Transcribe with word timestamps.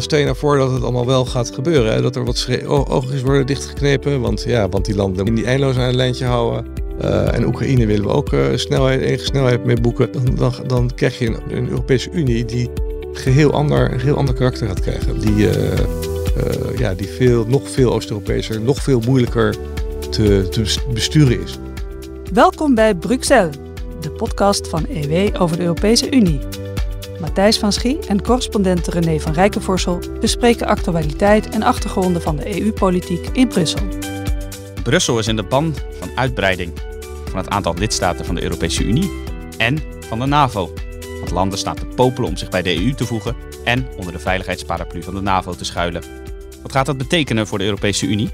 Stel 0.00 0.18
je 0.18 0.24
nou 0.24 0.36
voor 0.36 0.56
dat 0.56 0.72
het 0.72 0.82
allemaal 0.82 1.06
wel 1.06 1.24
gaat 1.24 1.54
gebeuren. 1.54 1.92
Hè? 1.92 2.02
Dat 2.02 2.16
er 2.16 2.24
wat 2.24 2.48
oogjes 2.68 3.22
worden 3.22 3.46
dichtgeknepen. 3.46 4.20
Want, 4.20 4.42
ja, 4.42 4.68
want 4.68 4.84
die 4.84 4.94
landen 4.94 5.26
in 5.26 5.34
die 5.34 5.44
eindeloos 5.44 5.76
aan 5.76 5.88
een 5.88 5.96
lijntje 5.96 6.24
houden. 6.24 6.66
Eh, 7.00 7.34
en 7.34 7.46
Oekraïne 7.46 7.86
willen 7.86 8.04
we 8.04 8.12
ook 8.12 8.32
eh, 8.32 8.40
snelheid, 8.54 9.00
enige 9.00 9.24
snelheid 9.24 9.64
mee 9.64 9.80
boeken. 9.80 10.12
Dan, 10.12 10.34
dan, 10.34 10.52
dan 10.66 10.90
krijg 10.94 11.18
je 11.18 11.26
een, 11.26 11.56
een 11.56 11.68
Europese 11.68 12.10
Unie 12.12 12.44
die 12.44 12.70
geheel 13.12 13.52
ander, 13.52 13.92
een 13.92 14.00
heel 14.00 14.16
ander 14.16 14.34
karakter 14.34 14.66
gaat 14.66 14.80
krijgen. 14.80 15.20
Die, 15.20 15.48
eh, 15.48 16.78
ja, 16.78 16.94
die 16.94 17.08
veel, 17.08 17.44
nog 17.46 17.68
veel 17.68 17.92
Oost-Europeeser, 17.92 18.60
nog 18.60 18.82
veel 18.82 19.00
moeilijker 19.06 19.56
te, 20.10 20.46
te 20.50 20.74
besturen 20.92 21.42
is. 21.42 21.58
Welkom 22.32 22.74
bij 22.74 22.94
Bruxelles, 22.94 23.56
de 24.00 24.10
podcast 24.10 24.68
van 24.68 24.86
EW 24.88 25.42
over 25.42 25.56
de 25.56 25.62
Europese 25.62 26.10
Unie. 26.10 26.38
Matthijs 27.20 27.58
van 27.58 27.72
Schie 27.72 28.06
en 28.06 28.22
correspondent 28.22 28.86
René 28.86 29.20
van 29.20 29.32
Rijkenvorsel 29.32 29.98
bespreken 30.20 30.66
actualiteit 30.66 31.48
en 31.48 31.62
achtergronden 31.62 32.22
van 32.22 32.36
de 32.36 32.60
EU-politiek 32.60 33.26
in 33.32 33.48
Brussel. 33.48 33.88
Brussel 34.82 35.18
is 35.18 35.26
in 35.26 35.36
de 35.36 35.42
ban 35.42 35.74
van 36.00 36.10
uitbreiding 36.14 36.72
van 37.24 37.38
het 37.38 37.48
aantal 37.48 37.74
lidstaten 37.74 38.24
van 38.24 38.34
de 38.34 38.42
Europese 38.42 38.84
Unie 38.84 39.10
en 39.58 39.82
van 40.00 40.18
de 40.18 40.26
NAVO. 40.26 40.72
Want 41.18 41.30
landen 41.30 41.58
staan 41.58 41.76
te 41.76 41.86
popelen 41.86 42.28
om 42.28 42.36
zich 42.36 42.48
bij 42.48 42.62
de 42.62 42.76
EU 42.76 42.94
te 42.94 43.06
voegen 43.06 43.36
en 43.64 43.88
onder 43.96 44.12
de 44.12 44.18
veiligheidsparaplu 44.18 45.02
van 45.02 45.14
de 45.14 45.20
NAVO 45.20 45.54
te 45.54 45.64
schuilen. 45.64 46.02
Wat 46.62 46.72
gaat 46.72 46.86
dat 46.86 46.98
betekenen 46.98 47.46
voor 47.46 47.58
de 47.58 47.64
Europese 47.64 48.06
Unie? 48.06 48.30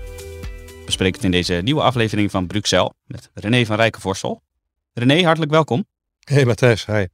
We 0.66 0.83
bespreken 0.84 1.14
het 1.14 1.25
in 1.25 1.30
deze 1.30 1.55
nieuwe 1.55 1.83
aflevering 1.83 2.30
van 2.30 2.47
Bruxelles 2.47 2.92
met 3.06 3.30
René 3.34 3.64
van 3.64 3.77
Rijkenvorsel. 3.77 4.42
René, 4.92 5.23
hartelijk 5.23 5.53
welkom. 5.53 5.84
hey 6.25 6.45
Matthijs, 6.45 6.87
hi. 6.87 7.06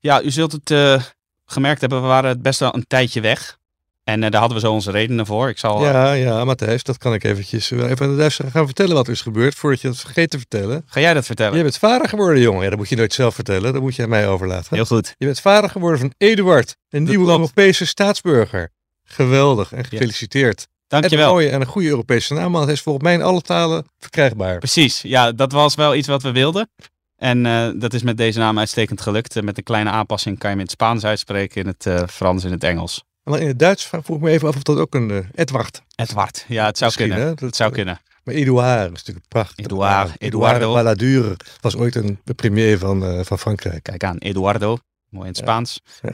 Ja, 0.00 0.22
u 0.22 0.30
zult 0.30 0.52
het 0.52 0.70
eh, 0.70 1.02
gemerkt 1.46 1.80
hebben, 1.80 2.00
we 2.00 2.06
waren 2.06 2.42
best 2.42 2.60
wel 2.60 2.74
een 2.74 2.86
tijdje 2.86 3.20
weg. 3.20 3.58
En 4.04 4.22
eh, 4.22 4.30
daar 4.30 4.40
hadden 4.40 4.58
we 4.60 4.66
zo 4.66 4.72
onze 4.72 4.90
redenen 4.90 5.26
voor. 5.26 5.48
Ik 5.48 5.58
zal, 5.58 5.84
Ja, 5.84 6.12
ja, 6.12 6.44
Matthijs, 6.44 6.82
dat 6.82 6.98
kan 6.98 7.14
ik 7.14 7.24
eventjes 7.24 7.68
wel 7.68 7.88
even 7.88 8.06
aan 8.06 8.12
de 8.12 8.18
luisteraar 8.18 8.50
gaan 8.50 8.64
vertellen 8.66 8.94
wat 8.94 9.06
er 9.06 9.12
is 9.12 9.20
gebeurd, 9.20 9.54
voordat 9.54 9.80
je 9.80 9.88
het 9.88 9.98
vergeet 10.00 10.30
te 10.30 10.38
vertellen. 10.38 10.82
Ga 10.86 11.00
jij 11.00 11.14
dat 11.14 11.26
vertellen? 11.26 11.56
Je 11.56 11.62
bent 11.62 11.78
vader 11.78 12.08
geworden, 12.08 12.42
jongen. 12.42 12.62
Ja, 12.62 12.68
dat 12.68 12.78
moet 12.78 12.88
je 12.88 12.96
nooit 12.96 13.12
zelf 13.12 13.34
vertellen, 13.34 13.72
dat 13.72 13.82
moet 13.82 13.96
je 13.96 14.02
aan 14.02 14.08
mij 14.08 14.28
overlaten. 14.28 14.74
Heel 14.74 14.84
goed. 14.84 15.14
Je 15.18 15.26
bent 15.26 15.40
vader 15.40 15.70
geworden 15.70 15.98
van 16.00 16.12
Eduard, 16.16 16.76
een 16.88 17.02
nieuwe 17.02 17.24
klopt. 17.24 17.38
Europese 17.40 17.86
staatsburger. 17.86 18.70
Geweldig 19.04 19.72
en 19.72 19.84
gefeliciteerd. 19.84 20.58
En 20.60 20.96
een 20.96 21.00
Dankjewel. 21.00 21.32
mooie 21.32 21.48
en 21.50 21.60
een 21.60 21.66
goede 21.66 21.88
Europese 21.88 22.34
naam, 22.34 22.52
want 22.52 22.64
hij 22.64 22.74
is 22.74 22.80
volgens 22.80 23.04
mij 23.04 23.14
in 23.14 23.22
alle 23.22 23.40
talen 23.40 23.86
verkrijgbaar. 23.98 24.58
Precies, 24.58 25.00
ja, 25.02 25.32
dat 25.32 25.52
was 25.52 25.74
wel 25.74 25.94
iets 25.94 26.08
wat 26.08 26.22
we 26.22 26.32
wilden. 26.32 26.70
En 27.20 27.46
eh, 27.46 27.68
dat 27.74 27.94
is 27.94 28.02
met 28.02 28.16
deze 28.16 28.38
naam 28.38 28.58
uitstekend 28.58 29.00
gelukt. 29.00 29.36
Eh, 29.36 29.42
met 29.42 29.56
een 29.58 29.62
kleine 29.62 29.90
aanpassing 29.90 30.38
kan 30.38 30.50
je 30.50 30.56
hem 30.56 30.64
in 30.64 30.70
het 30.70 30.80
Spaans 30.80 31.04
uitspreken, 31.04 31.60
in 31.60 31.66
het 31.66 31.86
eh, 31.86 32.06
Frans, 32.08 32.44
in 32.44 32.50
het 32.52 32.64
Engels. 32.64 33.04
Maar 33.22 33.40
in 33.40 33.46
het 33.46 33.58
Duits 33.58 33.86
vroeg 33.86 34.16
ik 34.16 34.20
me 34.20 34.30
even 34.30 34.48
af 34.48 34.56
of 34.56 34.62
dat 34.62 34.78
ook 34.78 34.94
een 34.94 35.28
Edward 35.34 35.82
Edward, 35.94 36.44
ja, 36.48 36.66
het 36.66 36.78
zou 36.78 36.90
Misschien, 36.90 37.08
kunnen. 37.08 37.26
hè? 37.28 37.34
Dat- 37.34 37.40
Het 37.40 37.56
zou 37.56 37.72
kunnen. 37.72 38.00
Maar 38.24 38.34
Edouard 38.34 38.84
is 38.84 38.98
natuurlijk 38.98 39.28
prachtig. 39.28 39.64
Edouard, 39.64 40.10
Eduardo. 40.18 40.72
Balladur 40.72 41.36
was 41.60 41.76
ooit 41.76 41.94
een 41.94 42.20
de 42.24 42.34
premier 42.34 42.78
van, 42.78 43.24
van 43.24 43.38
Frankrijk. 43.38 43.82
Kijk 43.82 44.04
aan, 44.04 44.18
Eduardo, 44.18 44.78
mooi 45.08 45.24
in 45.26 45.30
het. 45.32 45.40
Spaans. 45.40 45.80
Ja. 46.02 46.10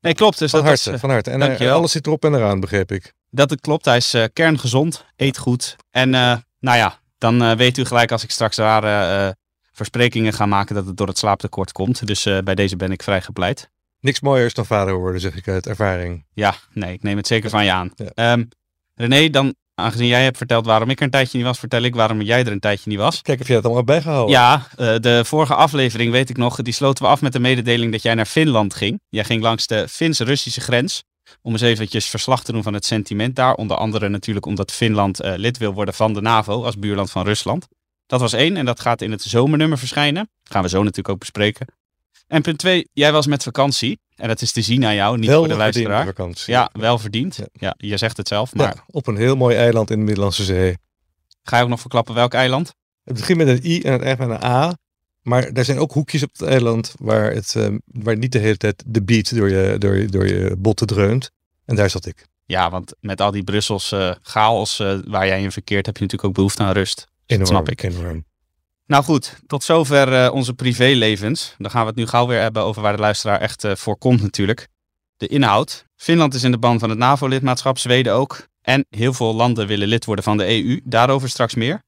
Nee, 0.00 0.14
klopt. 0.14 0.38
Dus 0.38 0.50
Van 0.50 0.60
dat, 0.60 0.68
harte, 0.68 0.98
van 0.98 1.10
harte. 1.10 1.30
En 1.30 1.70
alles 1.70 1.92
zit 1.92 2.06
erop 2.06 2.24
en 2.24 2.34
eraan, 2.34 2.60
begreep 2.60 2.92
ik. 2.92 3.12
dat 3.30 3.50
het 3.50 3.60
klopt. 3.60 3.84
Hij 3.84 3.96
is 3.96 4.16
kerngezond, 4.32 5.04
eet 5.16 5.38
goed. 5.38 5.76
En 5.90 6.10
nou 6.10 6.42
ja, 6.60 6.98
dan 7.18 7.56
weet 7.56 7.78
u 7.78 7.84
gelijk 7.84 8.12
als 8.12 8.22
ik 8.24 8.30
straks 8.30 8.58
eh, 8.58 9.28
versprekingen 9.74 10.32
ga 10.32 10.46
maken 10.46 10.74
dat 10.74 10.86
het 10.86 10.96
door 10.96 11.06
het 11.06 11.18
slaaptekort 11.18 11.72
komt. 11.72 12.06
Dus 12.06 12.26
eh, 12.26 12.38
bij 12.38 12.54
deze 12.54 12.76
ben 12.76 12.92
ik 12.92 13.02
vrij 13.02 13.22
gepleit. 13.22 13.70
Niks 14.00 14.20
mooiers 14.20 14.54
dan 14.54 14.66
vader 14.66 14.94
worden, 14.94 15.20
zeg 15.20 15.36
ik 15.36 15.48
uit 15.48 15.66
ervaring. 15.66 16.24
Ja, 16.32 16.54
nee, 16.72 16.92
ik 16.92 17.02
neem 17.02 17.16
het 17.16 17.26
zeker 17.26 17.50
van 17.50 17.64
je 17.64 17.72
aan. 17.72 17.92
Ja. 17.94 18.10
Ehm, 18.14 18.44
René, 18.94 19.30
dan, 19.30 19.54
aangezien 19.74 20.06
jij 20.06 20.22
hebt 20.22 20.36
verteld 20.36 20.66
waarom 20.66 20.90
ik 20.90 20.98
er 20.98 21.04
een 21.04 21.10
tijdje 21.10 21.38
niet 21.38 21.46
was, 21.46 21.58
vertel 21.58 21.82
ik 21.82 21.94
waarom 21.94 22.20
jij 22.20 22.40
er 22.40 22.52
een 22.52 22.60
tijdje 22.60 22.90
niet 22.90 22.98
was. 22.98 23.22
Kijk 23.22 23.40
of 23.40 23.46
jij 23.46 23.56
het 23.56 23.64
allemaal 23.64 23.84
bijgehouden. 23.84 24.34
Ja, 24.34 24.66
eh, 24.76 24.94
de 25.00 25.24
vorige 25.24 25.54
aflevering 25.54 26.12
weet 26.12 26.30
ik 26.30 26.36
nog, 26.36 26.56
die 26.56 26.72
sloten 26.72 27.04
we 27.04 27.10
af 27.10 27.20
met 27.20 27.32
de 27.32 27.40
mededeling 27.40 27.92
dat 27.92 28.02
jij 28.02 28.14
naar 28.14 28.26
Finland 28.26 28.74
ging. 28.74 29.00
Jij 29.08 29.24
ging 29.24 29.42
langs 29.42 29.66
de 29.66 29.88
Fins-Russische 29.88 30.60
grens 30.60 31.02
om 31.42 31.52
eens 31.52 31.60
eventjes 31.60 32.08
verslag 32.08 32.44
te 32.44 32.52
doen 32.52 32.62
van 32.62 32.74
het 32.74 32.84
sentiment 32.84 33.36
daar. 33.36 33.54
Onder 33.54 33.76
andere 33.76 34.08
natuurlijk 34.08 34.46
omdat 34.46 34.72
Finland 34.72 35.20
eh, 35.20 35.32
lid 35.36 35.58
wil 35.58 35.72
worden 35.72 35.94
van 35.94 36.12
de 36.12 36.20
NAVO 36.20 36.64
als 36.64 36.78
buurland 36.78 37.10
van 37.10 37.24
Rusland. 37.24 37.68
Dat 38.06 38.20
was 38.20 38.32
één 38.32 38.56
en 38.56 38.64
dat 38.64 38.80
gaat 38.80 39.02
in 39.02 39.10
het 39.10 39.22
zomernummer 39.22 39.78
verschijnen. 39.78 40.28
gaan 40.42 40.62
we 40.62 40.68
zo 40.68 40.78
natuurlijk 40.78 41.08
ook 41.08 41.18
bespreken. 41.18 41.66
En 42.26 42.42
punt 42.42 42.58
twee, 42.58 42.88
jij 42.92 43.12
was 43.12 43.26
met 43.26 43.42
vakantie. 43.42 44.00
En 44.16 44.28
dat 44.28 44.42
is 44.42 44.52
te 44.52 44.62
zien 44.62 44.84
aan 44.84 44.94
jou, 44.94 45.18
niet 45.18 45.28
Wel 45.28 45.38
voor 45.38 45.48
de 45.48 45.56
luisteraar. 45.56 46.04
vakantie. 46.04 46.52
Ja, 46.52 46.70
wel 46.72 46.98
verdiend. 46.98 47.36
Ja. 47.36 47.46
Ja, 47.52 47.74
je 47.76 47.96
zegt 47.96 48.16
het 48.16 48.28
zelf. 48.28 48.54
Maar 48.54 48.66
Ja, 48.76 48.84
op 48.86 49.06
een 49.06 49.16
heel 49.16 49.36
mooi 49.36 49.56
eiland 49.56 49.90
in 49.90 49.98
de 49.98 50.04
Middellandse 50.04 50.44
Zee. 50.44 50.76
ga 51.42 51.56
je 51.56 51.62
ook 51.62 51.68
nog 51.68 51.80
verklappen 51.80 52.14
welk 52.14 52.34
eiland? 52.34 52.74
Het 53.04 53.14
begint 53.14 53.38
met 53.38 53.48
een 53.48 53.70
I 53.70 53.80
en 53.82 53.92
het 53.92 54.02
eindigt 54.02 54.28
met 54.30 54.42
een 54.42 54.48
A. 54.50 54.76
Maar 55.22 55.44
er 55.44 55.64
zijn 55.64 55.78
ook 55.78 55.92
hoekjes 55.92 56.22
op 56.22 56.30
het 56.32 56.42
eiland 56.48 56.94
waar, 56.98 57.32
het, 57.32 57.54
eh, 57.56 57.68
waar 57.84 58.16
niet 58.16 58.32
de 58.32 58.38
hele 58.38 58.56
tijd 58.56 58.82
de 58.86 59.02
beat 59.02 59.34
door 59.34 59.48
je, 59.50 59.78
door, 59.78 59.96
je, 59.96 60.06
door 60.06 60.26
je 60.26 60.54
botten 60.58 60.86
dreunt. 60.86 61.30
En 61.64 61.76
daar 61.76 61.90
zat 61.90 62.06
ik. 62.06 62.26
Ja, 62.46 62.70
want 62.70 62.94
met 63.00 63.20
al 63.20 63.30
die 63.30 63.44
Brusselse 63.44 64.18
chaos 64.22 64.78
eh, 64.80 64.98
waar 65.06 65.26
jij 65.26 65.42
in 65.42 65.52
verkeert, 65.52 65.86
heb 65.86 65.96
je 65.96 66.02
natuurlijk 66.02 66.28
ook 66.28 66.36
behoefte 66.36 66.62
aan 66.62 66.72
rust. 66.72 67.06
Enorm, 67.26 67.46
snap 67.46 67.68
ik. 67.68 67.82
Enorm. 67.82 68.24
Nou 68.86 69.04
goed, 69.04 69.40
tot 69.46 69.64
zover 69.64 70.24
eh, 70.24 70.32
onze 70.32 70.54
privélevens. 70.54 71.54
Dan 71.58 71.70
gaan 71.70 71.80
we 71.80 71.86
het 71.86 71.96
nu 71.96 72.06
gauw 72.06 72.26
weer 72.26 72.40
hebben 72.40 72.62
over 72.62 72.82
waar 72.82 72.94
de 72.96 73.02
luisteraar 73.02 73.40
echt 73.40 73.64
eh, 73.64 73.74
voor 73.74 73.98
komt 73.98 74.22
natuurlijk. 74.22 74.68
De 75.16 75.26
inhoud. 75.26 75.84
Finland 75.96 76.34
is 76.34 76.42
in 76.42 76.50
de 76.50 76.58
ban 76.58 76.78
van 76.78 76.88
het 76.88 76.98
NAVO-lidmaatschap, 76.98 77.78
Zweden 77.78 78.14
ook. 78.14 78.48
En 78.62 78.86
heel 78.90 79.12
veel 79.12 79.34
landen 79.34 79.66
willen 79.66 79.88
lid 79.88 80.04
worden 80.04 80.24
van 80.24 80.36
de 80.36 80.46
EU. 80.46 80.80
Daarover 80.84 81.28
straks 81.28 81.54
meer 81.54 81.82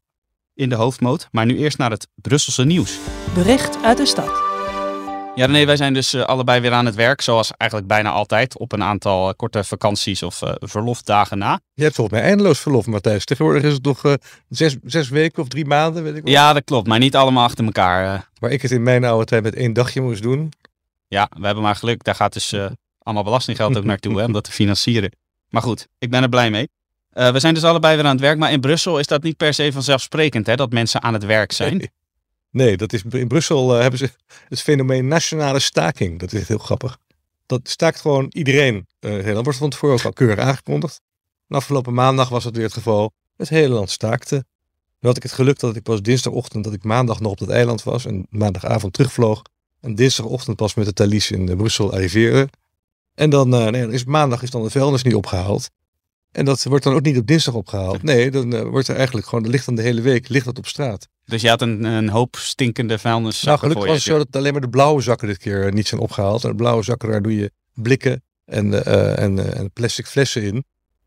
in 0.55 0.69
de 0.69 0.75
hoofdmoot. 0.75 1.29
Maar 1.31 1.47
nu 1.47 1.57
eerst 1.57 1.79
naar 1.79 1.91
het 1.91 2.09
Brusselse 2.15 2.65
nieuws. 2.65 2.99
Bericht 3.35 3.83
uit 3.83 3.97
de 3.97 4.07
stad. 4.07 4.46
Ja, 5.37 5.47
René, 5.47 5.65
wij 5.65 5.77
zijn 5.77 5.95
dus 5.95 6.13
eh, 6.13 6.23
allebei 6.23 6.61
weer 6.61 6.73
aan 6.73 6.87
het 6.87 6.95
werk, 6.95 7.21
zoals 7.21 7.51
eigenlijk 7.57 7.91
bijna 7.91 8.11
altijd, 8.11 8.59
op 8.59 8.73
een 8.73 8.83
aantal 8.83 9.29
eh, 9.29 9.35
korte 9.37 9.65
vakanties 9.65 10.23
of 10.23 10.43
eh, 10.43 10.53
verlofdagen 10.59 11.39
na. 11.39 11.61
Je 11.75 11.83
hebt 11.83 11.95
volgens 11.95 12.19
mij 12.19 12.29
eindeloos 12.29 12.61
verlof, 12.61 12.87
Matthijs. 12.87 13.25
Tegenwoordig 13.25 13.63
is 13.63 13.73
het 13.73 13.85
nog 13.85 14.17
zes, 14.49 14.77
zes 14.85 15.09
weken 15.09 15.43
of 15.43 15.49
drie 15.49 15.65
maanden, 15.65 16.03
weet 16.03 16.17
ik 16.17 16.23
wel. 16.23 16.33
Ja, 16.33 16.53
dat 16.53 16.65
klopt, 16.65 16.87
maar 16.87 16.99
niet 16.99 17.17
allemaal 17.17 17.45
achter 17.45 17.65
elkaar. 17.65 18.29
Waar 18.39 18.51
ik 18.51 18.63
het 18.63 18.71
in 18.71 18.83
mijn 18.83 19.05
oude 19.05 19.25
tijd 19.25 19.43
met 19.43 19.55
één 19.55 19.73
dagje 19.73 20.01
moest 20.01 20.23
doen. 20.23 20.53
Ja, 21.09 21.31
we 21.39 21.47
hebben 21.47 21.65
maar 21.65 21.77
geluk. 21.77 22.05
Daar 22.05 22.15
gaat 22.15 22.33
dus 22.33 22.55
allemaal 22.99 23.25
belastinggeld 23.25 23.77
ook 23.77 23.85
naartoe 23.85 24.19
hè, 24.19 24.25
om 24.25 24.33
dat 24.33 24.45
te 24.45 24.53
financieren. 24.53 25.13
Maar 25.49 25.63
goed, 25.63 25.87
ik 25.99 26.11
ben 26.11 26.23
er 26.23 26.29
blij 26.29 26.51
mee. 26.51 26.69
We 27.11 27.41
zijn 27.41 27.55
dus 27.55 27.65
allebei 27.65 27.97
weer 27.97 28.05
aan 28.05 28.11
het 28.11 28.21
werk. 28.21 28.39
Maar 28.39 28.53
in 28.53 28.61
Brussel 28.61 28.99
is 28.99 29.07
dat 29.07 29.23
niet 29.23 29.37
per 29.37 29.55
se 29.55 29.73
vanzelfsprekend 29.73 30.47
hè, 30.47 30.55
dat 30.55 30.73
mensen 30.73 31.03
aan 31.03 31.13
het 31.13 31.25
werk 31.25 31.53
zijn. 31.53 31.77
Nee, 31.77 31.91
dat 32.51 32.93
is, 32.93 33.03
in 33.11 33.29
Brussel 33.29 33.75
eh, 33.75 33.81
hebben 33.81 33.99
ze 33.99 34.11
het 34.49 34.61
fenomeen 34.61 35.09
nationale 35.09 35.61
staking. 35.61 36.19
Dat 36.19 36.33
is 36.33 36.49
heel 36.49 36.59
grappig. 36.59 36.99
Dat 37.47 37.69
staakt 37.69 38.01
gewoon 38.01 38.27
iedereen. 38.29 38.87
Hele 39.01 39.33
land 39.33 39.45
wordt 39.45 39.59
van 39.59 39.71
tevoren 39.71 39.97
ook 39.97 40.05
al 40.05 40.13
keurig 40.13 40.39
aangekondigd. 40.39 41.01
En 41.49 41.57
afgelopen 41.57 41.95
maandag 41.95 42.29
was 42.29 42.45
het 42.45 42.55
weer 42.55 42.65
het 42.65 42.73
geval. 42.73 43.13
Het 43.37 43.49
hele 43.49 43.75
land 43.75 43.91
staakte. 43.91 44.45
Nu 45.01 45.09
had 45.09 45.17
ik 45.17 45.23
het 45.23 45.33
geluk 45.33 45.59
dat 45.59 45.77
ik 45.77 45.83
pas 45.83 46.03
dinsdagochtend, 46.03 46.65
dat 46.65 46.73
ik 46.73 46.85
maandag 46.85 47.21
nog 47.21 47.33
op 47.33 47.39
dat 47.39 47.49
eiland 47.49 47.83
was. 47.83 48.05
En 48.05 48.27
maandagavond 48.31 48.93
terugvloog. 48.93 49.43
En 49.81 49.95
dinsdagochtend 49.95 50.57
pas 50.57 50.75
met 50.75 50.87
de 50.87 50.93
Thalys 50.93 51.31
in 51.31 51.49
eh, 51.49 51.57
Brussel 51.57 51.93
arriveren. 51.93 52.49
En 53.15 53.31
dan, 53.31 53.55
eh, 53.55 53.67
nee, 53.67 53.89
is 53.89 54.05
maandag 54.05 54.43
is 54.43 54.51
dan 54.51 54.63
de 54.63 54.71
vuilnis 54.71 55.03
niet 55.03 55.15
opgehaald. 55.15 55.71
En 56.37 56.45
dat 56.45 56.65
wordt 56.65 56.85
dan 56.85 56.95
ook 56.95 57.03
niet 57.03 57.19
op 57.19 57.27
dinsdag 57.27 57.55
opgehaald. 57.55 58.03
Nee, 58.03 58.31
dan 58.31 58.55
eh, 58.55 58.63
wordt 58.63 58.89
er 58.89 58.97
eigenlijk 58.97 59.27
gewoon, 59.27 59.49
ligt 59.49 59.67
dan 59.67 59.75
de 59.75 59.83
hele 59.83 60.01
week, 60.01 60.29
ligt 60.29 60.45
dat 60.45 60.59
op 60.59 60.67
straat. 60.67 61.09
Dus 61.25 61.43
je 61.43 61.49
had 61.49 61.63
een, 61.63 61.85
een 61.85 62.09
hoop 62.09 62.37
stinkende 62.37 62.99
vuilnis. 62.99 63.43
Nou, 63.43 63.59
gelukkig 63.59 63.85
was 63.87 63.95
het 63.95 64.03
zo 64.05 64.19
dat 64.19 64.37
alleen 64.37 64.53
maar 64.53 64.61
de 64.61 64.69
blauwe 64.69 65.01
zakken 65.01 65.29
dit 65.29 65.39
keer 65.39 65.67
eh, 65.67 65.73
niet 65.73 65.87
zijn 65.89 66.01
opgehaald. 66.01 66.45
En 66.45 66.51
de 66.51 66.57
blauwe 66.57 66.83
zakken, 66.83 67.11
daar 67.11 67.23
doe 67.23 67.37
je 67.37 67.51
blikken 67.75 68.23
en, 68.45 68.85
eh, 68.85 69.19
en, 69.19 69.55
en 69.57 69.73
plastic 69.73 70.07
flessen 70.07 70.43
in. 70.43 70.65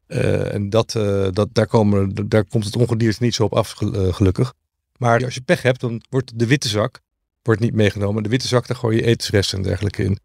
En 0.07 0.69
dat, 0.69 0.91
dat, 1.31 1.49
daar, 1.51 1.67
komen, 1.67 2.27
daar 2.27 2.45
komt 2.45 2.65
het 2.65 2.75
ongedierte 2.75 3.23
niet 3.23 3.35
zo 3.35 3.43
op 3.43 3.53
af, 3.53 3.71
gel- 3.71 4.11
gelukkig. 4.11 4.53
Maar 4.97 5.23
als 5.23 5.33
je 5.33 5.41
pech 5.41 5.61
hebt, 5.61 5.79
dan 5.79 6.01
wordt 6.09 6.39
de 6.39 6.45
witte 6.45 6.67
zak 6.67 6.99
wordt 7.43 7.61
niet 7.61 7.73
meegenomen. 7.73 8.23
De 8.23 8.29
witte 8.29 8.47
zak, 8.47 8.67
daar 8.67 8.77
gooi 8.77 8.95
je 8.95 9.03
etensresten 9.03 9.57
en 9.57 9.63
dergelijke 9.63 10.03
in. 10.03 10.19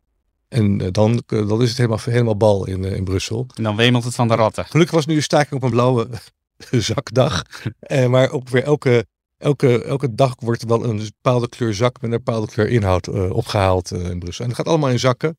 En 0.55 0.81
eh, 0.81 0.89
dan, 0.91 1.23
eh, 1.27 1.49
dan 1.49 1.63
is 1.63 1.69
het 1.69 1.77
helemaal, 1.77 1.99
helemaal 2.05 2.37
bal 2.37 2.67
in, 2.67 2.85
eh, 2.85 2.97
in 2.97 3.05
Brussel. 3.05 3.47
En 3.55 3.63
dan 3.63 3.77
wemelt 3.77 4.05
het 4.05 4.15
van 4.15 4.29
de 4.29 4.35
ratten. 4.35 4.65
Gelukkig 4.65 4.95
was 4.95 5.07
nu 5.07 5.15
een 5.17 5.23
staking 5.23 5.53
op 5.55 5.63
een 5.63 5.71
blauwe 5.71 6.09
zakdag. 6.71 7.43
Eh, 7.81 8.07
maar 8.07 8.31
ook 8.31 8.49
weer 8.49 8.63
elke, 8.63 9.07
elke, 9.39 9.85
elke 9.85 10.15
dag 10.15 10.35
wordt 10.39 10.63
er 10.63 10.69
wel 10.69 10.85
een 10.85 10.97
bepaalde 10.97 11.49
kleur 11.49 11.75
zak 11.75 12.01
met 12.01 12.11
een 12.11 12.17
bepaalde 12.25 12.47
kleur 12.47 12.69
inhoud 12.69 13.07
eh, 13.07 13.31
opgehaald 13.31 13.91
eh, 13.91 14.11
in 14.11 14.19
Brussel. 14.19 14.43
En 14.45 14.51
dat 14.51 14.59
gaat 14.59 14.69
allemaal 14.69 14.91
in 14.91 14.99
zakken. 14.99 15.37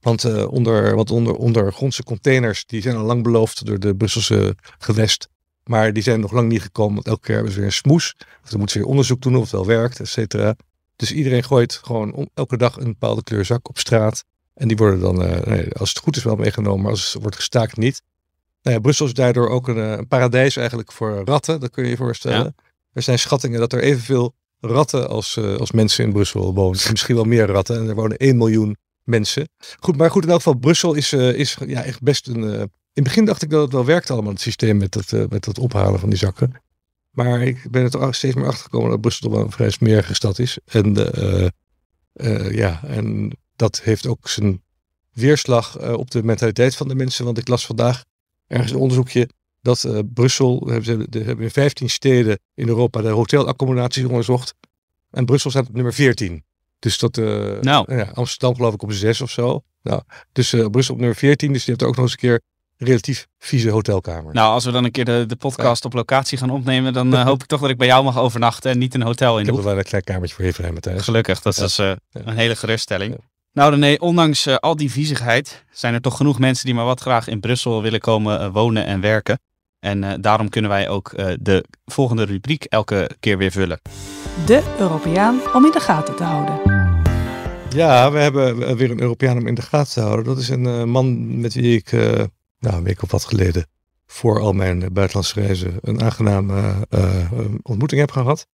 Want, 0.00 0.46
onder, 0.46 0.94
want 0.96 1.10
onder, 1.10 1.34
ondergrondse 1.34 2.02
containers, 2.02 2.64
die 2.66 2.82
zijn 2.82 2.96
al 2.96 3.04
lang 3.04 3.22
beloofd 3.22 3.66
door 3.66 3.78
de 3.78 3.94
Brusselse 3.96 4.56
gewest. 4.78 5.28
Maar 5.64 5.92
die 5.92 6.02
zijn 6.02 6.20
nog 6.20 6.32
lang 6.32 6.48
niet 6.48 6.62
gekomen, 6.62 6.94
want 6.94 7.06
elke 7.06 7.20
keer 7.20 7.34
hebben 7.34 7.52
ze 7.52 7.58
weer 7.58 7.66
een 7.68 7.72
smoes. 7.74 8.14
Dus 8.16 8.50
dan 8.50 8.58
moeten 8.58 8.68
ze 8.68 8.78
weer 8.78 8.88
onderzoek 8.88 9.20
doen 9.20 9.34
of 9.36 9.40
het 9.42 9.50
wel 9.50 9.66
werkt, 9.66 10.00
et 10.00 10.08
cetera. 10.08 10.56
Dus 10.96 11.12
iedereen 11.12 11.44
gooit 11.44 11.72
gewoon 11.82 12.12
om- 12.12 12.28
elke 12.34 12.56
dag 12.56 12.76
een 12.76 12.84
bepaalde 12.84 13.22
kleur 13.22 13.44
zak 13.44 13.68
op 13.68 13.78
straat. 13.78 14.24
En 14.58 14.68
die 14.68 14.76
worden 14.76 15.00
dan, 15.00 15.22
uh, 15.22 15.40
nee, 15.40 15.74
als 15.74 15.88
het 15.88 15.98
goed 15.98 16.16
is, 16.16 16.22
wel 16.22 16.36
meegenomen, 16.36 16.82
maar 16.82 16.90
als 16.90 17.12
het 17.12 17.22
wordt 17.22 17.36
gestaakt 17.36 17.76
niet. 17.76 18.02
Nou 18.62 18.76
ja, 18.76 18.82
Brussel 18.82 19.06
is 19.06 19.12
daardoor 19.12 19.48
ook 19.48 19.68
een, 19.68 19.76
een, 19.76 20.08
paradijs 20.08 20.56
eigenlijk 20.56 20.92
voor 20.92 21.22
ratten, 21.24 21.60
dat 21.60 21.70
kun 21.70 21.84
je 21.84 21.90
je 21.90 21.96
voorstellen. 21.96 22.54
Er 22.92 23.02
zijn 23.02 23.18
schattingen 23.18 23.60
dat 23.60 23.72
er 23.72 23.82
evenveel 23.82 24.34
ratten 24.60 25.08
als, 25.08 25.36
uh, 25.36 25.56
als 25.56 25.72
mensen 25.72 26.04
in 26.04 26.12
Brussel 26.12 26.54
wonen. 26.54 26.80
Misschien 26.90 27.14
wel 27.14 27.24
meer 27.24 27.46
ratten. 27.46 27.76
En 27.76 27.88
er 27.88 27.94
wonen 27.94 28.16
1 28.16 28.36
miljoen 28.36 28.76
mensen. 29.04 29.48
Goed, 29.78 29.96
maar 29.96 30.10
goed, 30.10 30.22
in 30.22 30.28
elk 30.28 30.38
geval, 30.38 30.54
Brussel 30.54 30.94
is, 30.94 31.12
is 31.12 31.56
ja, 31.66 31.82
echt 31.82 32.02
best 32.02 32.26
een. 32.26 32.42
In 32.42 33.04
het 33.04 33.14
begin 33.14 33.24
dacht 33.24 33.42
ik 33.42 33.50
dat 33.50 33.62
het 33.62 33.72
wel 33.72 33.84
werkte 33.84 34.12
allemaal, 34.12 34.32
het 34.32 34.40
systeem 34.40 34.76
met 34.76 34.94
het, 34.94 35.30
met 35.30 35.44
het 35.44 35.58
ophalen 35.58 36.00
van 36.00 36.08
die 36.08 36.18
zakken. 36.18 36.52
Maar 37.10 37.42
ik 37.42 37.66
ben 37.70 37.82
er 37.82 37.90
toch 37.90 38.14
steeds 38.14 38.34
meer 38.34 38.46
achter 38.46 38.62
gekomen 38.62 38.90
dat 38.90 39.00
Brussel 39.00 39.28
toch 39.28 39.36
wel 39.36 39.46
een 39.46 39.52
vrij 39.52 39.70
smerige 39.70 40.14
stad 40.14 40.38
is. 40.38 40.58
En, 40.64 40.94
ja, 42.50 42.84
en 42.84 43.32
dat 43.58 43.80
heeft 43.80 44.06
ook 44.06 44.28
zijn 44.28 44.62
weerslag 45.12 45.92
op 45.92 46.10
de 46.10 46.22
mentaliteit 46.22 46.76
van 46.76 46.88
de 46.88 46.94
mensen. 46.94 47.24
Want 47.24 47.38
ik 47.38 47.48
las 47.48 47.66
vandaag 47.66 48.04
ergens 48.46 48.70
een 48.70 48.78
onderzoekje 48.78 49.28
dat 49.62 49.84
uh, 49.84 49.98
Brussel, 50.14 50.62
hebben 50.66 50.84
ze 50.84 51.18
hebben 51.18 51.44
in 51.44 51.50
15 51.50 51.90
steden 51.90 52.38
in 52.54 52.68
Europa 52.68 53.00
de 53.00 53.08
hotelaccommodaties 53.08 54.04
onderzocht. 54.04 54.54
En 55.10 55.24
Brussel 55.24 55.50
staat 55.50 55.68
op 55.68 55.74
nummer 55.74 55.94
14. 55.94 56.44
Dus 56.78 56.98
dat, 56.98 57.16
uh, 57.16 57.60
nou. 57.60 57.96
ja, 57.96 58.10
Amsterdam 58.14 58.54
geloof 58.54 58.74
ik 58.74 58.82
op 58.82 58.92
6 58.92 59.20
of 59.20 59.30
zo. 59.30 59.62
Nou, 59.82 60.02
dus 60.32 60.54
Brussel 60.70 60.94
op 60.94 61.00
nummer 61.00 61.16
14, 61.16 61.52
dus 61.52 61.64
je 61.64 61.70
hebt 61.70 61.82
ook 61.82 61.96
nog 61.96 62.04
eens 62.04 62.12
een 62.12 62.18
keer 62.18 62.40
relatief 62.76 63.26
vieze 63.38 63.70
hotelkamer. 63.70 64.34
Nou, 64.34 64.52
als 64.52 64.64
we 64.64 64.70
dan 64.70 64.84
een 64.84 64.90
keer 64.90 65.04
de, 65.04 65.24
de 65.26 65.36
podcast 65.36 65.84
op 65.84 65.92
locatie 65.92 66.38
gaan 66.38 66.50
opnemen, 66.50 66.92
dan 66.92 67.14
hoop 67.14 67.42
ik 67.42 67.48
toch 67.48 67.60
dat 67.60 67.70
ik 67.70 67.78
bij 67.78 67.86
jou 67.86 68.04
mag 68.04 68.18
overnachten 68.18 68.70
en 68.70 68.78
niet 68.78 68.94
een 68.94 69.02
hotel 69.02 69.34
in 69.34 69.40
Ik 69.40 69.46
heb 69.46 69.56
er 69.56 69.64
wel 69.64 69.78
een 69.78 69.84
klein 69.84 70.04
kamertje 70.04 70.36
voor 70.36 70.44
even 70.44 70.74
Matthijs. 70.74 71.02
Gelukkig, 71.02 71.40
dat 71.42 71.58
is 71.58 71.78
een 71.78 72.36
hele 72.36 72.56
geruststelling. 72.56 73.18
Nou 73.58 73.76
nee, 73.76 74.00
ondanks 74.00 74.60
al 74.60 74.76
die 74.76 74.90
viezigheid 74.90 75.64
zijn 75.70 75.94
er 75.94 76.00
toch 76.00 76.16
genoeg 76.16 76.38
mensen 76.38 76.64
die 76.66 76.74
maar 76.74 76.84
wat 76.84 77.00
graag 77.00 77.28
in 77.28 77.40
Brussel 77.40 77.82
willen 77.82 78.00
komen 78.00 78.52
wonen 78.52 78.84
en 78.84 79.00
werken. 79.00 79.40
En 79.80 80.02
uh, 80.02 80.12
daarom 80.20 80.48
kunnen 80.48 80.70
wij 80.70 80.88
ook 80.88 81.12
uh, 81.12 81.32
de 81.40 81.64
volgende 81.84 82.24
rubriek 82.24 82.64
elke 82.64 83.10
keer 83.20 83.38
weer 83.38 83.50
vullen. 83.50 83.80
De 84.46 84.74
Europeaan 84.78 85.40
om 85.54 85.64
in 85.64 85.70
de 85.70 85.80
gaten 85.80 86.16
te 86.16 86.22
houden. 86.22 86.60
Ja, 87.70 88.12
we 88.12 88.18
hebben 88.18 88.76
weer 88.76 88.90
een 88.90 89.00
Europeaan 89.00 89.36
om 89.36 89.46
in 89.46 89.54
de 89.54 89.62
gaten 89.62 89.92
te 89.92 90.00
houden. 90.00 90.24
Dat 90.24 90.38
is 90.38 90.48
een 90.48 90.64
uh, 90.64 90.84
man 90.84 91.40
met 91.40 91.54
wie 91.54 91.76
ik 91.76 91.92
nou, 91.92 92.76
een 92.76 92.84
week 92.84 93.02
of 93.02 93.10
wat 93.10 93.24
geleden 93.24 93.66
voor 94.06 94.40
al 94.40 94.52
mijn 94.52 94.92
buitenlandse 94.92 95.40
reizen 95.40 95.76
een 95.80 96.02
aangename 96.02 96.86
ontmoeting 97.62 98.00
heb 98.00 98.10
gehad. 98.10 98.46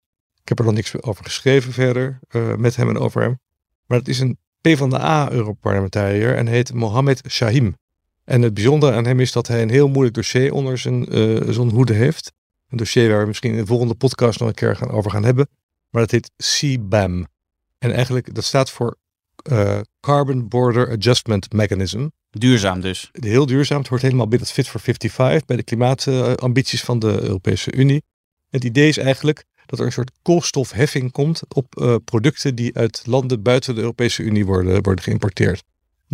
Ik 0.43 0.49
heb 0.49 0.59
er 0.59 0.65
nog 0.65 0.75
niks 0.75 1.03
over 1.03 1.25
geschreven 1.25 1.73
verder 1.73 2.21
met 2.56 2.77
hem 2.77 2.89
en 2.89 2.99
over 2.99 3.23
hem. 3.23 3.39
Maar 3.87 3.99
het 3.99 4.09
is 4.09 4.21
een 4.21 4.39
PvdA-Europarlementariër 4.69 6.37
en 6.37 6.46
heet 6.46 6.72
Mohamed 6.72 7.22
Shahim. 7.28 7.76
En 8.25 8.43
het 8.43 8.55
bijzondere 8.55 8.96
aan 8.96 9.06
hem 9.06 9.20
is 9.20 9.32
dat 9.32 9.46
hij 9.46 9.62
een 9.62 9.70
heel 9.70 9.88
moeilijk 9.88 10.14
dossier 10.14 10.52
onder 10.52 10.78
zijn, 10.78 11.19
uh, 11.19 11.56
hoede 11.56 11.93
heeft. 11.93 12.32
Een 12.69 12.76
dossier 12.76 13.08
waar 13.08 13.20
we 13.20 13.26
misschien 13.26 13.50
in 13.50 13.56
de 13.56 13.66
volgende 13.66 13.94
podcast 13.94 14.38
nog 14.38 14.49
een 14.49 14.55
keer 14.55 14.76
gaan 14.76 14.90
over 14.90 15.11
gaan 15.11 15.25
hebben. 15.25 15.49
Maar 15.90 16.02
dat 16.02 16.11
heet 16.11 16.31
CBAM. 16.37 17.26
En 17.78 17.93
eigenlijk, 17.93 18.34
dat 18.34 18.44
staat 18.44 18.70
voor 18.70 18.96
uh, 19.52 19.81
Carbon 20.00 20.49
Border 20.49 20.90
Adjustment 20.90 21.52
Mechanism. 21.52 22.08
Duurzaam 22.31 22.81
dus. 22.81 23.10
Heel 23.12 23.46
duurzaam. 23.46 23.78
Het 23.78 23.88
hoort 23.88 24.02
helemaal 24.02 24.28
binnen 24.28 24.46
het 24.46 24.56
Fit 24.56 24.69
for 24.69 24.81
55, 24.81 25.44
bij 25.44 25.56
de 25.56 25.62
klimaatambities 25.62 26.82
van 26.82 26.99
de 26.99 27.20
Europese 27.22 27.72
Unie. 27.72 28.02
Het 28.50 28.64
idee 28.64 28.88
is 28.88 28.99
eigenlijk 28.99 29.44
dat 29.66 29.78
er 29.78 29.87
een 29.87 29.93
soort 29.93 30.11
koolstofheffing 30.22 31.12
komt 31.12 31.43
op 31.49 31.81
uh, 31.81 31.96
producten 32.05 32.55
die 32.55 32.76
uit 32.76 33.02
landen 33.06 33.43
buiten 33.43 33.75
de 33.75 33.81
Europese 33.81 34.22
Unie 34.22 34.46
worden, 34.46 34.82
worden 34.82 35.05
geïmporteerd 35.05 35.62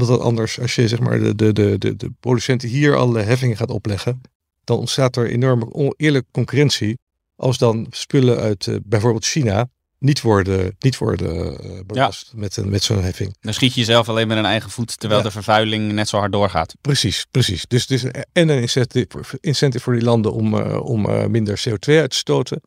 dat 0.01 0.09
dat 0.09 0.21
anders, 0.21 0.61
als 0.61 0.75
je 0.75 0.89
zeg 0.89 1.01
maar 1.01 1.19
de, 1.19 1.35
de, 1.35 1.53
de, 1.53 1.79
de, 1.79 1.97
de 1.97 2.11
producenten 2.21 2.69
hier 2.69 2.97
alle 2.97 3.21
heffingen 3.21 3.57
gaat 3.57 3.71
opleggen, 3.71 4.21
dan 4.65 4.79
ontstaat 4.79 5.17
er 5.17 5.31
enorme 5.31 5.73
oneerlijke 5.73 6.29
concurrentie. 6.31 6.99
Als 7.37 7.59
dan 7.59 7.87
spullen 7.91 8.39
uit 8.39 8.67
uh, 8.67 8.77
bijvoorbeeld 8.85 9.25
China 9.25 9.69
niet 9.99 10.21
worden, 10.21 10.77
niet 10.79 10.99
worden 10.99 11.57
belast 11.87 12.31
ja. 12.33 12.39
met, 12.39 12.57
een, 12.57 12.69
met 12.69 12.83
zo'n 12.83 13.03
heffing. 13.03 13.37
Dan 13.41 13.55
schiet 13.55 13.75
je 13.75 13.81
jezelf 13.81 14.09
alleen 14.09 14.29
met 14.29 14.39
een 14.39 14.45
eigen 14.45 14.71
voet, 14.71 14.99
terwijl 14.99 15.21
ja. 15.21 15.27
de 15.27 15.33
vervuiling 15.33 15.93
net 15.93 16.09
zo 16.09 16.19
hard 16.19 16.33
doorgaat. 16.33 16.75
Precies, 16.81 17.27
precies. 17.31 17.65
Dus, 17.67 17.87
dus 17.87 18.05
en 18.33 18.49
een 18.49 18.61
incentive, 18.61 19.39
incentive 19.41 19.85
voor 19.85 19.93
die 19.93 20.03
landen 20.03 20.33
om, 20.33 20.55
uh, 20.55 20.81
om 20.85 21.31
minder 21.31 21.63
CO2 21.69 21.95
uit 21.95 22.11
te 22.11 22.17
stoten. 22.17 22.61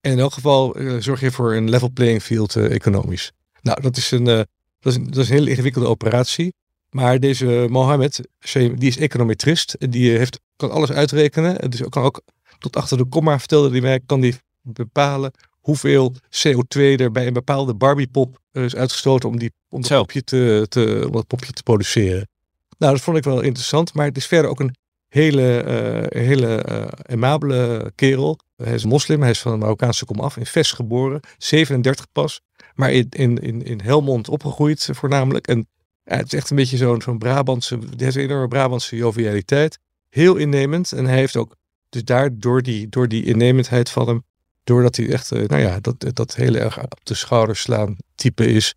En 0.00 0.12
in 0.12 0.18
elk 0.18 0.32
geval 0.32 0.76
zorg 0.98 1.20
je 1.20 1.30
voor 1.30 1.54
een 1.54 1.70
level 1.70 1.90
playing 1.90 2.22
field 2.22 2.56
economisch. 2.56 3.32
Nou, 3.62 3.80
dat 3.80 3.96
is, 3.96 4.10
een, 4.10 4.24
dat, 4.24 4.46
is 4.80 4.94
een, 4.94 5.04
dat 5.04 5.16
is 5.16 5.28
een 5.28 5.34
hele 5.34 5.50
ingewikkelde 5.50 5.88
operatie. 5.88 6.54
Maar 6.90 7.20
deze 7.20 7.66
Mohammed, 7.70 8.28
die 8.54 8.76
is 8.78 8.96
econometrist. 8.96 9.76
Die 9.78 10.10
heeft, 10.10 10.40
kan 10.56 10.70
alles 10.70 10.92
uitrekenen. 10.92 11.70
Dus 11.70 11.82
kan 11.88 12.02
ook 12.02 12.20
tot 12.58 12.76
achter 12.76 12.96
de 12.96 13.04
komma, 13.04 13.38
vertelde 13.38 13.70
hij 13.70 13.80
mij, 13.80 14.00
kan 14.06 14.20
die 14.20 14.34
bepalen 14.62 15.32
hoeveel 15.60 16.14
CO2 16.14 16.78
er 16.78 17.12
bij 17.12 17.26
een 17.26 17.32
bepaalde 17.32 17.74
Barbiepop 17.74 18.40
is 18.52 18.76
uitgestoten 18.76 19.28
om, 19.28 19.38
die, 19.38 19.52
om, 19.68 19.80
dat 19.80 19.98
popje 19.98 20.24
te, 20.24 20.66
te, 20.68 21.02
om 21.06 21.12
dat 21.12 21.26
popje 21.26 21.52
te 21.52 21.62
produceren. 21.62 22.28
Nou, 22.78 22.92
dat 22.92 23.02
vond 23.02 23.16
ik 23.16 23.24
wel 23.24 23.40
interessant. 23.40 23.94
Maar 23.94 24.06
het 24.06 24.16
is 24.16 24.26
verder 24.26 24.50
ook 24.50 24.60
een 24.60 24.74
hele, 25.08 25.64
uh, 26.12 26.22
hele 26.22 26.66
uh, 26.68 26.86
amabele 27.14 27.92
kerel. 27.94 28.38
Hij 28.62 28.74
is 28.74 28.84
moslim, 28.84 29.20
hij 29.20 29.30
is 29.30 29.40
van 29.40 29.52
de 29.52 29.58
Marokkaanse 29.58 30.04
komaf, 30.04 30.36
in 30.36 30.46
Ves 30.46 30.72
geboren, 30.72 31.20
37 31.38 32.06
pas. 32.12 32.40
Maar 32.74 32.92
in, 32.92 33.06
in, 33.10 33.38
in, 33.38 33.62
in 33.62 33.80
Helmond 33.80 34.28
opgegroeid 34.28 34.88
voornamelijk. 34.92 35.46
En 35.46 35.68
ja, 36.04 36.16
het 36.16 36.26
is 36.26 36.38
echt 36.38 36.50
een 36.50 36.56
beetje 36.56 36.76
zo'n 36.76 37.02
zo'n 37.02 37.18
Brabantse, 37.18 37.78
hij 37.96 38.06
een 38.06 38.16
enorme 38.16 38.48
Brabantse 38.48 38.96
jovialiteit. 38.96 39.78
Heel 40.08 40.36
innemend. 40.36 40.92
En 40.92 41.04
hij 41.04 41.16
heeft 41.16 41.36
ook, 41.36 41.56
dus 41.88 42.04
daar 42.04 42.38
door 42.38 42.62
die, 42.62 42.88
door 42.88 43.08
die 43.08 43.24
innemendheid 43.24 43.90
van 43.90 44.08
hem, 44.08 44.24
doordat 44.64 44.96
hij 44.96 45.12
echt, 45.12 45.30
nou 45.30 45.58
ja, 45.58 45.80
dat, 45.80 46.16
dat 46.16 46.34
heel 46.34 46.54
erg 46.54 46.82
op 46.82 47.04
de 47.04 47.14
schouders 47.14 47.60
slaan 47.60 47.96
type 48.14 48.46
is. 48.46 48.74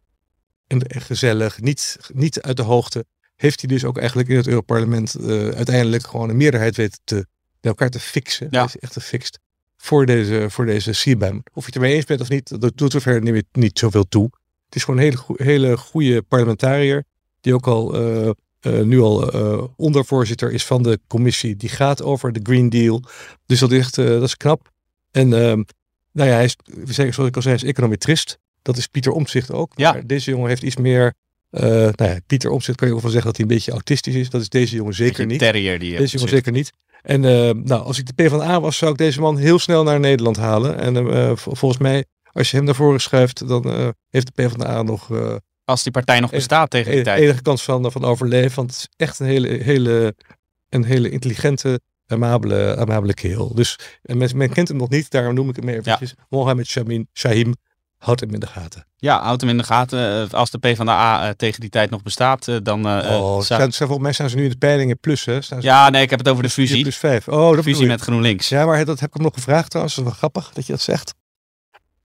En 0.68 0.82
gezellig, 0.90 1.62
niet, 1.62 1.98
niet 2.14 2.42
uit 2.42 2.58
de 2.58 2.64
hoogte. 2.64 3.06
Heeft 3.36 3.60
hij 3.62 3.70
dus 3.70 3.84
ook 3.86 3.98
eigenlijk 3.98 4.30
in 4.30 4.36
het 4.36 4.48
Europarlement 4.48 5.16
uh, 5.20 5.50
uiteindelijk 5.50 6.08
gewoon 6.08 6.30
een 6.30 6.38
meerderheid 6.38 6.76
weten 6.76 7.00
te, 7.04 7.26
elkaar 7.62 7.90
te 7.90 8.00
fixen. 8.00 8.48
Ja. 8.52 8.64
Is 8.64 8.78
echt 8.78 8.94
gefixt 8.94 9.40
voor 9.84 10.06
deze, 10.06 10.46
voor 10.50 10.66
deze 10.66 10.92
CBAM. 10.92 11.44
Of 11.54 11.60
je 11.60 11.66
het 11.66 11.76
ermee 11.76 11.94
eens 11.96 12.06
bent 12.06 12.22
of 12.22 12.30
niet, 12.30 12.62
dat 12.62 12.78
doet 12.78 12.94
er 12.94 13.02
verder 13.02 13.32
niet, 13.32 13.46
niet 13.52 13.80
zoveel 13.80 14.08
toe. 14.08 14.30
Het 14.66 14.76
is 14.76 14.84
gewoon 14.84 15.00
een 15.00 15.06
hele, 15.06 15.44
hele 15.44 15.78
goede 15.78 16.22
parlementariër 16.22 17.04
die 17.42 17.54
ook 17.54 17.68
al 17.68 18.02
uh, 18.02 18.30
uh, 18.62 18.82
nu 18.82 19.00
al 19.00 19.36
uh, 19.36 19.64
ondervoorzitter 19.76 20.52
is 20.52 20.66
van 20.66 20.84
de 20.84 21.00
commissie 21.08 21.56
die 21.56 21.70
gaat 21.70 22.02
over 22.02 22.32
de 22.32 22.40
Green 22.44 22.70
Deal. 22.70 23.04
Dus 23.46 23.60
dat 23.60 23.72
is 23.72 23.80
echt, 23.80 23.96
dat 23.96 24.24
is 24.24 24.38
knap. 24.38 24.72
En 25.12 25.34
ehm, 25.34 25.64
nou 26.12 26.30
ja, 26.30 26.36
hij 26.36 26.44
is, 26.44 26.56
zoals 26.86 27.18
ik 27.18 27.36
al 27.36 27.42
zei, 27.42 27.56
is 27.56 27.64
econometrist. 27.64 28.38
Dat 28.62 28.78
is 28.78 28.88
Pieter 28.88 29.12
Omtzigt 29.12 29.52
ook. 29.52 29.72
Ja. 29.76 29.92
Maar 29.92 30.08
deze 30.08 30.32
jongen 30.32 30.50
heeft 30.50 30.64
iets 30.64 30.78
meer. 30.78 31.14
Nou 31.60 31.94
ja, 31.98 32.20
Pieter 32.28 32.50
Omtzigt 32.50 32.78
kan 32.78 32.88
je 32.88 32.94
ook 32.94 33.02
wel 33.02 33.12
zeggen 33.12 33.30
dat 33.32 33.38
hij 33.38 33.50
een 33.50 33.56
beetje 33.56 33.72
autistisch 33.72 34.16
is. 34.16 34.30
Dat 34.30 34.42
is 34.42 34.50
deze 34.50 34.76
jongen 34.76 34.94
zeker 34.94 35.26
niet. 35.26 35.40
Terrier 35.40 35.80
die 35.80 35.98
deze 35.98 36.16
jongen 36.16 36.30
zeker 36.30 36.52
niet. 36.52 36.72
En 37.02 37.22
nou, 37.64 37.84
als 37.84 38.00
ik 38.00 38.06
de 38.06 38.24
PvdA 38.24 38.62
was, 38.62 38.78
zou 38.78 38.92
ik 38.92 38.98
deze 38.98 39.20
man 39.20 39.38
heel 39.38 39.60
snel 39.60 39.84
naar 39.84 40.00
Nederland 40.00 40.38
halen. 40.38 40.80
En 40.80 41.38
volgens 41.38 41.78
mij, 41.78 42.06
als 42.32 42.52
je 42.52 42.58
hem 42.58 42.66
naar 42.66 42.76
voren 42.76 43.02
schuift, 43.02 43.48
dan 43.48 43.94
heeft 44.10 44.36
de 44.36 44.44
PvdA 44.44 44.82
nog 44.82 45.10
als 45.66 45.84
die 45.84 45.92
partij 45.92 46.20
nog 46.20 46.32
bestaat 46.32 46.70
tegen 46.70 46.92
die 46.92 47.00
enige, 47.00 47.10
tijd. 47.10 47.24
enige 47.24 47.42
kans 47.42 47.64
van, 47.64 47.92
van 47.92 48.04
overleven. 48.04 48.56
Want 48.56 48.72
het 48.72 48.80
is 48.80 48.88
echt 48.96 49.20
een 49.20 49.26
hele, 49.26 49.48
hele, 49.48 50.16
een 50.70 50.84
hele 50.84 51.10
intelligente, 51.10 51.80
amabele, 52.08 52.76
amabele 52.78 53.14
kerel. 53.14 53.56
Dus 53.56 53.80
en 54.02 54.18
men, 54.18 54.38
men 54.38 54.50
kent 54.50 54.68
hem 54.68 54.78
nog 54.78 54.90
niet, 54.90 55.10
daarom 55.10 55.34
noem 55.34 55.50
ik 55.50 55.56
hem 55.56 55.70
eventjes. 55.70 56.14
Ja. 56.18 56.26
Mohammed 56.30 56.68
Shamin, 56.68 57.08
Shahim, 57.14 57.54
houdt 58.04 58.20
hem 58.20 58.34
in 58.34 58.40
de 58.40 58.48
gaten. 58.48 58.86
Ja, 58.98 59.22
houdt 59.22 59.42
hem 59.42 59.50
in 59.50 59.58
de 59.58 59.64
gaten. 59.64 60.30
Als 60.32 60.52
de 60.52 60.58
PvdA 60.58 61.28
uh, 61.28 61.30
tegen 61.30 61.60
die 61.60 61.70
tijd 61.70 61.90
nog 61.90 62.04
bestaat, 62.04 62.48
uh, 62.48 62.58
dan... 62.64 62.86
Oh, 62.86 63.42
staan, 63.42 63.72
staan, 63.72 63.88
volgens 63.88 64.00
mij 64.00 64.14
staan 64.14 64.30
ze 64.30 64.36
nu 64.36 64.44
in 64.44 64.50
de 64.50 64.58
peilingen 64.58 65.00
plus, 65.00 65.26
hè? 65.26 65.42
Staan 65.42 65.62
ze 65.62 65.68
ja, 65.68 65.90
nee, 65.90 66.02
ik 66.02 66.10
heb 66.10 66.20
het 66.20 66.28
over 66.30 66.44
de 66.44 66.50
fusie. 66.50 66.82
Plus 66.82 66.98
vijf. 66.98 67.28
Oh, 67.28 67.56
de 67.56 67.64
fusie 67.64 67.88
met 67.88 68.02
GroenLinks. 68.02 68.50
Ja, 68.50 68.66
maar 68.66 68.86
dat 68.86 69.00
heb 69.00 69.10
ik 69.10 69.16
hem 69.16 69.24
nog 69.24 69.34
gevraagd 69.34 69.70
trouwens. 69.70 69.96
Dat 69.96 70.06
is 70.06 70.12
wel 70.12 70.20
grappig 70.20 70.54
dat 70.54 70.66
je 70.66 70.72
dat 70.72 70.82
zegt. 70.82 71.14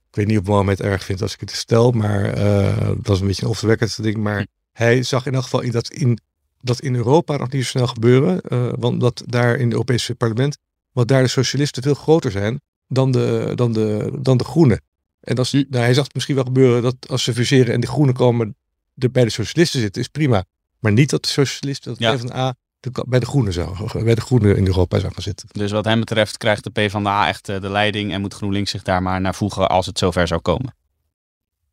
Ik 0.09 0.17
weet 0.17 0.26
niet 0.26 0.38
of 0.38 0.45
Mohammed 0.45 0.81
erg 0.81 1.05
vindt 1.05 1.23
als 1.23 1.35
ik 1.35 1.40
het 1.40 1.50
stel, 1.50 1.90
maar 1.90 2.38
uh, 2.38 2.88
dat 2.97 3.14
is 3.14 3.21
een 3.21 3.26
beetje 3.26 3.43
een 3.43 3.49
off 3.49 3.95
ding. 3.97 4.17
Maar 4.17 4.47
hij 4.73 5.02
zag 5.02 5.26
in 5.26 5.35
elk 5.35 5.43
geval 5.43 5.61
in 5.61 5.71
dat 5.71 5.88
in, 5.88 6.19
dat 6.61 6.81
in 6.81 6.95
Europa 6.95 7.37
nog 7.37 7.50
niet 7.50 7.64
zo 7.64 7.69
snel 7.69 7.87
gebeuren. 7.87 8.40
Uh, 8.49 8.73
want 8.78 9.00
dat 9.00 9.23
daar 9.26 9.57
in 9.57 9.64
het 9.64 9.73
Europese 9.73 10.14
parlement, 10.14 10.59
wat 10.93 11.09
daar 11.09 11.23
de 11.23 11.28
socialisten 11.28 11.83
veel 11.83 11.95
groter 11.95 12.31
zijn 12.31 12.61
dan 12.87 13.12
de, 13.12 13.52
dan 13.55 13.73
de, 13.73 14.11
dan 14.19 14.37
de 14.37 14.45
groenen. 14.45 14.81
En 15.20 15.37
als, 15.37 15.52
nou, 15.52 15.66
hij 15.70 15.94
zag 15.94 16.04
het 16.04 16.14
misschien 16.14 16.34
wel 16.34 16.44
gebeuren 16.44 16.82
dat 16.82 16.96
als 17.08 17.22
ze 17.22 17.32
fuseren 17.34 17.75
en 17.75 17.80
de 17.80 17.87
groenen 17.87 18.14
komen 18.14 18.56
er 18.96 19.10
bij 19.10 19.25
de 19.25 19.30
socialisten 19.30 19.80
zitten, 19.80 20.02
is 20.02 20.08
prima. 20.08 20.44
Maar 20.78 20.92
niet 20.92 21.10
dat 21.10 21.22
de 21.22 21.28
socialisten, 21.28 21.90
dat 21.90 22.00
ja. 22.00 22.14
PvdA 22.16 22.54
de, 22.80 23.04
bij 23.08 23.20
de 23.20 23.26
groenen 23.26 23.52
zou, 23.52 23.76
bij 24.04 24.14
de 24.14 24.20
groenen 24.20 24.56
in 24.56 24.66
Europa 24.66 24.98
zou 24.98 25.12
gaan 25.12 25.22
zitten. 25.22 25.48
Dus 25.52 25.70
wat 25.70 25.84
hem 25.84 25.98
betreft 26.00 26.37
krijgt 26.37 26.64
de 26.64 26.70
PvdA 26.70 27.28
echt 27.28 27.46
de 27.46 27.70
leiding 27.70 28.12
en 28.12 28.20
moet 28.20 28.34
GroenLinks 28.34 28.70
zich 28.70 28.82
daar 28.82 29.02
maar 29.02 29.20
naar 29.20 29.34
voegen 29.34 29.68
als 29.68 29.87
het 29.87 29.98
zover 29.98 30.26
zou 30.26 30.40
komen. 30.40 30.75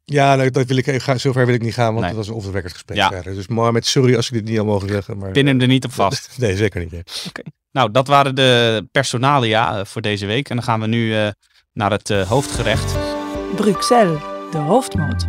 Ja, 0.05 0.35
nou, 0.35 0.49
dat 0.49 0.65
wil 0.65 0.77
ik, 0.77 1.01
zover 1.15 1.45
wil 1.45 1.55
ik 1.55 1.61
niet 1.61 1.73
gaan, 1.73 1.93
want 1.93 1.99
Nee. 1.99 2.07
dat 2.07 2.17
was 2.17 2.27
een 2.27 2.33
off-the-record 2.33 2.73
gesprek 2.73 2.97
Ja. 2.97 3.09
verder. 3.09 3.33
Dus 3.33 3.47
Mohamed, 3.47 3.85
sorry 3.85 4.15
als 4.15 4.27
ik 4.27 4.33
dit 4.33 4.43
niet 4.43 4.59
al 4.59 4.65
mogen 4.65 4.89
zeggen. 4.89 5.17
Maar... 5.17 5.31
Pin 5.31 5.47
hem 5.47 5.61
er 5.61 5.67
niet 5.67 5.85
op 5.85 5.91
vast. 5.91 6.29
Nee, 6.37 6.55
zeker 6.55 6.79
niet. 6.79 6.91
nee. 6.91 7.03
Nou, 7.71 7.91
dat 7.91 8.07
waren 8.07 8.35
de 8.35 8.87
personalia 8.91 9.79
eh, 9.79 9.85
voor 9.85 10.01
deze 10.01 10.25
week. 10.25 10.49
En 10.49 10.55
dan 10.55 10.65
gaan 10.65 10.79
we 10.79 10.87
nu 10.87 11.15
eh, 11.15 11.27
naar 11.73 11.91
het 11.91 12.09
eh, 12.09 12.27
hoofdgerecht. 12.29 13.04
Bruxelles, 13.55 14.19
de 14.51 14.57
hoofdmoot. 14.57 15.25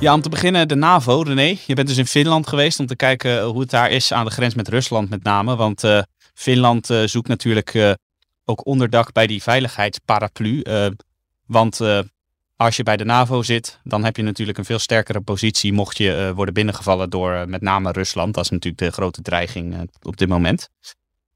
Ja, 0.00 0.14
om 0.14 0.20
te 0.20 0.28
beginnen 0.28 0.68
de 0.68 0.74
NAVO. 0.74 1.22
René, 1.22 1.56
je 1.66 1.74
bent 1.74 1.88
dus 1.88 1.96
in 1.96 2.06
Finland 2.06 2.46
geweest 2.46 2.80
om 2.80 2.86
te 2.86 2.96
kijken 2.96 3.44
hoe 3.44 3.60
het 3.60 3.70
daar 3.70 3.90
is 3.90 4.12
aan 4.12 4.24
de 4.24 4.30
grens 4.30 4.54
met 4.54 4.68
Rusland 4.68 5.10
met 5.10 5.22
name. 5.22 5.56
Want 5.56 5.84
eh, 5.84 6.02
Finland 6.34 6.90
eh, 6.90 7.02
zoekt 7.04 7.28
natuurlijk 7.28 7.74
eh, 7.74 7.92
ook 8.44 8.66
onderdak 8.66 9.12
bij 9.12 9.26
die 9.26 9.42
veiligheidsparaplu. 9.42 10.60
Eh, 10.60 10.86
want 11.46 11.80
eh, 11.80 11.98
als 12.56 12.76
je 12.76 12.82
bij 12.82 12.96
de 12.96 13.04
NAVO 13.04 13.42
zit, 13.42 13.78
dan 13.84 14.04
heb 14.04 14.16
je 14.16 14.22
natuurlijk 14.22 14.58
een 14.58 14.64
veel 14.64 14.78
sterkere 14.78 15.20
positie 15.20 15.72
mocht 15.72 15.98
je 15.98 16.14
eh, 16.14 16.30
worden 16.30 16.54
binnengevallen 16.54 17.10
door 17.10 17.32
eh, 17.32 17.46
met 17.46 17.60
name 17.60 17.92
Rusland. 17.92 18.34
Dat 18.34 18.44
is 18.44 18.50
natuurlijk 18.50 18.82
de 18.82 18.90
grote 18.90 19.22
dreiging 19.22 19.74
eh, 19.74 19.80
op 20.02 20.16
dit 20.16 20.28
moment. 20.28 20.68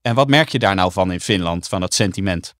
En 0.02 0.14
wat 0.14 0.29
merk 0.29 0.49
je 0.49 0.59
daar 0.59 0.75
nou 0.75 0.93
van 0.93 1.12
in 1.12 1.21
Finland, 1.21 1.69
van 1.69 1.81
dat 1.81 1.95
sentiment? 1.95 2.55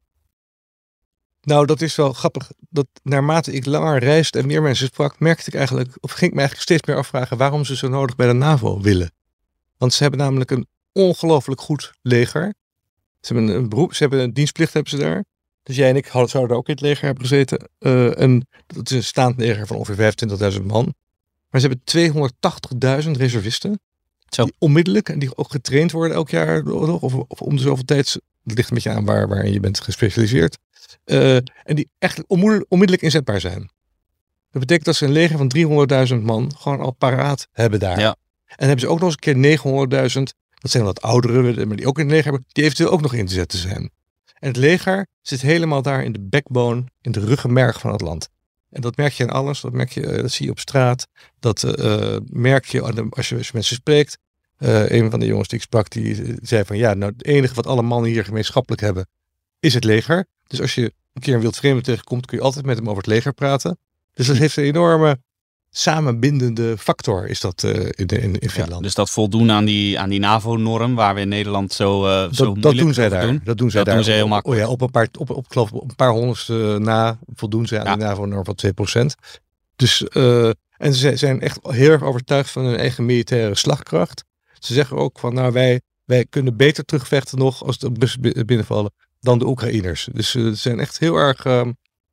Nou, 1.42 1.66
dat 1.66 1.80
is 1.80 1.97
wel 1.97 2.12
grappig. 2.12 2.50
Dat 2.68 2.87
naarmate 3.02 3.52
ik 3.52 3.66
langer 3.66 3.99
reisde 3.99 4.38
en 4.38 4.47
meer 4.47 4.62
mensen 4.62 4.87
sprak, 4.87 5.20
merkte 5.20 5.47
ik 5.47 5.54
eigenlijk, 5.54 5.97
of 6.00 6.11
ging 6.11 6.30
ik 6.30 6.32
me 6.32 6.38
eigenlijk 6.38 6.68
steeds 6.70 6.87
meer 6.87 6.97
afvragen 6.97 7.37
waarom 7.37 7.64
ze 7.64 7.76
zo 7.76 7.88
nodig 7.88 8.16
bij 8.16 8.26
de 8.26 8.32
NAVO 8.32 8.80
willen. 8.80 9.12
Want 9.76 9.92
ze 9.92 10.02
hebben 10.02 10.20
namelijk 10.20 10.50
een 10.50 10.66
ongelooflijk 10.92 11.61
goed 11.61 11.92
leger. 12.02 12.54
Ze 13.20 13.35
hebben 13.35 13.54
een 13.54 13.68
beroep, 13.68 13.94
ze 13.94 14.02
hebben 14.02 14.20
een 14.20 14.32
dienstplicht 14.32 14.73
hebben 14.73 14.90
ze 14.90 14.99
daar. 14.99 15.25
Dus 15.62 15.76
jij 15.76 15.88
en 15.88 15.97
ik 15.97 16.06
hadden, 16.06 16.30
zouden 16.30 16.56
ook 16.56 16.66
in 16.66 16.73
het 16.73 16.82
leger 16.82 17.04
hebben 17.04 17.23
gezeten. 17.23 17.68
Eh, 17.78 18.20
en 18.20 18.47
dat 18.66 18.90
is 18.90 18.97
een 18.97 19.04
staand 19.04 19.38
leger 19.38 19.66
van 19.66 19.76
ongeveer 19.76 20.14
25.000 20.52 20.62
man. 20.66 20.94
Maar 21.50 21.61
ze 21.61 21.66
hebben 21.66 21.85
280.000 23.04 23.11
reservisten. 23.11 23.80
Zo. 24.28 24.44
Die 24.44 24.54
onmiddellijk 24.59 25.09
en 25.09 25.18
die 25.18 25.37
ook 25.37 25.50
getraind 25.50 25.92
worden 25.92 26.16
elk 26.16 26.30
jaar 26.30 26.64
of, 26.64 27.02
of, 27.02 27.14
of 27.14 27.40
om 27.40 27.56
de 27.56 27.62
zoveel 27.62 27.85
tijd. 27.85 28.12
Het 28.44 28.54
ligt 28.54 28.68
een 28.68 28.75
beetje 28.75 28.90
aan 28.90 29.04
waar, 29.04 29.28
waarin 29.28 29.52
je 29.52 29.61
bent 29.61 29.80
gespecialiseerd. 29.80 30.59
Eh, 31.04 31.37
en 31.37 31.75
die 31.75 31.90
echt 31.99 32.26
onmiddellijk 32.26 33.02
inzetbaar 33.02 33.40
zijn. 33.40 33.70
Dat 34.50 34.61
betekent 34.61 34.85
dat 34.85 34.97
ze 34.97 35.04
een 35.04 35.12
leger 35.12 35.37
van 35.37 35.49
300.000 35.49 36.23
man 36.23 36.52
gewoon 36.56 36.80
al 36.80 36.90
paraat 36.92 37.49
hebben 37.52 37.80
daar. 37.80 37.99
Ja. 37.99 38.16
En 38.47 38.66
hebben 38.66 38.80
ze 38.80 38.88
ook 38.88 39.00
nog 39.00 39.09
eens 39.09 39.37
een 39.37 39.42
keer 39.42 39.59
900.000, 40.16 40.35
dat 40.59 40.70
zijn 40.70 40.85
wat 40.85 41.02
ouderen, 41.02 41.68
maar 41.68 41.76
die 41.76 41.87
ook 41.87 41.99
in 41.99 42.04
het 42.04 42.12
leger 42.12 42.30
hebben, 42.30 42.49
die 42.52 42.64
eventueel 42.64 42.90
ook 42.90 43.00
nog 43.00 43.14
in 43.14 43.26
te 43.26 43.32
zetten 43.32 43.59
zijn. 43.59 43.90
En 44.38 44.49
het 44.49 44.56
leger 44.56 45.06
zit 45.23 45.40
helemaal 45.40 45.82
daar 45.82 46.04
in 46.04 46.12
de 46.12 46.20
backbone, 46.20 46.85
in 47.00 47.12
de 47.12 47.20
ruggenmerg 47.20 47.80
van 47.80 47.92
het 47.92 48.00
land. 48.00 48.28
En 48.70 48.80
dat 48.80 48.97
merk 48.97 49.12
je 49.12 49.23
aan 49.23 49.30
alles, 49.30 49.61
dat, 49.61 49.73
merk 49.73 49.90
je, 49.90 50.06
eh, 50.06 50.20
dat 50.20 50.30
zie 50.30 50.44
je 50.44 50.50
op 50.50 50.59
straat, 50.59 51.06
dat 51.38 51.62
eh, 51.62 52.16
merk 52.26 52.64
je 52.64 52.80
als 52.80 52.94
je, 53.28 53.37
als 53.37 53.47
je 53.47 53.52
mensen 53.52 53.76
spreekt. 53.76 54.18
Een 54.59 55.11
van 55.11 55.20
de 55.20 55.26
jongens 55.26 55.49
die 55.49 55.59
ik 55.59 55.64
sprak, 55.64 55.90
die 55.90 56.37
zei 56.42 56.64
van 56.64 56.76
ja, 56.76 56.94
nou 56.94 57.12
het 57.16 57.25
enige 57.25 57.54
wat 57.54 57.66
alle 57.66 57.82
mannen 57.82 58.11
hier 58.11 58.25
gemeenschappelijk 58.25 58.82
hebben, 58.82 59.09
is 59.61 59.75
het 59.75 59.85
leger. 59.85 60.26
Dus 60.50 60.61
als 60.61 60.75
je 60.75 60.92
een 61.12 61.23
keer 61.23 61.35
een 61.35 61.40
wildvreemde 61.40 61.83
tegenkomt, 61.83 62.26
kun 62.26 62.38
je 62.38 62.45
altijd 62.45 62.64
met 62.66 62.76
hem 62.76 62.85
over 62.88 62.97
het 63.02 63.07
leger 63.07 63.33
praten. 63.33 63.78
Dus 64.14 64.26
dat 64.26 64.37
heeft 64.37 64.57
een 64.57 64.64
enorme 64.64 65.19
samenbindende 65.71 66.78
factor, 66.78 67.26
is 67.28 67.40
dat 67.40 67.64
eh, 67.64 67.71
in, 67.75 68.07
in, 68.07 68.23
in 68.23 68.37
Ja, 68.40 68.49
Finland. 68.49 68.83
dus 68.83 68.95
dat 68.95 69.11
voldoen 69.11 69.50
aan 69.50 69.64
die, 69.64 69.99
aan 69.99 70.09
die 70.09 70.21
NAVO-norm 70.21 70.95
waar 70.95 71.14
we 71.14 71.21
in 71.21 71.28
Nederland 71.28 71.73
zo, 71.73 72.07
eh 72.07 72.11
zo 72.12 72.26
dat, 72.28 72.37
dat 72.38 72.47
moeilijk 72.47 72.78
doen 72.78 72.95
zij 72.95 73.09
daar. 73.09 73.26
doen. 73.26 73.40
Dat 73.45 73.59
doen 73.59 73.71
zij 73.71 73.78
Dat 73.78 73.87
daar. 73.87 73.95
doen 73.95 74.04
ze 74.04 74.11
heel 74.12 74.25
Oh 74.25 74.30
makkelijk. 74.30 74.61
ja, 74.61 74.69
op 74.69 74.80
een 74.80 74.90
paar, 74.90 75.09
op, 75.19 75.30
op, 75.30 75.47
geloof 75.49 75.69
ik, 75.69 75.75
op 75.75 75.88
een 75.90 75.95
paar 75.97 76.11
honderdste 76.11 76.76
na 76.80 77.19
voldoen 77.35 77.66
ze 77.66 77.78
aan 77.78 77.85
Ja. 77.85 77.97
de 77.97 78.02
NAVO-norm 78.04 78.45
van 78.45 78.54
2%. 78.54 79.14
Dus, 79.76 80.09
eh, 80.09 80.49
en 80.76 80.95
ze 80.95 81.16
zijn 81.16 81.40
echt 81.40 81.59
heel 81.62 81.90
erg 81.90 82.02
overtuigd 82.02 82.50
van 82.50 82.64
hun 82.64 82.76
eigen 82.76 83.04
militaire 83.07 83.54
slagkracht. 83.54 84.25
Ze 84.59 84.75
zeggen 84.75 84.97
ook 84.97 85.19
van, 85.19 85.35
nou 85.35 85.52
wij, 85.52 85.80
wij 86.04 86.26
kunnen 86.30 86.57
beter 86.57 86.85
terugvechten 86.85 87.38
nog 87.38 87.64
als 87.64 87.78
de 87.78 87.90
Russen 87.99 88.21
bi- 88.21 88.45
binnenvallen 88.45 88.92
dan 89.21 89.39
de 89.39 89.47
Oekraïners. 89.47 90.09
Dus 90.12 90.35
eh, 90.35 90.43
ze 90.43 90.55
zijn 90.55 90.81
echt 90.81 90.99
heel 90.99 91.17
erg 91.17 91.45
eh, 91.45 91.62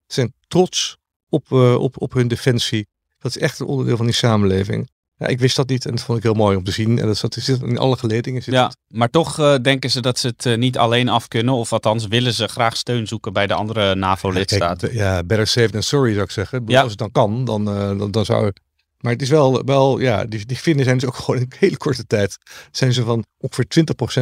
ze 0.08 0.14
zijn 0.14 0.34
trots 0.48 0.98
op, 1.30 1.52
eh, 1.52 1.76
op, 1.76 2.02
op 2.02 2.14
hun 2.14 2.28
defensie. 2.28 2.88
Dat 3.20 3.36
is 3.36 3.42
echt 3.42 3.60
een 3.60 3.66
onderdeel 3.66 3.98
van 3.98 4.06
die 4.06 4.16
samenleving. 4.16 4.90
Ja, 5.18 5.28
ik 5.28 5.40
wist 5.40 5.56
dat 5.56 5.70
niet 5.70 5.86
en 5.86 5.92
dat 5.92 6.02
vond 6.02 6.18
ik 6.18 6.24
heel 6.24 6.34
mooi 6.34 6.58
om 6.58 6.64
te 6.64 6.72
zien. 6.72 7.00
En 7.00 7.08
dat 7.08 7.18
zat, 7.18 7.34
zit 7.40 7.62
in 7.62 7.78
alle 7.78 7.98
geledingen. 7.98 8.44
Zit 8.44 8.54
Ja, 8.54 8.66
het. 8.66 8.78
maar 8.88 9.10
toch 9.10 9.40
eh, 9.40 9.56
denken 9.62 9.90
ze 9.90 10.02
dat 10.02 10.20
ze 10.20 10.34
het 10.38 10.58
niet 10.58 10.78
alleen 10.78 11.10
af 11.10 11.28
kunnen. 11.28 11.54
Of 11.54 11.74
althans 11.74 12.08
willen 12.08 12.34
ze 12.34 12.48
graag 12.48 12.78
steun 12.78 13.08
zoeken 13.08 13.34
bij 13.34 13.48
de 13.48 13.54
andere 13.54 13.96
NAVO-lidstaten. 13.96 14.94
Ja, 14.94 15.24
better 15.24 15.48
safe 15.48 15.70
than 15.70 15.84
sorry 15.84 16.12
zou 16.12 16.24
ik 16.24 16.32
zeggen. 16.32 16.64
Ja. 16.66 16.82
Als 16.82 16.90
het 16.90 17.00
dan 17.00 17.12
kan, 17.12 17.46
dan, 17.46 17.68
eh, 17.70 17.98
dan, 17.98 18.12
dan 18.12 18.26
zou. 18.26 18.52
Maar 18.98 19.12
het 19.12 19.22
is 19.22 19.30
wel, 19.30 19.64
wel 19.64 20.00
ja, 20.00 20.26
die, 20.26 20.46
die 20.46 20.58
Finnen 20.58 20.86
zijn 20.86 20.98
dus 20.98 21.08
ook 21.08 21.16
gewoon 21.24 21.40
in 21.40 21.46
een 21.50 21.58
hele 21.60 21.78
korte 21.78 22.06
tijd... 22.08 22.38
zijn 22.72 22.94
ze 22.94 23.04
van 23.04 23.26
ongeveer 23.38 23.66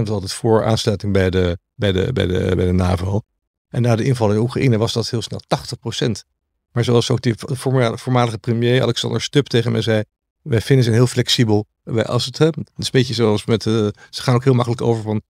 20% 0.08 0.10
altijd 0.10 0.34
voor 0.34 0.65
aansluiting 0.65 1.13
bij 1.13 1.30
de, 1.30 1.58
bij, 1.75 1.91
de, 1.91 2.13
bij, 2.13 2.25
de, 2.27 2.55
bij 2.55 2.65
de 2.65 2.72
NAVO. 2.72 3.22
En 3.70 3.82
na 3.82 3.96
de 3.96 4.03
inval 4.03 4.32
in 4.32 4.38
Oekraïne 4.38 4.77
was 4.77 4.94
dat 4.94 5.10
heel 5.10 5.22
snel 5.22 5.41
80%. 6.08 6.27
Maar 6.72 6.84
zoals 6.84 7.10
ook 7.10 7.22
die 7.22 7.34
voorma- 7.38 7.98
voormalige 7.98 8.38
premier 8.38 8.82
Alexander 8.82 9.22
Stubb 9.22 9.48
tegen 9.48 9.72
mij 9.72 9.82
zei... 9.82 10.03
Wij 10.41 10.62
Finnen 10.62 10.84
zijn 10.84 10.96
heel 10.98 11.08
flexibel. 11.08 11.65
Wij, 11.84 12.05
als 12.05 12.25
het, 12.25 12.39
is 12.39 12.48
een 12.75 12.88
beetje 12.91 13.13
zoals 13.13 13.46
met... 13.46 13.65
eh, 13.65 13.88
ze 14.10 14.22
gaan 14.22 14.36
ook 14.36 14.44
heel 14.44 14.53
makkelijk 14.53 14.82
over 14.82 15.03
van 15.03 15.22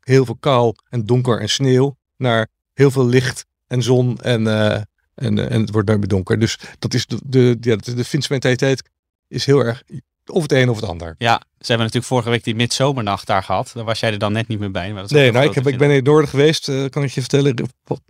heel 0.00 0.24
veel 0.24 0.36
kou 0.40 0.74
en 0.88 1.06
donker 1.06 1.40
en 1.40 1.48
sneeuw... 1.48 1.96
naar 2.16 2.48
heel 2.72 2.90
veel 2.90 3.06
licht 3.06 3.46
en 3.66 3.82
zon 3.82 4.20
en, 4.20 4.46
eh, 4.46 4.82
en, 5.14 5.38
eh, 5.38 5.50
en 5.50 5.60
het 5.60 5.70
wordt 5.70 5.88
nooit 5.88 6.00
meer 6.00 6.08
donker. 6.08 6.38
Dus 6.38 6.58
dat 6.78 6.94
is 6.94 7.06
de, 7.06 7.18
de, 7.26 7.56
ja, 7.60 7.76
de 7.76 8.04
Finse 8.04 8.32
mentaliteit 8.32 8.82
is 9.28 9.46
heel 9.46 9.64
erg 9.64 9.82
of 10.26 10.42
het 10.42 10.52
een 10.52 10.68
of 10.68 10.76
het 10.80 10.88
ander. 10.88 11.14
Ja, 11.18 11.38
ze 11.38 11.66
hebben 11.66 11.78
natuurlijk 11.78 12.06
vorige 12.06 12.30
week 12.30 12.44
die 12.44 12.54
midzomernacht 12.54 13.26
daar 13.26 13.42
gehad. 13.42 13.70
Daar 13.74 13.84
was 13.84 14.00
jij 14.00 14.12
er 14.12 14.18
dan 14.18 14.32
net 14.32 14.48
niet 14.48 14.58
meer 14.58 14.70
bij. 14.70 14.92
Maar 14.92 15.02
dat 15.02 15.10
Nee, 15.10 15.32
nou, 15.32 15.46
ik, 15.46 15.54
heb, 15.54 15.66
ik 15.66 15.78
ben 15.78 15.88
in 15.90 15.94
het 15.96 16.04
noorden 16.04 16.28
geweest, 16.30 16.68
eh, 16.68 16.84
kan 16.90 17.02
ik 17.02 17.10
je 17.10 17.20
vertellen. 17.20 17.54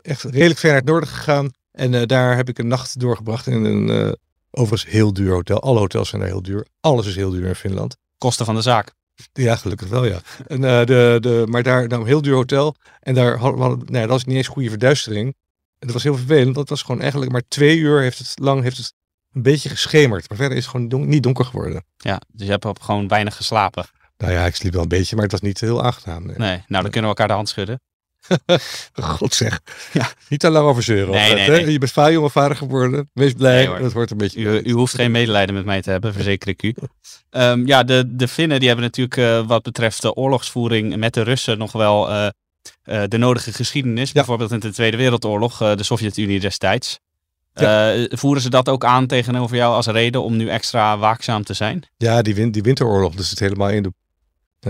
Echt 0.02 0.22
redelijk 0.22 0.58
ver 0.58 0.68
naar 0.68 0.78
het 0.78 0.88
noorden 0.88 1.08
gegaan. 1.08 1.50
En 1.72 1.94
eh, 1.94 2.06
daar 2.06 2.36
heb 2.36 2.48
ik 2.48 2.58
een 2.58 2.66
nacht 2.66 3.00
doorgebracht 3.00 3.46
in 3.46 3.64
een 3.64 3.90
eh, 3.90 4.12
overigens 4.50 4.92
heel 4.92 5.12
duur 5.12 5.32
hotel. 5.32 5.60
Alle 5.60 5.78
hotels 5.78 6.08
zijn 6.08 6.20
daar 6.20 6.30
heel 6.30 6.42
duur. 6.42 6.66
Alles 6.80 7.06
is 7.06 7.16
heel 7.16 7.30
duur 7.30 7.46
in 7.46 7.54
Finland. 7.54 7.96
Kosten 8.18 8.46
van 8.46 8.54
de 8.54 8.62
zaak. 8.62 8.92
Ja, 9.32 9.56
gelukkig 9.56 9.88
wel, 9.88 10.04
ja. 10.04 10.20
En, 10.46 10.60
de, 10.60 11.18
de, 11.20 11.44
maar 11.48 11.62
daar 11.62 11.88
nou, 11.88 12.00
een 12.00 12.06
heel 12.06 12.22
duur 12.22 12.34
hotel. 12.34 12.74
En 13.00 13.14
daar 13.14 13.36
hadden 13.38 13.60
we, 13.60 13.66
hadden- 13.66 13.92
nee, 13.92 14.00
dat 14.00 14.10
was 14.10 14.24
niet 14.24 14.36
eens 14.36 14.48
goede 14.48 14.68
verduistering. 14.68 15.26
En 15.78 15.86
dat 15.86 15.92
was 15.92 16.02
heel 16.02 16.16
vervelend. 16.16 16.54
Dat 16.54 16.68
was 16.68 16.82
gewoon 16.82 17.00
eigenlijk 17.00 17.32
maar 17.32 17.42
twee 17.48 17.78
uur 17.78 18.00
heeft 18.00 18.18
het 18.18 18.38
lang 18.38 18.62
heeft 18.62 18.76
het 18.76 18.94
een 19.34 19.42
beetje 19.42 19.68
geschemerd. 19.68 20.28
Maar 20.28 20.38
verder 20.38 20.56
is 20.56 20.66
het 20.66 20.76
gewoon 20.76 21.08
niet 21.08 21.22
donker 21.22 21.44
geworden. 21.44 21.84
Ja, 21.96 22.20
dus 22.32 22.46
je 22.46 22.52
hebt 22.52 22.64
op 22.64 22.80
gewoon 22.80 23.08
weinig 23.08 23.36
geslapen. 23.36 23.84
Nou 24.18 24.32
ja, 24.32 24.46
ik 24.46 24.54
sliep 24.54 24.72
wel 24.72 24.82
een 24.82 24.88
beetje, 24.88 25.14
maar 25.14 25.24
het 25.24 25.32
was 25.32 25.40
niet 25.40 25.60
heel 25.60 25.84
aangenaam. 25.84 26.26
Nee. 26.26 26.36
Nee, 26.36 26.62
nou 26.66 26.82
dan 26.82 26.90
kunnen 26.90 27.02
we 27.02 27.06
elkaar 27.06 27.28
de 27.28 27.32
hand 27.32 27.48
schudden. 27.48 27.80
God 29.18 29.34
zeg. 29.34 29.60
Ja. 29.92 30.12
Niet 30.28 30.40
te 30.40 30.50
lang 30.50 30.66
over 30.66 30.82
zeuren. 30.82 31.14
Nee, 31.14 31.34
nee, 31.34 31.48
nee. 31.48 31.72
Je 31.72 31.78
bent 31.78 31.94
jonge 31.94 32.30
vader 32.30 32.56
geworden. 32.56 33.10
Wees 33.12 33.32
blij. 33.32 33.66
Dat 33.78 33.92
wordt 33.92 34.10
een 34.10 34.16
beetje... 34.16 34.40
U, 34.40 34.60
u 34.62 34.72
hoeft 34.72 34.94
geen 34.94 35.10
medelijden 35.10 35.54
met 35.54 35.64
mij 35.64 35.82
te 35.82 35.90
hebben, 35.90 36.12
verzeker 36.12 36.48
ik 36.48 36.62
u. 36.62 36.74
Ehm, 37.30 37.66
ja, 37.66 37.82
de, 37.82 38.04
de 38.16 38.28
Finnen 38.28 38.58
die 38.58 38.68
hebben 38.68 38.86
natuurlijk 38.86 39.16
eh, 39.16 39.46
wat 39.46 39.62
betreft 39.62 40.02
de 40.02 40.14
oorlogsvoering 40.14 40.96
met 40.96 41.14
de 41.14 41.22
Russen 41.22 41.58
nog 41.58 41.72
wel 41.72 42.10
eh, 42.10 42.26
eh, 42.82 43.02
de 43.08 43.18
nodige 43.18 43.52
geschiedenis. 43.52 44.12
Bijvoorbeeld 44.12 44.52
in 44.52 44.58
de 44.58 44.72
Tweede 44.72 44.96
Wereldoorlog, 44.96 45.58
de 45.58 45.82
Sovjet-Unie 45.82 46.40
destijds. 46.40 47.00
Eh, 47.54 48.04
voeren 48.18 48.42
ze 48.42 48.50
dat 48.50 48.68
ook 48.68 48.84
aan 48.84 49.06
tegenover 49.06 49.56
jou 49.56 49.74
als 49.74 49.86
reden 49.86 50.22
om 50.22 50.36
nu 50.36 50.48
extra 50.48 50.98
waakzaam 50.98 51.44
te 51.44 51.54
zijn? 51.54 51.82
Ja, 51.96 52.22
die, 52.22 52.34
win, 52.34 52.50
die 52.50 52.62
winteroorlog. 52.62 53.14
Dus 53.14 53.30
het 53.30 53.38
helemaal 53.38 53.70
in 53.70 53.82
de, 53.82 53.92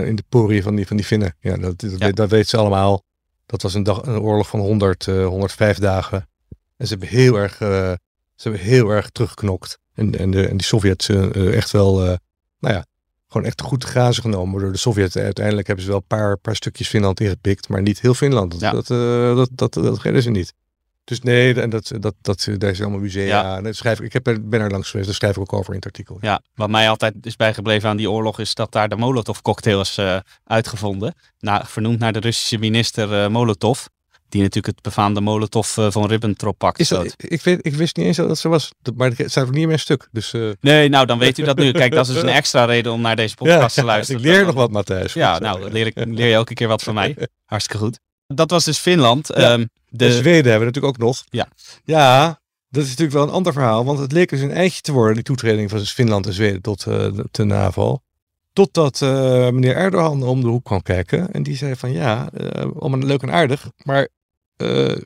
in 0.05 0.15
de 0.15 0.23
poriën 0.29 0.63
van 0.63 0.75
die, 0.75 0.87
van 0.87 0.95
die 0.97 1.05
Finnen. 1.05 1.35
Ja, 1.39 1.57
dat, 1.57 1.79
dat, 1.79 1.91
Ja. 1.91 1.97
weet- 1.97 2.15
dat 2.15 2.29
weten 2.29 2.49
ze 2.49 2.57
allemaal. 2.57 3.03
Dat 3.45 3.61
was 3.61 3.73
een, 3.73 3.83
dag, 3.83 4.01
een 4.05 4.19
oorlog 4.19 4.47
van 4.47 4.59
100, 4.59 5.07
eh 5.07 5.25
105 5.27 5.77
dagen. 5.77 6.27
En 6.77 6.87
ze 6.87 6.91
hebben 6.91 7.07
heel 7.09 7.35
erg, 7.35 7.61
eh, 7.61 7.69
ze 8.35 8.49
hebben 8.49 8.61
heel 8.61 8.89
erg 8.89 9.09
teruggeknokt. 9.09 9.79
En, 9.93 10.19
en, 10.19 10.31
de, 10.31 10.47
en 10.47 10.57
die 10.57 10.65
Sovjets 10.65 11.09
eh, 11.09 11.55
echt 11.55 11.71
wel, 11.71 12.01
eh, 12.05 12.13
nou 12.59 12.73
ja, 12.73 12.85
gewoon 13.27 13.47
echt 13.47 13.61
goed 13.61 13.83
grazen 13.83 14.21
genomen 14.23 14.61
door 14.61 14.71
de 14.71 14.77
Sovjets. 14.77 15.15
Uiteindelijk 15.17 15.67
hebben 15.67 15.85
ze 15.85 15.91
wel 15.91 15.99
een 15.99 16.07
paar, 16.17 16.37
paar 16.37 16.55
stukjes 16.55 16.87
Finland 16.87 17.19
ingepikt, 17.19 17.69
maar 17.69 17.81
niet 17.81 18.01
heel 18.01 18.13
Finland. 18.13 18.51
Dat, 18.51 18.59
Ja. 18.59 18.71
dat, 18.71 18.89
eh, 18.89 19.35
dat, 19.35 19.49
dat, 19.51 19.73
dat, 19.73 20.01
redden 20.01 20.21
ze 20.23 20.29
niet. 20.29 20.53
Dus 21.05 21.21
nee, 21.21 21.61
en 21.61 21.69
dat, 21.69 21.91
dat, 21.99 22.15
dat, 22.21 22.47
daar 22.57 22.75
zijn 22.75 22.81
allemaal 22.81 22.99
musea. 22.99 23.25
Ja. 23.25 23.57
En 23.57 23.63
dat 23.63 23.75
schrijf, 23.75 23.99
ik 23.99 24.13
ik 24.13 24.25
heb 24.25 24.39
ben 24.41 24.61
er 24.61 24.71
langs 24.71 24.89
geweest, 24.89 25.07
daar 25.07 25.15
schrijf 25.15 25.35
ik 25.35 25.41
ook 25.41 25.53
over 25.53 25.69
in 25.69 25.75
het 25.75 25.85
artikel. 25.85 26.17
Ja, 26.21 26.41
wat 26.55 26.69
mij 26.69 26.89
altijd 26.89 27.13
is 27.21 27.35
bijgebleven 27.35 27.89
aan 27.89 27.97
die 27.97 28.11
oorlog 28.11 28.39
is 28.39 28.53
dat 28.53 28.71
daar 28.71 28.89
de 28.89 28.95
Molotov-cocktail 28.95 29.81
is 29.81 29.97
eh, 29.97 30.17
uitgevonden. 30.45 31.15
Na, 31.39 31.65
vernoemd 31.65 31.99
naar 31.99 32.13
de 32.13 32.19
Russische 32.19 32.57
minister 32.57 33.23
eh, 33.23 33.29
Molotov. 33.29 33.85
Die 34.29 34.41
natuurlijk 34.41 34.75
het 34.75 34.81
befaamde 34.81 35.21
Molotov 35.21 35.77
eh, 35.77 35.91
van 35.91 36.07
Ribbentrop-pact 36.07 36.79
Is 36.79 36.87
dat, 36.87 37.15
ik, 37.17 37.41
weet, 37.41 37.65
ik 37.65 37.75
wist 37.75 37.95
niet 37.95 38.05
eens 38.05 38.17
dat 38.17 38.27
dat 38.27 38.37
zo 38.37 38.49
was. 38.49 38.71
Maar 38.95 39.11
het 39.15 39.31
staat 39.31 39.45
ook 39.45 39.51
niet 39.51 39.61
in 39.61 39.67
mijn 39.67 39.79
stuk. 39.79 40.07
Dus 40.11 40.33
Nee, 40.59 40.89
nou 40.89 41.05
dan 41.05 41.19
weet 41.19 41.37
u 41.37 41.43
dat 41.43 41.57
nu. 41.57 41.71
Kijk, 41.71 41.91
dat 41.91 42.07
is 42.07 42.13
dus 42.13 42.23
een 42.23 42.29
extra 42.41 42.65
reden 42.65 42.91
om 42.91 43.01
naar 43.01 43.15
deze 43.15 43.35
podcast 43.35 43.75
ja, 43.75 43.81
te 43.81 43.87
luisteren. 43.87 44.21
ik 44.21 44.27
leer 44.27 44.45
nog 44.45 44.55
wat, 44.55 44.71
Matthijs. 44.71 45.13
Ja, 45.13 45.39
nou 45.39 45.71
leer, 45.71 45.85
ik, 45.85 45.95
leer 45.95 46.27
je 46.27 46.33
elke 46.33 46.53
keer 46.53 46.67
wat 46.67 46.83
van 46.83 46.93
mij. 46.93 47.15
Hartstikke 47.45 47.83
goed. 47.83 47.99
Dat 48.27 48.51
was 48.51 48.63
dus 48.63 48.77
Finland. 48.77 49.31
Ja. 49.35 49.57
En 50.01 50.07
de, 50.07 50.13
Zweden 50.13 50.51
hebben 50.51 50.59
we 50.59 50.65
natuurlijk 50.65 50.93
ook 50.93 51.07
nog. 51.07 51.23
Ja. 51.29 51.47
Ja, 51.83 52.39
Dat 52.69 52.83
is 52.83 52.89
natuurlijk 52.89 53.17
wel 53.17 53.27
een 53.27 53.33
ander 53.33 53.53
verhaal, 53.53 53.85
want 53.85 53.99
het 53.99 54.11
leek 54.11 54.29
dus 54.29 54.41
een 54.41 54.51
eindje 54.51 54.81
te 54.81 54.91
worden, 54.91 55.13
die 55.13 55.23
toetreding 55.23 55.69
van 55.69 55.79
Finland 55.79 56.25
en 56.25 56.33
Zweden 56.33 56.61
tot 56.61 56.85
uh, 56.85 57.07
de, 57.31 57.43
NAVO. 57.43 57.99
Totdat 58.53 59.01
uh, 59.01 59.09
meneer 59.49 59.75
Erdogan 59.75 60.23
om 60.23 60.41
de 60.41 60.47
hoek 60.47 60.63
kwam 60.63 60.81
kijken 60.81 61.31
en 61.31 61.43
die 61.43 61.55
zei 61.55 61.75
van 61.75 61.91
ja, 61.91 62.29
uh, 62.33 62.49
allemaal 62.79 62.99
leuk 62.99 63.21
en 63.21 63.31
aardig, 63.31 63.69
maar 63.83 64.07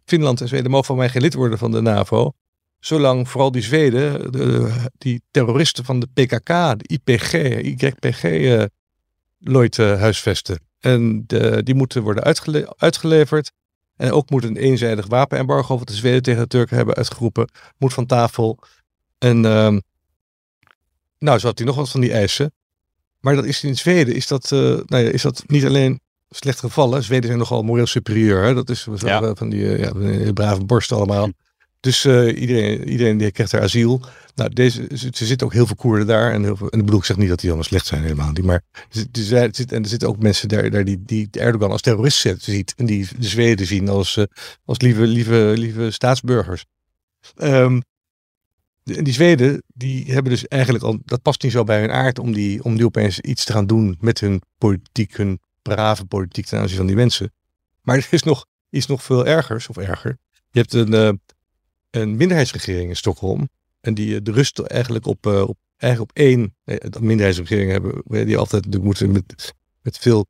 Finland 0.06 0.42
en 0.42 0.48
Zweden 0.48 0.72
mogen 0.72 0.86
van 0.86 0.96
mij 0.96 1.10
geen 1.10 1.22
lid 1.22 1.34
worden 1.34 1.58
van 1.58 1.72
de 1.72 1.82
NAVO. 1.82 2.32
Zolang 2.80 3.30
vooral 3.30 3.52
die 3.52 3.62
Zweden, 3.62 4.32
de, 4.32 4.72
die 4.98 5.22
terroristen 5.32 5.86
van 5.86 6.00
de 6.00 6.08
PKK, 6.08 6.48
de 6.78 6.88
IPG, 6.88 7.32
YPG, 7.62 8.66
nooit 9.40 9.78
huisvesten. 9.78 10.60
En 10.80 11.24
de, 11.28 11.64
die 11.64 11.76
moeten 11.76 12.02
worden 12.02 12.24
uitgele 12.24 12.74
uitgeleverd. 12.78 13.52
En 14.00 14.12
ook 14.12 14.30
moet 14.30 14.44
een 14.44 14.58
eenzijdig 14.58 15.08
wapenembargo, 15.08 15.78
wat 15.78 15.88
de 15.88 15.94
Zweden 15.94 16.22
tegen 16.22 16.42
de 16.42 16.48
Turken 16.48 16.76
hebben 16.78 16.96
uitgeroepen, 16.96 17.50
moet 17.78 17.94
van 17.94 18.06
tafel. 18.06 18.60
En 19.18 19.38
uh, 19.38 19.78
nou, 21.18 21.40
zo 21.40 21.48
had 21.48 21.58
hij 21.58 21.68
nog 21.68 21.76
wat 21.76 21.90
van 21.90 22.02
die 22.02 22.12
eisen. 22.12 22.52
Maar 23.20 23.36
dat 23.36 23.46
is 23.46 23.64
in 23.64 23.78
Zweden 23.78 24.16
is 24.16 24.28
dat, 24.28 24.52
uh, 24.52 24.60
nou 24.60 25.04
ja, 25.04 25.10
is 25.10 25.22
dat 25.22 25.44
niet 25.48 25.66
alleen 25.66 26.00
slecht 26.30 26.60
gevallen. 26.60 27.04
Zweden 27.04 27.26
zijn 27.26 27.38
nogal 27.40 27.64
moreel 27.64 27.86
superieur. 27.86 28.44
Hè? 28.44 28.54
Dat 28.54 28.70
is 28.70 28.88
ja. 28.96 29.36
van 29.36 29.50
die 29.50 29.62
uh, 29.62 30.26
ja, 30.26 30.32
brave 30.34 30.64
borst 30.64 30.92
allemaal. 30.92 31.30
Dus 31.80 32.06
uh, 32.06 32.42
iedereen, 32.42 32.90
iedereen 32.90 33.18
die 33.18 33.32
krijgt 33.32 33.52
er 33.52 33.62
asiel. 33.62 34.02
Nou, 34.36 34.54
deze, 34.54 34.88
ze 34.94 35.26
zitten 35.26 35.48
ook 35.48 35.54
heel 35.54 35.66
veel 35.66 35.76
Koerden 35.76 36.08
daar. 36.08 36.32
En, 36.32 36.44
heel 36.44 36.56
veel, 36.56 36.70
en 36.70 36.80
bedoel, 36.80 37.00
ik 37.00 37.06
zeg 37.06 37.18
niet 37.18 37.30
dat 37.30 37.40
die 37.40 37.50
allemaal 37.50 37.68
slecht 37.68 37.86
zijn 37.86 38.02
helemaal 38.02 38.32
niet. 38.32 38.46
Maar 38.46 38.64
en 38.92 39.84
er 39.84 39.88
zitten 39.88 40.08
ook 40.08 40.20
mensen 40.20 40.48
daar, 40.48 40.70
daar 40.70 40.84
die, 40.86 41.04
die 41.06 41.28
Erdogan 41.32 41.72
als 41.72 41.82
terrorist 41.82 42.28
ziet. 42.38 42.74
En 42.78 42.86
die 42.86 43.08
de 43.18 43.28
Zweden 43.28 43.66
zien 43.66 43.90
als, 43.90 44.16
uh, 44.16 44.26
als 44.66 44.80
lieve, 44.80 45.02
lieve, 45.02 45.54
lieve 45.58 45.92
staatsburgers. 45.92 46.66
Um, 47.38 47.82
en 48.84 49.04
die 49.04 49.14
Zweden, 49.14 49.64
die 49.74 50.12
hebben 50.12 50.32
dus 50.32 50.48
eigenlijk 50.48 50.84
al, 50.84 51.00
dat 51.06 51.22
past 51.22 51.44
niet 51.44 51.52
zo 51.52 51.64
bij 51.64 51.80
hun 51.80 51.92
aard 51.92 52.20
om 52.20 52.34
die, 52.34 52.64
om 52.64 52.76
die 52.76 52.86
opeens 52.86 53.20
iets 53.20 53.46
te 53.46 53.52
gaan 53.52 53.68
doen 53.68 53.98
met 54.00 54.20
hun 54.20 54.42
politiek, 54.58 55.18
hun 55.18 55.40
brave 55.62 56.06
politiek 56.06 56.46
ten 56.46 56.60
aanzien 56.60 56.78
van 56.78 56.86
die 56.86 56.96
mensen. 56.96 57.34
Maar 57.82 57.98
er 57.98 58.08
is 58.10 58.24
nog 58.24 58.46
iets 58.70 58.86
nog 58.86 59.04
veel 59.04 59.26
ergers, 59.26 59.68
of 59.68 59.78
erger. 59.78 60.18
Je 60.52 60.60
hebt 60.60 60.74
een, 60.74 60.94
uh, 60.94 61.12
een 61.92 62.16
minderheidsregering 62.16 62.90
in 62.90 62.96
Stockholm. 62.96 63.50
En 63.82 63.94
die 63.94 64.16
eh, 64.16 64.20
de 64.24 64.32
rust 64.32 64.60
eigenlijk 64.60 65.06
op, 65.06 65.26
uh, 65.26 65.42
op, 65.42 65.58
eigenlijk 65.78 66.12
op 66.12 66.18
één 66.18 66.56
de 66.64 67.02
minderheidsregering 67.02 67.72
hebben. 67.72 68.26
Die 68.26 68.38
altijd 68.38 68.82
moeten 68.84 69.12
met, 69.12 69.54
met, 69.82 69.98
veel, 69.98 70.26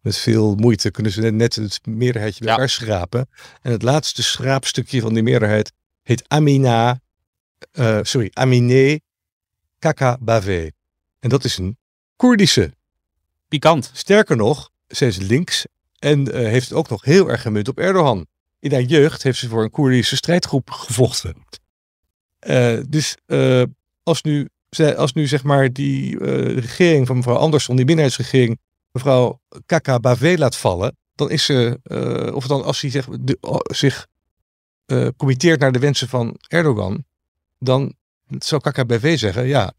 met 0.00 0.16
veel 0.16 0.54
moeite 0.54 0.90
kunnen 0.90 1.12
ze 1.12 1.20
net, 1.20 1.34
net 1.34 1.54
het 1.54 1.86
meerderheidje 1.86 2.44
bij 2.44 2.52
elkaar 2.52 2.68
schrapen. 2.68 3.28
En 3.60 3.72
het 3.72 3.82
laatste 3.82 4.22
schraapstukje 4.22 5.00
van 5.00 5.14
die 5.14 5.22
meerderheid 5.22 5.72
heet 6.02 6.24
Amina, 6.28 7.00
uh, 7.72 7.98
sorry, 8.02 8.30
Aminé 8.32 8.98
Kakabaveh. 9.78 10.70
En 11.18 11.28
dat 11.28 11.44
is 11.44 11.58
een 11.58 11.76
Koerdische. 12.16 12.72
Pikant. 13.48 13.90
Sterker 13.92 14.36
nog, 14.36 14.70
ze 14.88 15.06
is 15.06 15.16
links 15.16 15.66
en 15.98 16.34
heeft 16.34 16.68
het 16.68 16.78
ook 16.78 16.88
nog 16.88 17.04
heel 17.04 17.30
erg 17.30 17.42
gemunt 17.42 17.68
op 17.68 17.78
Erdogan 17.78 18.26
in 18.62 18.72
haar 18.72 18.82
jeugd 18.82 19.22
heeft 19.22 19.38
ze 19.38 19.48
voor 19.48 19.62
een 19.62 19.70
Koerdische 19.70 20.16
strijdgroep 20.16 20.70
gevochten. 20.70 21.34
Uh, 22.46 22.78
dus 22.88 23.16
uh, 23.26 23.62
als, 24.02 24.22
nu, 24.22 24.48
als 24.96 25.12
nu 25.12 25.26
zeg 25.26 25.42
maar 25.42 25.72
die 25.72 26.20
uh, 26.20 26.58
regering 26.58 27.06
van 27.06 27.16
mevrouw 27.16 27.36
Andersson, 27.36 27.76
die 27.76 27.84
minderheidsregering, 27.84 28.58
mevrouw 28.92 29.40
Kaka 29.66 30.18
laat 30.36 30.56
vallen, 30.56 30.96
dan 31.14 31.30
is 31.30 31.44
ze, 31.44 31.78
of 32.34 32.46
dan 32.46 32.64
als 32.64 32.80
hij 32.80 32.90
zeg, 32.90 33.06
de, 33.20 33.38
zich 33.74 34.06
committeert 35.16 35.60
naar 35.60 35.72
de 35.72 35.78
wensen 35.78 36.08
van 36.08 36.36
Erdogan, 36.48 37.04
dan 37.58 37.94
zou 38.38 38.60
Kaka 38.60 38.84
BV 38.84 39.18
zeggen, 39.18 39.46
ja, 39.46 39.72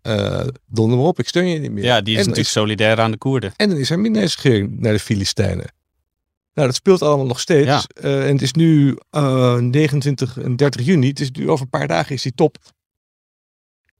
donder 0.65 0.97
maar 0.97 1.07
op, 1.07 1.19
ik 1.19 1.27
steun 1.27 1.47
je 1.47 1.59
niet 1.59 1.71
meer. 1.71 1.83
Ja, 1.83 2.01
die 2.01 2.13
is 2.13 2.19
en 2.19 2.25
natuurlijk 2.25 2.55
solidair 2.55 2.99
aan 2.99 3.11
de 3.11 3.17
Koerden. 3.17 3.53
En 3.55 3.69
dan 3.69 3.77
is 3.77 3.89
er 3.89 3.99
minderheidsregering 3.99 4.79
naar 4.79 4.93
de 4.93 4.99
Filistijnen. 4.99 5.73
Nou, 6.53 6.67
dat 6.67 6.75
speelt 6.75 7.01
allemaal 7.01 7.25
nog 7.25 7.39
steeds. 7.39 7.87
Uh, 8.03 8.27
en 8.27 8.31
het 8.31 8.41
is 8.41 8.51
nu 8.51 8.97
uh, 9.11 9.55
29 9.55 10.37
en 10.37 10.55
30 10.55 10.85
juni. 10.85 11.07
Het 11.07 11.19
is 11.19 11.31
nu 11.31 11.49
over 11.49 11.63
een 11.63 11.69
paar 11.69 11.87
dagen 11.87 12.15
is 12.15 12.21
die 12.21 12.33
top. 12.33 12.57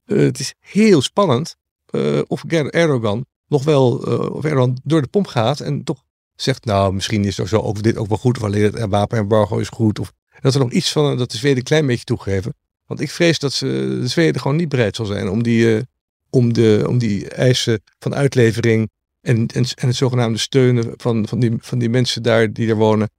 Uh, 0.05 0.19
het 0.19 0.39
is 0.39 0.53
heel 0.59 1.01
spannend 1.01 1.55
eh, 1.85 2.21
of 2.27 2.43
Erdogan 2.43 3.25
nog 3.47 3.63
wel 3.63 3.91
of 4.31 4.43
Erdogan 4.43 4.77
door 4.83 5.01
de 5.01 5.07
pomp 5.07 5.27
gaat 5.27 5.59
en 5.59 5.83
toch 5.83 6.03
zegt, 6.35 6.65
nou, 6.65 6.93
misschien 6.93 7.25
is 7.25 7.37
er 7.37 7.47
zo 7.47 7.59
ook 7.59 7.83
dit 7.83 7.97
ook 7.97 8.07
wel 8.07 8.17
goed, 8.17 8.37
of 8.37 8.43
alleen 8.43 8.63
het 8.63 8.89
wapenembargo 8.89 9.57
is 9.57 9.69
goed. 9.69 9.99
Of 9.99 10.13
dat 10.41 10.53
er 10.53 10.59
nog 10.59 10.71
iets 10.71 10.91
van, 10.91 11.17
dat 11.17 11.31
de 11.31 11.37
Zweden 11.37 11.57
een 11.57 11.63
klein 11.63 11.85
beetje 11.85 12.03
toegeven. 12.03 12.55
Want 12.85 12.99
ik 12.99 13.11
vrees 13.11 13.39
dat 13.39 13.53
ze, 13.53 13.97
de 14.01 14.07
Zweden 14.07 14.41
gewoon 14.41 14.57
niet 14.57 14.69
bereid 14.69 14.95
zal 14.95 15.05
zijn 15.05 15.29
om 15.29 15.43
die, 15.43 15.87
om 16.29 16.53
de, 16.53 16.85
om 16.87 16.97
die 16.97 17.29
eisen 17.29 17.81
van 17.99 18.15
uitlevering 18.15 18.89
en, 19.23 19.47
en, 19.47 19.65
en 19.75 19.87
het 19.87 19.95
zogenaamde 19.95 20.37
steunen 20.37 20.93
van, 20.97 21.27
van, 21.27 21.39
die, 21.39 21.53
van 21.59 21.79
die 21.79 21.89
mensen 21.89 22.23
daar 22.23 22.53
die 22.53 22.69
er 22.69 22.75
wonen, 22.75 23.09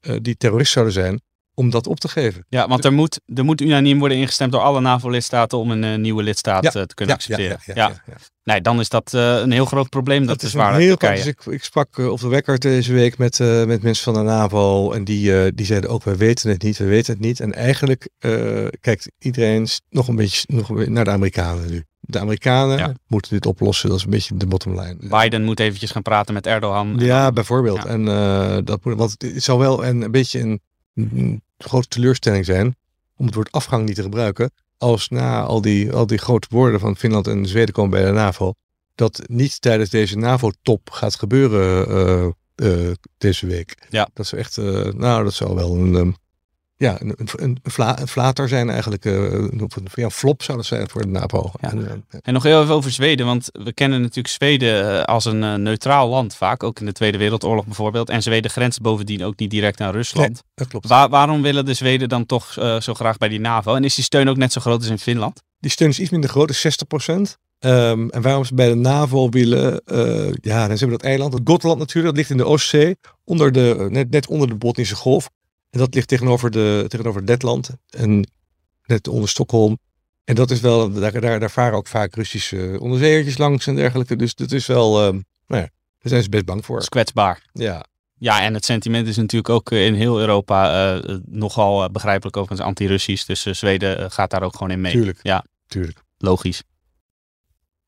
uh, 0.00 0.16
die 0.22 0.36
terrorist 0.36 0.72
zouden 0.72 0.94
zijn, 0.94 1.20
om 1.54 1.70
dat 1.70 1.86
op 1.86 2.00
te 2.00 2.08
geven. 2.08 2.46
Ja, 2.48 2.68
want 2.68 2.84
er 2.84 2.92
moet, 2.92 3.20
er 3.34 3.44
moet 3.44 3.60
unaniem 3.60 3.98
worden 3.98 4.18
ingestemd 4.18 4.52
door 4.52 4.60
alle 4.60 4.80
NAVO-lidstaten 4.80 5.58
om 5.58 5.70
een 5.70 5.82
uh, 5.82 5.94
nieuwe 5.94 6.22
lidstaat 6.22 6.62
ja, 6.62 6.74
uh, 6.76 6.82
te 6.82 6.94
kunnen 6.94 7.14
ja, 7.18 7.20
accepteren. 7.20 7.58
Ja, 7.74 8.02
ja, 8.06 8.16
Nee, 8.42 8.60
dan 8.60 8.80
is 8.80 8.88
dat 8.88 9.12
een 9.12 9.50
heel 9.50 9.64
groot 9.64 9.88
probleem. 9.88 10.26
Dat, 10.26 10.40
dat 10.40 10.42
is 10.42 10.54
waar. 10.54 10.74
Heel 10.74 10.96
dus 10.96 11.26
ik, 11.26 11.44
ik 11.44 11.64
sprak 11.64 11.98
op 11.98 12.20
de 12.20 12.28
wekker 12.28 12.58
deze 12.58 12.92
week 12.92 13.18
met, 13.18 13.38
met 13.38 13.82
mensen 13.82 14.04
van 14.04 14.14
de 14.14 14.30
NAVO 14.30 14.92
en 14.92 15.04
die, 15.04 15.54
die 15.54 15.66
zeiden 15.66 15.90
ook, 15.90 16.04
we 16.04 16.16
weten 16.16 16.50
het 16.50 16.62
niet, 16.62 16.78
we 16.78 16.84
weten 16.84 17.12
het 17.12 17.22
niet. 17.22 17.40
En 17.40 17.52
eigenlijk 17.54 18.08
kijkt 18.80 19.10
iedereen 19.18 19.68
nog 19.88 20.08
een 20.08 20.16
beetje 20.16 20.46
nog 20.46 20.86
naar 20.86 21.04
de 21.04 21.10
Amerikanen 21.10 21.70
nu. 21.70 21.84
De 22.06 22.18
Amerikanen 22.18 23.00
moeten 23.06 23.30
dit 23.30 23.46
oplossen. 23.46 23.88
Dat 23.88 23.98
is 23.98 24.04
een 24.04 24.10
beetje 24.10 24.36
de 24.36 24.46
bottom 24.46 24.80
line. 24.80 24.96
Biden 25.00 25.44
moet 25.44 25.60
eventjes 25.60 25.90
gaan 25.90 26.02
praten 26.02 26.34
met 26.34 26.46
Erdogan. 26.46 26.94
Ja, 26.98 27.32
bijvoorbeeld. 27.32 27.84
En 27.84 28.06
uh, 28.06 28.58
dat 28.64 28.84
moet, 28.84 28.96
want 28.96 29.14
het 29.18 29.42
zou 29.42 29.58
wel 29.58 29.84
een, 29.84 30.02
een 30.02 30.10
beetje 30.10 30.40
een, 30.40 30.60
een, 30.94 31.42
grote 31.58 31.88
teleurstelling 31.88 32.44
zijn 32.44 32.76
om 33.16 33.26
het 33.26 33.34
woord 33.34 33.52
afgang 33.52 33.86
niet 33.86 33.94
te 33.94 34.02
gebruiken. 34.02 34.50
Als 34.78 35.08
na 35.08 35.42
al 35.42 35.60
die, 35.60 35.92
al 35.92 36.06
die 36.06 36.18
grote 36.18 36.46
woorden 36.50 36.80
van 36.80 36.96
Finland 36.96 37.26
en 37.26 37.46
Zweden 37.46 37.74
komen 37.74 37.90
bij 37.90 38.04
de 38.04 38.12
NAVO, 38.12 38.54
dat 38.94 39.22
niet 39.26 39.60
tijdens 39.60 39.90
deze 39.90 40.18
NAVO-top 40.18 40.90
gaat 40.90 41.14
gebeuren 41.14 41.88
uh, 42.56 42.86
uh, 42.86 42.92
deze 43.18 43.46
week. 43.46 43.86
Ja. 43.88 44.08
Dat 44.14 44.24
is 44.24 44.32
echt, 44.32 44.56
nou, 44.96 45.24
dat 45.24 45.34
zou 45.34 45.54
wel 45.54 45.76
een, 45.76 45.94
um, 45.94 46.16
ja, 46.78 47.00
een, 47.00 47.14
een, 47.16 47.58
een, 47.64 48.08
flater 48.08 48.48
zijn 48.48 48.70
eigenlijk. 48.70 49.04
Uh, 49.04 49.32
een, 49.32 49.68
ja, 49.94 50.10
flop 50.10 50.42
zou 50.42 50.56
dat 50.56 50.66
zijn 50.66 50.88
voor 50.88 51.02
de 51.02 51.08
NAVO. 51.08 51.50
Ja. 51.60 51.70
En, 51.70 52.04
en, 52.22 52.32
nog 52.32 52.42
heel 52.42 52.62
even 52.62 52.74
over 52.74 52.90
Zweden, 52.90 53.26
want 53.26 53.48
we 53.52 53.72
kennen 53.72 54.00
natuurlijk 54.00 54.28
Zweden 54.28 55.04
als 55.06 55.24
een 55.24 55.42
uh, 55.42 55.54
neutraal 55.54 56.08
land 56.08 56.34
vaak, 56.34 56.62
ook 56.62 56.80
in 56.80 56.86
de 56.86 56.92
Tweede 56.92 57.18
Wereldoorlog 57.18 57.64
bijvoorbeeld. 57.64 58.10
En 58.10 58.22
Zweden 58.22 58.50
grenst 58.50 58.80
bovendien 58.80 59.24
ook 59.24 59.38
niet 59.38 59.50
direct 59.50 59.80
aan 59.80 59.92
Rusland. 59.92 60.28
Nee, 60.28 60.42
dat 60.54 60.68
klopt. 60.68 60.88
Waar, 60.88 61.08
waarom 61.08 61.42
willen 61.42 61.64
de 61.64 61.74
Zweden 61.74 62.08
dan 62.08 62.26
toch 62.26 62.52
zo 62.80 62.94
graag 62.94 63.18
bij 63.18 63.28
die 63.28 63.40
NAVO? 63.40 63.74
En 63.74 63.84
is 63.84 63.94
die 63.94 64.04
steun 64.04 64.28
ook 64.28 64.36
net 64.36 64.52
zo 64.52 64.60
groot 64.60 64.78
als 64.78 64.88
in 64.88 64.98
Finland? 64.98 65.42
Die 65.58 65.70
steun 65.70 65.88
is 65.88 66.00
iets 66.00 66.10
minder 66.10 66.30
groot, 66.30 66.50
is 66.50 66.60
60 66.60 66.86
procent. 66.86 67.38
Um, 67.60 68.10
en 68.10 68.22
waarom 68.22 68.44
ze 68.44 68.54
bij 68.54 68.68
de 68.68 68.74
NAVO 68.74 69.28
willen, 69.28 69.82
ja, 70.40 70.60
dan 70.60 70.68
hebben 70.68 70.78
we 70.78 70.88
dat 70.88 71.02
eiland, 71.02 71.32
het 71.32 71.42
Gotland 71.44 71.78
natuurlijk, 71.78 72.06
dat 72.06 72.16
ligt 72.16 72.30
in 72.30 72.36
de 72.36 72.52
Oostzee, 72.52 72.96
onder 73.24 73.52
de, 73.52 73.86
net, 73.90 74.10
net 74.10 74.26
onder 74.26 74.48
de 74.48 74.54
Botnische 74.54 74.94
Golf. 74.94 75.28
En 75.76 75.82
dat 75.82 75.94
ligt 75.94 76.08
tegenover, 76.08 76.50
de, 76.50 76.84
tegenover 76.88 77.22
Letland 77.22 77.70
en 77.90 78.28
net 78.84 79.08
onder 79.08 79.28
Stockholm. 79.28 79.78
En 80.24 80.34
dat 80.34 80.50
is 80.50 80.60
wel, 80.60 80.92
daar, 80.92 81.20
daar, 81.20 81.40
daar 81.40 81.50
varen 81.50 81.76
ook 81.76 81.86
vaak 81.86 82.14
Russische 82.14 82.76
onderzeeërtjes 82.80 83.38
langs 83.38 83.66
en 83.66 83.74
dergelijke. 83.74 84.16
Dus 84.16 84.34
dat 84.34 84.52
is 84.52 84.66
wel, 84.66 85.06
uh, 85.06 85.12
nou 85.46 85.62
ja, 85.62 85.68
daar 85.98 86.10
zijn 86.10 86.22
ze 86.22 86.28
best 86.28 86.44
bang 86.44 86.64
voor. 86.64 86.78
is 86.78 86.88
kwetsbaar. 86.88 87.42
Ja. 87.52 87.84
Ja, 88.18 88.42
en 88.42 88.54
het 88.54 88.64
sentiment 88.64 89.08
is 89.08 89.16
natuurlijk 89.16 89.48
ook 89.48 89.70
eh, 89.70 89.86
in 89.86 89.94
heel 89.94 90.20
Europa 90.20 90.94
uh, 90.94 91.16
nogal 91.24 91.90
begrijpelijk 91.90 92.36
overigens 92.36 92.68
anti-Russisch. 92.68 93.26
Dus 93.26 93.42
Zweden 93.42 94.10
gaat 94.10 94.30
daar 94.30 94.42
ook 94.42 94.56
gewoon 94.56 94.70
in 94.70 94.80
mee. 94.80 94.92
Tuurlijk. 94.92 95.18
Ja, 95.22 95.44
tuurlijk. 95.66 96.02
Logisch. 96.18 96.62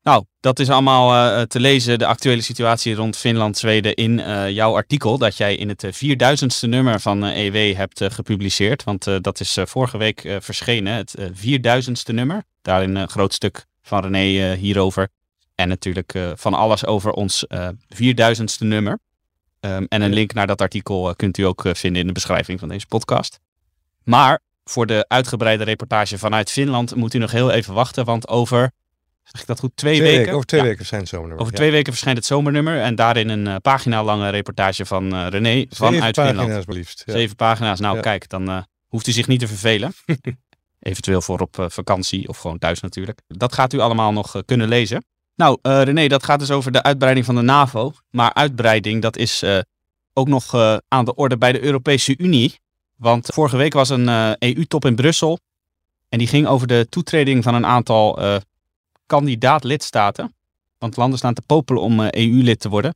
Nou, 0.01 0.25
dat 0.39 0.59
is 0.59 0.69
allemaal 0.69 1.13
uh, 1.13 1.41
te 1.41 1.59
lezen, 1.59 1.99
de 1.99 2.05
actuele 2.05 2.41
situatie 2.41 2.95
rond 2.95 3.17
Finland, 3.17 3.57
Zweden, 3.57 3.95
in 3.95 4.19
uh, 4.19 4.49
jouw 4.49 4.75
artikel 4.75 5.17
dat 5.17 5.37
jij 5.37 5.55
in 5.55 5.69
het 5.69 5.85
4000ste 5.85 6.69
nummer 6.69 6.99
van 6.99 7.23
EW 7.23 7.75
hebt 7.75 8.03
gepubliceerd. 8.03 8.83
Want 8.83 9.23
dat 9.23 9.39
is 9.39 9.57
vorige 9.63 9.97
week 9.97 10.37
verschenen, 10.39 10.93
het 10.93 11.15
4000ste 11.33 12.13
nummer. 12.13 12.43
Daarin 12.61 12.95
een 12.95 13.09
groot 13.09 13.33
stuk 13.33 13.65
van 13.81 14.01
René 14.01 14.55
hierover. 14.55 15.09
En 15.55 15.67
natuurlijk 15.67 16.19
van 16.35 16.53
alles 16.53 16.85
over 16.85 17.11
ons 17.11 17.45
4000ste 17.95 18.65
nummer. 18.65 18.99
Um, 19.59 19.85
en 19.89 20.01
een 20.01 20.13
link 20.13 20.33
naar 20.33 20.47
dat 20.47 20.61
artikel 20.61 21.15
kunt 21.15 21.37
u 21.37 21.43
ook 21.43 21.63
vinden 21.71 22.01
in 22.01 22.07
de 22.07 22.13
beschrijving 22.13 22.59
van 22.59 22.69
deze 22.69 22.87
podcast. 22.87 23.39
Maar 24.03 24.39
voor 24.63 24.85
de 24.85 25.05
uitgebreide 25.07 25.63
reportage 25.63 26.17
vanuit 26.17 26.51
Finland 26.51 26.95
moet 26.95 27.13
u 27.13 27.17
nog 27.17 27.31
heel 27.31 27.51
even 27.51 27.73
wachten, 27.73 28.05
want 28.05 28.27
over 28.27 28.71
Zeg 29.31 29.41
ik 29.41 29.47
dat 29.47 29.59
goed? 29.59 29.71
Twee, 29.75 29.97
twee 29.97 30.17
weken? 30.17 30.33
Over 30.33 30.45
twee 30.45 30.61
weken 30.61 30.77
verschijnt 30.77 31.03
het 31.03 31.13
zomernummer. 31.13 31.45
Over 31.45 31.57
twee 31.57 31.71
weken 31.71 31.91
verschijnt 31.91 32.17
het 32.17 32.27
zomernummer. 32.27 32.81
En 32.81 32.95
daarin 32.95 33.29
een 33.29 33.45
uh, 33.45 33.55
pagina 33.61 34.03
lange 34.03 34.29
reportage 34.29 34.85
van 34.85 35.15
uh, 35.15 35.27
René 35.27 35.65
vanuit 35.69 36.15
Zeven 36.15 36.27
Finland. 36.27 36.47
pagina's 36.47 36.75
liefst. 36.75 37.03
Zeven 37.05 37.35
pagina's. 37.35 37.79
Nou 37.79 37.99
kijk, 37.99 38.29
dan 38.29 38.49
uh, 38.49 38.61
hoeft 38.87 39.07
u 39.07 39.11
zich 39.11 39.27
niet 39.27 39.39
te 39.39 39.47
vervelen. 39.47 39.93
Eventueel 40.79 41.21
voor 41.21 41.39
op 41.39 41.65
vakantie 41.67 42.27
of 42.27 42.37
gewoon 42.37 42.57
thuis 42.57 42.79
natuurlijk. 42.79 43.21
Dat 43.27 43.53
gaat 43.53 43.73
u 43.73 43.79
allemaal 43.79 44.11
nog 44.11 44.41
kunnen 44.45 44.67
lezen. 44.67 45.05
Nou, 45.35 45.57
René, 45.61 46.07
dat 46.07 46.23
gaat 46.23 46.39
dus 46.39 46.51
over 46.51 46.71
de 46.71 46.83
uitbreiding 46.83 47.25
van 47.25 47.35
de 47.35 47.41
NAVO. 47.41 47.93
Maar 48.09 48.33
uitbreiding, 48.33 49.01
dat 49.01 49.17
is 49.17 49.43
ook 50.13 50.27
nog 50.27 50.53
aan 50.87 51.05
de 51.05 51.15
orde 51.15 51.37
bij 51.37 51.51
de 51.51 51.63
Europese 51.63 52.17
Unie. 52.17 52.59
Want 52.95 53.29
vorige 53.33 53.57
week 53.57 53.73
was 53.73 53.89
een 53.89 54.07
EU-top 54.39 54.85
in 54.85 54.95
Brussel. 54.95 55.39
En 56.09 56.17
die 56.17 56.27
ging 56.27 56.47
over 56.47 56.67
de 56.67 56.87
toetreding 56.89 57.43
van 57.43 57.53
een 57.53 57.65
aantal 57.65 58.19
kandidaat-lidstaten. 59.09 60.33
Want 60.77 60.97
landen 60.97 61.17
staan 61.17 61.33
te 61.33 61.41
popelen 61.41 61.81
om 61.81 61.99
EU-lid 61.99 62.59
te 62.59 62.69
worden. 62.69 62.95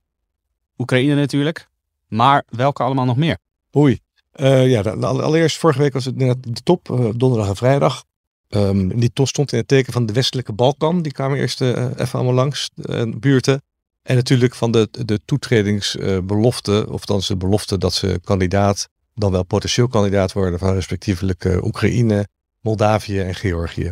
Oekraïne 0.77 1.15
natuurlijk. 1.15 1.67
Maar 2.07 2.43
welke 2.49 2.83
allemaal 2.83 3.05
nog 3.05 3.17
meer? 3.17 3.37
Oei. 3.75 3.99
Uh, 4.35 4.69
ja, 4.69 4.81
allereerst 4.81 5.57
vorige 5.57 5.79
week 5.79 5.93
was 5.93 6.05
het 6.05 6.19
de 6.19 6.63
top, 6.63 6.89
uh, 6.89 7.09
donderdag 7.15 7.47
en 7.47 7.55
vrijdag. 7.55 8.03
Um, 8.49 8.99
die 8.99 9.13
top 9.13 9.27
stond 9.27 9.51
in 9.51 9.57
het 9.57 9.67
teken 9.67 9.93
van 9.93 10.05
de 10.05 10.13
westelijke 10.13 10.53
Balkan. 10.53 11.01
Die 11.01 11.11
kwamen 11.11 11.37
eerst 11.37 11.61
even 11.61 12.11
allemaal 12.11 12.33
langs, 12.33 12.69
de 12.73 13.15
buurten. 13.19 13.61
En 14.01 14.15
natuurlijk 14.15 14.55
van 14.55 14.71
de, 14.71 14.89
de 15.05 15.19
toetredingsbelofte, 15.25 16.85
of 16.89 17.05
dan 17.05 17.21
de 17.27 17.37
belofte 17.37 17.77
dat 17.77 17.93
ze 17.93 18.19
kandidaat, 18.23 18.89
dan 19.15 19.31
wel 19.31 19.43
potentieel 19.43 19.87
kandidaat 19.87 20.33
worden 20.33 20.59
van 20.59 20.73
respectievelijk 20.73 21.45
Oekraïne, 21.61 22.27
Moldavië 22.61 23.19
en 23.19 23.35
Georgië. 23.35 23.91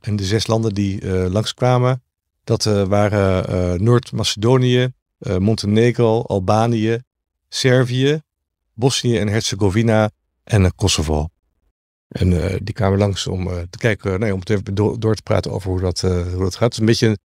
En 0.00 0.16
de 0.16 0.24
zes 0.24 0.46
landen 0.46 0.74
die 0.74 1.10
langskwamen, 1.30 2.02
dat 2.44 2.64
waren 2.64 3.84
Noord-Macedonië, 3.84 4.92
Montenegro, 5.38 6.22
Albanië, 6.22 6.98
Servië, 7.48 8.20
Bosnië 8.74 9.18
en 9.18 9.28
Herzegovina 9.28 10.10
en 10.44 10.74
Kosovo. 10.74 11.28
En 12.08 12.58
die 12.64 12.74
kwamen 12.74 12.98
langs 12.98 13.26
om 13.26 13.44
te 13.70 13.78
kijken, 13.78 14.20
nee, 14.20 14.32
om 14.32 14.38
het 14.38 14.50
even 14.50 14.74
door, 14.74 15.00
door, 15.00 15.14
te 15.14 15.22
praten 15.22 15.50
over 15.50 15.70
hoe 15.70 15.80
dat, 15.80 16.00
hoe 16.00 16.38
dat 16.38 16.56
gaat. 16.56 16.76
Een 16.76 16.86
beetje, 16.86 17.18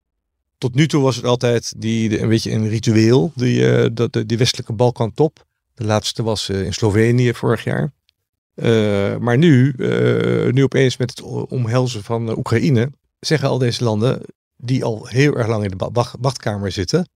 tot 0.58 0.74
nu 0.74 0.86
toe 0.86 1.02
was 1.02 1.16
het 1.16 1.24
altijd 1.24 1.74
die, 1.78 2.20
een 2.20 2.28
beetje 2.28 2.50
een 2.50 2.68
ritueel, 2.68 3.32
die, 3.34 3.92
dat, 3.92 4.22
die 4.26 4.38
westelijke 4.38 4.72
Balkan 4.72 5.12
top. 5.12 5.44
De 5.74 5.84
laatste 5.84 6.22
was 6.22 6.48
in 6.48 6.72
Slovenië 6.72 7.34
vorig 7.34 7.64
jaar. 7.64 7.92
Maar 9.20 9.38
nu, 9.38 9.74
nu 10.50 10.62
opeens 10.62 10.96
met 10.96 11.10
het 11.10 11.22
omhelzen 11.48 12.02
van 12.02 12.38
Oekraïne, 12.38 12.90
zeggen 13.20 13.48
al 13.48 13.58
deze 13.58 13.84
landen, 13.84 14.20
die 14.56 14.84
al 14.84 15.06
heel 15.06 15.36
erg 15.36 15.46
lang 15.46 15.64
in 15.64 15.70
de 15.76 16.06
wachtkamer 16.20 16.72
zitten, 16.72 17.08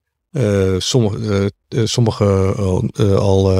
sommige, 0.79 1.53
sommige 1.68 2.55
al 3.18 3.51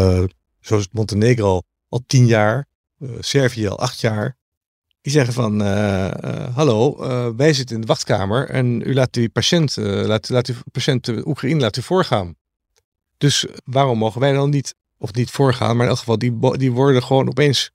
zoals 0.61 0.89
Montenegro 0.93 1.63
al 1.89 2.03
tien 2.07 2.27
jaar, 2.27 2.67
uh, 2.99 3.11
Servië 3.21 3.69
al 3.69 3.79
acht 3.79 4.01
jaar, 4.01 4.37
die 5.01 5.13
zeggen 5.13 5.35
van, 5.35 5.63
uh, 5.63 6.11
uh, 6.25 6.57
hallo, 6.57 6.97
wij 7.37 7.53
zitten 7.53 7.75
in 7.75 7.81
de 7.81 7.87
wachtkamer 7.87 8.49
en 8.49 8.81
u 8.81 8.95
laat 8.95 9.13
die 9.13 9.29
patiënt, 9.29 9.77
laat, 9.77 10.29
laat 10.29 10.53
patiënt 10.73 11.09
Oekraïne 11.27 11.73
u 11.79 11.83
voorgaan. 11.83 12.37
Dus 13.19 13.47
waarom 13.65 13.99
mogen 13.99 14.21
wij 14.21 14.33
dan 14.33 14.51
niet, 14.51 14.75
of 14.99 15.13
niet 15.15 15.31
voorgaan, 15.31 15.77
maar 15.77 15.85
in 15.85 15.91
elk 15.91 15.99
geval, 15.99 16.19
die, 16.19 16.57
die 16.57 16.73
worden 16.73 17.03
gewoon 17.03 17.29
opeens 17.29 17.71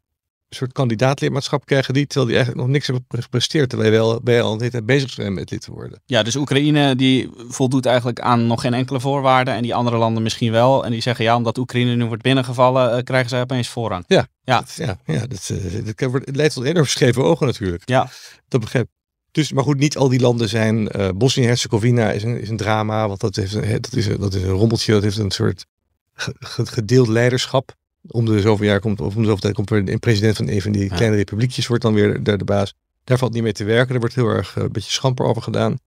een 0.54 0.60
soort 0.60 0.72
kandidaatlidmaatschap 0.72 1.66
krijgen 1.66 1.94
die, 1.94 2.06
terwijl 2.06 2.28
die 2.28 2.36
eigenlijk 2.36 2.66
nog 2.66 2.74
niks 2.74 2.88
hebben 2.88 3.06
gepresteerd, 3.10 3.70
terwijl 3.70 3.92
wij 3.92 4.00
wel 4.00 4.22
bij 4.22 4.42
al 4.42 4.58
tijd 4.58 4.86
bezig 4.86 5.10
zijn 5.10 5.34
met 5.34 5.52
lid 5.52 5.62
te 5.62 5.72
worden. 5.72 6.02
Ja, 6.06 6.24
dus 6.24 6.36
Oekraïne 6.36 6.96
die 6.96 7.30
voldoet 7.48 7.86
eigenlijk 7.86 8.20
aan 8.20 8.48
nog 8.48 8.62
geen 8.62 8.74
enkele 8.74 9.00
voorwaarden 9.00 9.54
en 9.54 9.62
die 9.62 9.76
andere 9.76 9.98
landen 9.98 10.24
misschien 10.24 10.52
wel. 10.52 10.86
En 10.86 10.92
die 10.92 11.02
zeggen 11.02 11.26
ja, 11.26 11.36
omdat 11.36 11.58
Oekraïne 11.58 11.96
nu 11.96 12.06
wordt 12.06 12.24
binnengevallen, 12.24 12.98
uh, 12.98 13.04
krijgen 13.04 13.30
zij 13.30 13.42
opeens 13.42 13.68
voorrang. 13.68 14.04
Ja, 14.08 14.28
ja, 14.44 14.60
dat, 14.60 14.74
ja, 14.76 14.98
ja 15.06 15.28
dat, 15.28 15.50
uh, 15.52 15.86
dat, 15.86 16.36
leidt 16.36 16.54
tot 16.54 16.64
enorm 16.64 16.86
scheve 16.86 17.22
ogen 17.22 17.46
natuurlijk. 17.46 17.90
Ja. 17.90 18.10
Dat 18.48 18.62
begrijp 18.62 18.88
dus, 19.32 19.52
maar 19.52 19.64
goed, 19.64 19.80
niet 19.80 19.98
al 19.98 20.10
die 20.10 20.20
landen 20.20 20.50
zijn. 20.50 21.00
Uh, 21.00 21.10
Bosnië-Herzegovina 21.16 22.12
is 22.12 22.24
een, 22.24 22.42
is 22.42 22.50
een 22.50 22.58
drama, 22.58 23.08
want 23.08 23.20
dat, 23.20 23.36
heeft 23.36 23.54
een, 23.54 23.82
dat, 23.82 23.96
is, 23.96 24.08
dat 24.18 24.34
is 24.34 24.44
een 24.44 24.50
rommeltje, 24.50 24.94
dat 24.94 25.04
heeft 25.04 25.18
een 25.18 25.32
soort 25.32 25.66
gedeeld 26.16 27.08
leiderschap 27.08 27.76
om 28.08 28.26
de 28.26 28.42
zoveel 28.42 28.66
jaar 28.66 28.80
komt, 28.80 29.02
of 29.02 29.16
om 29.16 29.22
de 29.22 29.28
zoveel 29.28 29.42
tijd 29.42 29.54
komt 29.54 29.70
er 29.70 29.90
een 29.90 30.00
president 30.00 30.36
van 30.36 30.48
een 30.48 30.62
van 30.62 30.72
die 30.72 30.90
kleine 30.90 31.16
republiekjes, 31.16 31.68
wordt 31.68 31.84
dan 31.84 31.94
weer 31.94 32.24
de, 32.24 32.38
de 32.38 32.44
baas. 32.44 32.74
Daar 33.04 33.18
valt 33.18 33.34
niet 33.34 33.44
mee 33.44 33.52
te 33.52 33.64
werken. 33.64 33.94
Er 33.94 34.00
wordt 34.00 34.16
heel 34.16 34.28
erg 34.28 34.58
eh, 34.58 34.64
een 34.64 34.72
beetje 34.72 34.92
schamper 34.92 35.26
over 35.26 35.42
gedaan. 35.42 35.78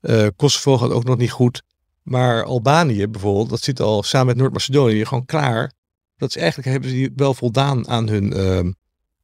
Uh, 0.00 0.26
Kosovo 0.36 0.78
gaat 0.78 0.90
ook 0.90 1.04
nog 1.04 1.16
niet 1.16 1.30
goed. 1.30 1.62
Maar 2.02 2.44
Albanië 2.44 3.08
bijvoorbeeld, 3.08 3.48
dat 3.48 3.60
zit 3.60 3.80
al 3.80 4.02
samen 4.02 4.26
met 4.26 4.36
Noord-Macedonië 4.36 5.04
gewoon 5.04 5.24
klaar. 5.24 5.72
Dat 6.16 6.28
is 6.28 6.36
eigenlijk 6.36 6.68
hebben 6.68 6.90
ze 6.90 7.12
wel 7.16 7.34
voldaan 7.34 7.88
aan 7.88 8.08
hun 8.08 8.36
uh, 8.36 8.72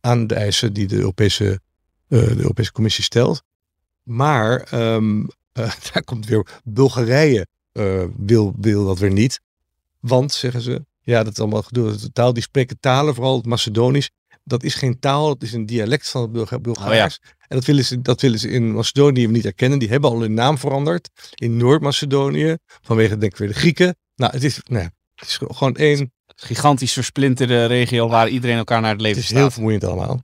aan 0.00 0.26
de 0.26 0.34
eisen 0.34 0.72
die 0.72 0.86
de 0.86 0.96
Europese, 0.96 1.60
uh, 2.08 2.26
de 2.28 2.40
Europese 2.40 2.72
Commissie 2.72 3.04
stelt. 3.04 3.42
Maar 4.02 4.68
um, 4.74 5.26
daar 5.92 6.04
komt 6.04 6.26
weer 6.26 6.60
Bulgarije 6.64 7.46
wil, 8.16 8.54
wil 8.58 8.84
dat 8.84 8.98
weer 8.98 9.12
niet. 9.12 9.40
Want, 10.00 10.32
zeggen 10.32 10.60
ze, 10.60 10.84
ja, 11.00 11.22
dat 11.22 11.32
is 11.32 11.38
allemaal 11.38 11.62
gedoe. 11.62 11.96
De 11.96 12.12
taal, 12.12 12.32
die 12.32 12.42
spreken 12.42 12.80
talen, 12.80 13.14
vooral 13.14 13.36
het 13.36 13.46
Macedonisch. 13.46 14.10
Dat 14.44 14.62
is 14.62 14.74
geen 14.74 14.98
taal, 14.98 15.28
het 15.28 15.42
is 15.42 15.52
een 15.52 15.66
dialect 15.66 16.08
van 16.08 16.22
het 16.22 16.62
Bulgaars. 16.62 17.18
Oh, 17.22 17.30
en 17.48 17.56
dat 17.56 17.64
willen, 17.64 17.84
ze, 17.84 18.00
dat 18.00 18.20
willen 18.20 18.38
ze 18.38 18.48
in 18.48 18.72
Macedonië 18.72 19.26
niet 19.26 19.44
erkennen. 19.44 19.78
Die 19.78 19.88
hebben 19.88 20.10
al 20.10 20.20
hun 20.20 20.34
naam 20.34 20.58
veranderd. 20.58 21.10
In 21.34 21.56
Noord-Macedonië, 21.56 22.56
vanwege 22.66 23.16
denk 23.16 23.32
ik 23.32 23.38
weer 23.38 23.48
de 23.48 23.54
Grieken. 23.54 23.96
Nou, 24.16 24.32
het 24.32 24.44
is, 24.44 24.60
nou, 24.64 24.88
het 25.14 25.28
is 25.28 25.36
gewoon 25.36 25.76
één... 25.76 26.12
Gigantisch 26.40 26.92
versplinterde 26.92 27.64
regio 27.64 28.08
waar 28.08 28.28
iedereen 28.28 28.56
elkaar 28.56 28.80
naar 28.80 28.92
het 28.92 29.00
leven. 29.00 29.20
Het 29.20 29.30
is 29.30 29.36
heel 29.36 29.50
vermoeiend 29.50 29.84
allemaal. 29.84 30.22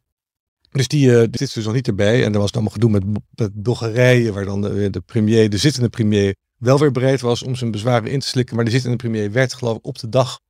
Dus 0.71 0.89
die 0.89 1.07
uh, 1.07 1.21
dit 1.21 1.41
is 1.41 1.53
dus 1.53 1.65
nog 1.65 1.75
niet 1.75 1.87
erbij. 1.87 2.25
En 2.25 2.35
er 2.35 2.41
was 2.41 2.53
allemaal 2.53 2.73
gedoe 2.73 2.91
met, 2.91 3.05
met 3.35 3.63
Bulgarije, 3.63 4.33
waar 4.33 4.45
dan 4.45 4.61
de, 4.61 4.91
de 4.91 5.01
premier, 5.01 5.51
de 5.51 5.57
zittende 5.57 5.89
premier, 5.89 6.35
wel 6.65 6.79
weer 6.79 6.93
bereid 6.93 7.21
was 7.21 7.43
om 7.43 7.55
zijn 7.55 7.71
bezwaren 7.71 8.11
in 8.11 8.21
te 8.21 8.27
slikken. 8.27 8.57
Maar 8.57 8.65
de 8.65 8.71
zittende 8.71 8.97
premier 8.97 9.33
werd 9.33 9.55
geloof 9.55 9.77
ik 9.77 9.87
op 9.87 9.99
de 9.99 10.09
dag 10.09 10.41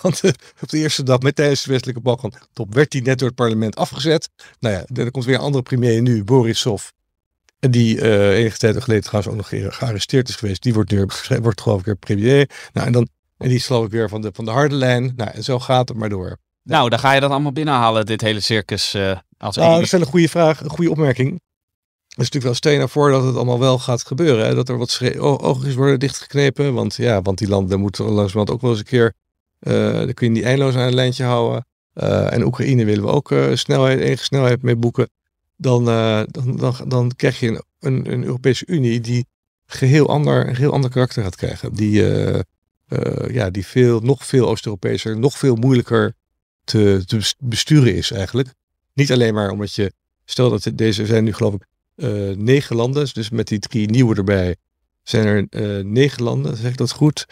van 0.00 0.14
de, 0.20 0.34
op 0.60 0.68
de 0.68 0.78
eerste 0.78 1.02
dag 1.02 1.20
met 1.20 1.36
tijdens 1.36 1.62
de 1.62 1.70
westelijke 1.70 2.00
Balkan 2.00 2.32
top 2.52 2.74
werd 2.74 2.92
hij 2.92 3.02
net 3.02 3.18
door 3.18 3.28
het 3.28 3.36
parlement 3.36 3.76
afgezet. 3.76 4.28
Nou 4.58 4.74
ja, 4.74 5.02
er 5.02 5.10
komt 5.10 5.24
weer 5.24 5.34
een 5.34 5.40
andere 5.40 5.62
premier 5.62 6.02
nu, 6.02 6.24
Borisov. 6.24 6.88
Die 7.58 7.96
uh, 7.96 8.38
enige 8.38 8.56
tijd 8.56 8.82
geleden 8.82 9.04
trouwens 9.04 9.32
ook 9.32 9.52
nog 9.52 9.74
gearresteerd 9.74 10.28
is 10.28 10.36
geweest. 10.36 10.62
Die 10.62 10.74
wordt 10.74 10.90
nu 10.90 11.06
wordt 11.40 11.60
geloof 11.60 11.78
ik 11.78 11.84
weer 11.84 11.96
premier. 11.96 12.50
Nou, 12.72 12.86
en 12.86 12.92
dan 12.92 13.08
en 13.36 13.48
die 13.48 13.56
is 13.56 13.66
geloof 13.66 13.84
ik 13.84 13.90
weer 13.90 14.08
van 14.08 14.20
de, 14.20 14.30
van 14.32 14.44
de 14.44 14.50
harde 14.50 14.74
lijn. 14.74 15.12
Nou, 15.16 15.30
en 15.30 15.44
zo 15.44 15.58
gaat 15.58 15.88
het 15.88 15.98
maar 15.98 16.08
door. 16.08 16.36
Nou, 16.62 16.88
dan 16.88 16.98
ga 16.98 17.12
je 17.12 17.20
dat 17.20 17.30
allemaal 17.30 17.52
binnenhalen, 17.52 18.06
dit 18.06 18.20
hele 18.20 18.40
circus. 18.40 18.94
Uh, 18.94 19.18
als 19.38 19.56
nou, 19.56 19.74
dat 19.74 19.82
is 19.82 19.90
wel 19.90 20.00
een 20.00 20.06
goede 20.06 20.28
vraag, 20.28 20.60
een 20.60 20.70
goede 20.70 20.90
opmerking. 20.90 21.40
Is 22.20 22.30
natuurlijk 22.30 22.62
wel 22.62 22.72
steen 22.72 22.88
voor 22.88 23.10
dat 23.10 23.24
het 23.24 23.36
allemaal 23.36 23.58
wel 23.58 23.78
gaat 23.78 24.06
gebeuren. 24.06 24.46
Hè? 24.46 24.54
Dat 24.54 24.68
er 24.68 24.78
wat 24.78 25.18
oogjes 25.18 25.74
worden 25.74 25.98
dichtgeknepen. 25.98 26.74
Want 26.74 26.94
ja, 26.94 27.22
want 27.22 27.38
die 27.38 27.48
landen 27.48 27.80
moeten 27.80 28.04
langzamerhand 28.04 28.50
ook 28.50 28.60
wel 28.60 28.70
eens 28.70 28.78
een 28.78 28.84
keer 28.84 29.14
uh, 29.60 29.92
dan 29.92 30.14
kun 30.14 30.28
je 30.28 30.34
die 30.34 30.44
eindeloos 30.44 30.74
aan 30.74 30.84
het 30.84 30.94
lijntje 30.94 31.24
houden. 31.24 31.66
Uh, 31.94 32.32
en 32.32 32.44
Oekraïne 32.44 32.84
willen 32.84 33.04
we 33.04 33.10
ook 33.10 33.30
uh, 33.30 33.54
snelheid, 33.54 34.00
enige 34.00 34.24
snelheid 34.24 34.62
mee 34.62 34.76
boeken. 34.76 35.10
Dan, 35.56 35.84
dan, 36.30 36.56
dan, 36.56 36.74
dan 36.86 37.12
krijg 37.16 37.40
je 37.40 37.48
een, 37.48 37.62
een, 37.80 38.12
een, 38.12 38.24
Europese 38.24 38.64
Unie 38.66 39.00
die 39.00 39.26
geheel 39.66 40.08
ander, 40.08 40.48
een 40.48 40.56
heel 40.56 40.72
ander 40.72 40.90
karakter 40.90 41.22
gaat 41.22 41.36
krijgen. 41.36 41.74
Die, 41.74 42.02
ja, 43.28 43.50
die 43.50 43.66
veel, 43.66 44.00
nog 44.00 44.26
veel 44.26 44.48
Oost-Europeeser, 44.48 45.18
nog 45.18 45.38
veel 45.38 45.56
moeilijker 45.56 46.14
te, 46.64 47.02
te, 47.06 47.34
besturen 47.38 47.94
is 47.94 48.10
eigenlijk. 48.10 48.48
Niet 48.94 49.12
alleen 49.12 49.34
maar 49.34 49.50
omdat 49.50 49.74
je, 49.74 49.92
stel 50.24 50.50
dat 50.50 50.70
deze 50.74 51.06
zijn 51.06 51.24
nu 51.24 51.32
geloof 51.32 51.54
ik 51.54 51.66
negen 52.36 52.76
landen, 52.76 53.08
dus 53.12 53.30
met 53.30 53.48
die 53.48 53.58
drie 53.58 53.90
nieuwe 53.90 54.16
erbij, 54.16 54.56
zijn 55.02 55.48
er 55.50 55.84
negen 55.84 56.22
landen, 56.22 56.56
zeg 56.56 56.70
ik 56.70 56.76
dat 56.76 56.90
goed? 56.90 57.26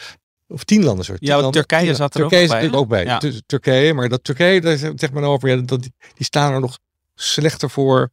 Of 0.49 0.65
tien 0.65 0.85
landen 0.85 1.05
soort. 1.05 1.19
Ja. 1.21 1.51
Turkije 1.51 1.95
zat 1.95 2.15
er 2.15 2.21
Turkije 2.21 2.43
ook 2.43 2.49
bij. 2.49 2.61
Turkije 2.61 2.81
ook 2.81 2.89
bij. 2.89 3.05
Ja. 3.05 3.19
Dus 3.19 3.43
Turkije, 3.47 3.95
maar 3.95 4.09
dat 4.09 4.25
Turkije, 4.25 4.61
daar 4.61 4.77
zegt 4.77 5.13
men 5.13 5.25
over, 5.25 5.49
ja, 5.49 5.57
dat, 5.57 5.81
die 5.81 5.91
staan 6.25 6.53
er 6.53 6.61
nog 6.61 6.79
slechter 7.15 7.71
voor. 7.71 8.11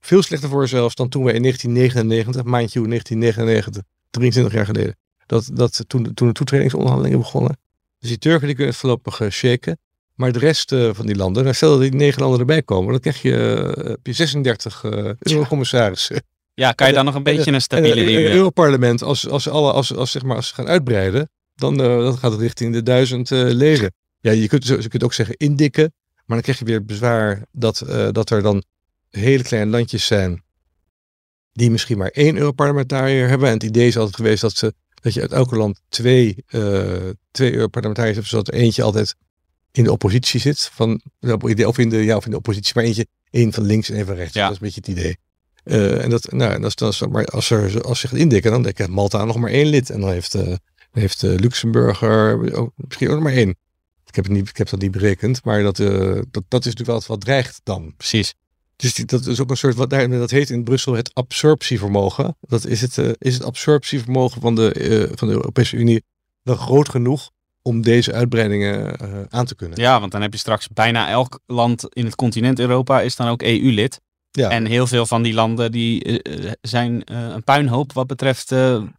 Veel 0.00 0.22
slechter 0.22 0.48
voor 0.48 0.68
zelfs 0.68 0.94
dan 0.94 1.08
toen 1.08 1.24
we 1.24 1.32
in 1.32 1.42
1999, 1.42 2.44
maand 2.44 2.72
juni 2.72 2.88
1999, 2.88 3.82
23 4.10 4.52
jaar 4.52 4.66
geleden, 4.66 4.96
dat, 5.26 5.50
dat 5.52 5.84
toen, 5.86 6.14
toen 6.14 6.28
de 6.28 6.34
toetredingsonderhandelingen 6.34 7.18
begonnen. 7.18 7.58
Dus 7.98 8.08
die 8.08 8.18
Turken 8.18 8.46
die 8.46 8.56
kunnen 8.56 8.74
voorlopig 8.74 9.20
uh, 9.20 9.30
shaken. 9.30 9.78
Maar 10.14 10.32
de 10.32 10.38
rest 10.38 10.72
uh, 10.72 10.90
van 10.92 11.06
die 11.06 11.16
landen, 11.16 11.42
nou, 11.42 11.54
stel 11.54 11.70
dat 11.70 11.80
die 11.80 11.94
negen 11.94 12.20
landen 12.20 12.40
erbij 12.40 12.62
komen, 12.62 12.90
dan 12.90 13.00
krijg 13.00 13.22
je, 13.22 13.74
uh, 13.86 13.94
je 14.02 14.12
36 14.12 14.82
uh, 14.84 15.10
eurocommissarissen. 15.18 16.22
Ja, 16.54 16.72
kan 16.72 16.86
je 16.86 16.92
dan 16.92 17.04
nog 17.04 17.14
een 17.14 17.22
beetje 17.22 17.52
een 17.52 17.60
stabiele... 17.60 18.00
Het 18.00 18.32
Europarlement, 18.32 19.02
als, 19.02 19.28
als, 19.28 19.48
alle, 19.48 19.72
als, 19.72 19.94
als, 19.94 20.10
zeg 20.10 20.22
maar, 20.22 20.36
als 20.36 20.48
ze 20.48 20.54
gaan 20.54 20.66
uitbreiden, 20.66 21.28
dan, 21.54 21.80
uh, 21.80 21.86
dan 21.86 22.18
gaat 22.18 22.32
het 22.32 22.40
richting 22.40 22.72
de 22.72 22.82
duizend 22.82 23.30
uh, 23.30 23.50
leden. 23.50 23.92
Ja, 24.20 24.30
je 24.30 24.48
kunt, 24.48 24.66
je 24.66 24.88
kunt 24.88 25.04
ook 25.04 25.12
zeggen 25.12 25.36
indikken, 25.36 25.92
maar 26.14 26.36
dan 26.36 26.40
krijg 26.40 26.58
je 26.58 26.64
weer 26.64 26.84
bezwaar 26.84 27.46
dat, 27.52 27.82
uh, 27.88 28.08
dat 28.10 28.30
er 28.30 28.42
dan 28.42 28.64
hele 29.10 29.42
kleine 29.42 29.70
landjes 29.70 30.06
zijn 30.06 30.42
die 31.52 31.70
misschien 31.70 31.98
maar 31.98 32.10
één 32.10 32.36
Europarlementariër 32.36 33.28
hebben. 33.28 33.48
En 33.48 33.54
het 33.54 33.62
idee 33.62 33.86
is 33.86 33.96
altijd 33.96 34.16
geweest 34.16 34.40
dat, 34.40 34.56
ze, 34.56 34.74
dat 34.94 35.14
je 35.14 35.20
uit 35.20 35.32
elke 35.32 35.56
land 35.56 35.80
twee, 35.88 36.44
twee 37.30 37.54
Europarlementariërs 37.54 38.16
hebt, 38.16 38.28
zodat 38.28 38.48
er 38.48 38.54
eentje 38.54 38.82
altijd 38.82 39.14
in 39.76 39.84
de 39.84 39.92
oppositie 39.92 40.40
zit. 40.40 40.70
Van, 40.72 41.00
of, 41.66 41.78
in 41.78 41.88
de, 41.88 42.04
ja, 42.04 42.16
of 42.16 42.24
in 42.24 42.30
de 42.30 42.36
oppositie, 42.36 42.72
maar 42.74 42.84
eentje 42.84 43.06
één 43.30 43.52
van 43.52 43.64
links 43.64 43.90
en 43.90 43.96
één 43.96 44.06
van 44.06 44.14
rechts. 44.14 44.34
Ja. 44.34 44.42
Dat 44.42 44.50
is 44.50 44.56
een 44.56 44.64
beetje 44.64 44.80
het 44.80 44.90
idee. 44.98 45.16
Eh, 45.64 46.02
en 46.04 46.10
dat, 46.10 46.32
nou, 46.32 46.60
dat 46.60 46.68
is, 46.68 46.74
dat 46.74 46.92
is, 46.92 47.00
maar 47.00 47.24
als, 47.24 47.50
er, 47.50 47.82
als 47.82 48.00
ze 48.00 48.08
gaat 48.08 48.18
indikken, 48.18 48.50
dan 48.50 48.62
denk 48.62 48.78
ik 48.78 48.88
Malta 48.88 49.24
nog 49.24 49.36
maar 49.36 49.50
één 49.50 49.66
lid. 49.66 49.90
En 49.90 50.00
dan 50.00 50.10
heeft, 50.10 50.32
dan 50.32 50.58
heeft 50.92 51.22
eh, 51.22 51.34
Luxemburg 51.34 52.02
er 52.02 52.54
ook, 52.54 52.72
misschien 52.76 53.08
ook 53.08 53.14
nog 53.14 53.22
maar 53.22 53.32
één. 53.32 53.48
Ik 54.06 54.14
heb, 54.14 54.24
het 54.24 54.32
niet, 54.32 54.48
ik 54.48 54.56
heb 54.56 54.68
dat 54.68 54.80
niet 54.80 54.90
berekend, 54.90 55.44
maar 55.44 55.62
dat, 55.62 55.76
dat, 55.76 56.44
dat 56.48 56.64
is 56.64 56.74
natuurlijk 56.74 56.86
wel 56.86 56.94
wat, 56.94 57.06
wat 57.06 57.20
dreigt 57.20 57.60
dan. 57.62 57.94
Precies. 57.96 58.34
Dus 58.76 58.94
die- 58.94 59.04
dat 59.04 59.26
is 59.26 59.40
ook 59.40 59.50
een 59.50 59.56
soort, 59.56 59.74
wat 59.74 59.90
daar, 59.90 60.08
dat 60.10 60.30
heet 60.30 60.50
in 60.50 60.64
Brussel 60.64 60.92
het 60.92 61.14
absorptievermogen. 61.14 62.36
Dat 62.40 62.66
is 62.66 62.80
het, 62.80 62.98
is 63.18 63.34
het 63.34 63.44
absorptievermogen 63.44 64.40
van 64.40 64.54
de, 64.54 65.10
van 65.14 65.28
de 65.28 65.34
Europese 65.34 65.76
Unie 65.76 66.04
wel 66.42 66.56
groot 66.56 66.88
genoeg 66.88 67.30
om 67.64 67.82
deze 67.82 68.12
uitbreidingen 68.12 68.96
eh, 68.96 69.08
aan 69.28 69.46
te 69.46 69.54
kunnen. 69.54 69.80
Ja, 69.80 70.00
want 70.00 70.12
dan 70.12 70.22
heb 70.22 70.32
je 70.32 70.38
straks 70.38 70.68
bijna 70.68 71.08
elk 71.08 71.40
land 71.46 71.86
in 71.88 72.04
het 72.04 72.14
continent 72.14 72.58
Europa 72.58 73.00
is 73.00 73.16
dan 73.16 73.28
ook 73.28 73.42
EU-lid. 73.42 74.00
Ja. 74.30 74.50
En 74.50 74.66
heel 74.66 74.86
veel 74.86 75.06
van 75.06 75.22
die 75.22 75.34
landen 75.34 75.72
die 75.72 76.02
eh, 76.02 76.44
eh, 76.46 76.52
zijn 76.60 77.02
een 77.14 77.44
puinhoop 77.44 77.92
wat 77.92 78.06
betreft 78.06 78.54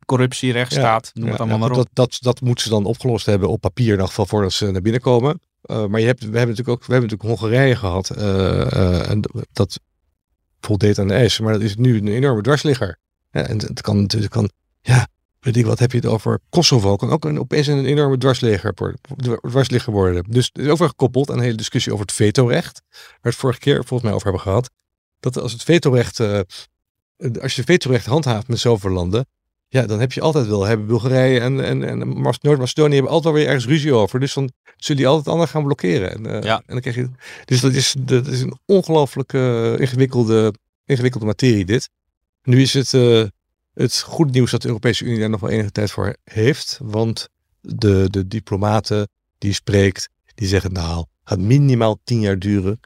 corruptie, 0.06 0.52
rechtsstaat, 0.52 1.12
noem 1.14 1.28
het 1.28 1.34
Ja, 1.38 1.40
allemaal 1.44 1.60
maar 1.60 1.70
op. 1.70 1.76
dat, 1.76 1.90
dat, 1.94 2.18
dat 2.22 2.42
moeten 2.42 2.64
ze 2.64 2.70
dan 2.70 2.86
opgelost 2.86 3.26
hebben 3.26 3.50
op 3.50 3.62
papier 3.62 3.86
in 3.86 3.92
ieder 3.92 4.08
geval 4.08 4.26
voordat 4.26 4.54
ze 4.54 4.72
naar 4.72 4.82
binnen 4.82 5.02
komen. 5.02 5.40
Maar 5.68 6.00
je 6.00 6.06
hebt, 6.06 6.20
we 6.20 6.38
hebben 6.38 6.56
natuurlijk 6.56 6.70
ook 6.70 6.86
we 6.86 6.92
hebben 6.94 7.10
natuurlijk 7.10 7.40
Hongarije 7.40 7.76
gehad. 7.76 8.10
eh, 8.10 8.72
eh, 8.72 9.10
en 9.10 9.22
dat 9.54 9.80
voldeed 10.60 11.00
aan 11.00 11.08
de 11.08 11.14
eisen. 11.14 11.44
Maar 11.44 11.54
dat 11.54 11.62
is 11.62 11.76
nu 11.76 11.98
een 11.98 12.08
enorme 12.08 12.42
dwarsligger. 12.42 12.98
Ja, 13.32 13.42
en 13.42 13.58
het 13.58 13.82
kan 13.82 14.02
natuurlijk, 14.02 14.32
kan, 14.32 14.50
ja, 14.82 15.08
weet 15.46 15.58
ik 15.58 15.66
wat 15.66 15.80
heb 15.80 15.92
je 15.92 15.98
het 15.98 16.06
over. 16.06 16.40
Kosovo 16.50 16.96
kan 16.96 17.10
ook 17.10 17.26
een, 17.26 17.40
opeens 17.40 17.68
een 17.68 17.86
enorme 17.86 18.18
dwarsligger, 18.18 18.72
worden- 18.76 19.40
dwarsligger 19.50 19.94
worden. 19.94 20.24
Dus 20.30 20.50
het 20.54 20.64
is 20.66 20.70
ook 20.70 20.78
weer 20.78 20.88
gekoppeld 20.88 21.30
aan 21.30 21.38
een 21.38 21.44
hele 21.44 21.56
discussie 21.58 21.92
over 21.94 22.06
het 22.06 22.16
vetorecht. 22.16 22.82
Waar 22.90 23.00
we 23.22 23.30
het 23.30 23.36
vorige 23.38 23.60
keer 23.60 23.76
volgens 23.76 24.02
mij 24.02 24.12
over 24.12 24.24
hebben 24.24 24.42
gehad. 24.42 24.70
Dat 25.20 25.38
als 25.40 25.52
het 25.52 25.64
vetorecht, 25.64 26.20
eh, 26.20 26.40
als 27.42 27.56
je 27.56 27.64
vetorecht 27.64 28.06
handhaaft 28.06 28.48
met 28.48 28.60
zoveel 28.60 28.90
landen. 28.90 29.26
Ja, 29.68 29.86
dan 29.86 30.00
heb 30.00 30.12
je 30.14 30.22
altijd 30.22 30.48
wel. 30.48 30.64
Hebben 30.66 30.88
Bulgarije 30.88 31.40
en, 31.40 31.64
en, 31.64 31.84
en 31.84 31.98
Noord-Macedonië 32.42 32.94
hebben 32.94 33.12
altijd 33.12 33.34
wel 33.34 33.44
weer 33.44 33.52
ergens 33.52 33.66
ruzie 33.72 33.94
over. 33.94 34.20
Dus 34.20 34.34
dan 34.34 34.52
zullen 34.78 35.02
die 35.02 35.08
altijd 35.12 35.28
anderen 35.28 35.50
gaan 35.52 35.64
blokkeren. 35.64 36.12
En, 36.12 36.26
eh, 36.26 36.42
Ja. 36.44 36.58
en 36.58 36.64
dan 36.68 36.80
krijg 36.80 36.96
je. 36.96 37.10
Dus 37.46 37.62
dat 37.62 37.74
is, 37.74 37.96
dat 38.00 38.28
is 38.28 38.42
een 38.42 38.58
ongelooflijk 38.66 39.34
ingewikkelde, 39.80 40.54
ingewikkelde 40.86 41.26
materie, 41.26 41.66
dit. 41.66 41.90
Nu 42.44 42.62
is 42.62 42.74
het, 42.74 42.94
het 43.76 44.02
goed 44.02 44.32
nieuws 44.32 44.52
dat 44.52 44.62
de 44.62 44.68
Europese 44.68 45.06
Unie 45.06 45.20
daar 45.20 45.30
nog 45.30 45.40
wel 45.40 45.50
enige 45.50 45.72
tijd 45.72 45.92
voor 45.92 46.16
heeft. 46.24 46.80
Want 46.84 47.30
de, 47.62 48.08
de 48.10 48.28
diplomaten 48.28 49.08
die 49.38 49.54
spreekt, 49.54 50.10
die 50.36 50.48
zeggen 50.48 50.74
nou, 50.74 50.98
het 50.98 51.08
gaat 51.24 51.40
minimaal 51.40 52.00
tien 52.04 52.20
jaar 52.20 52.40
duren. 52.40 52.80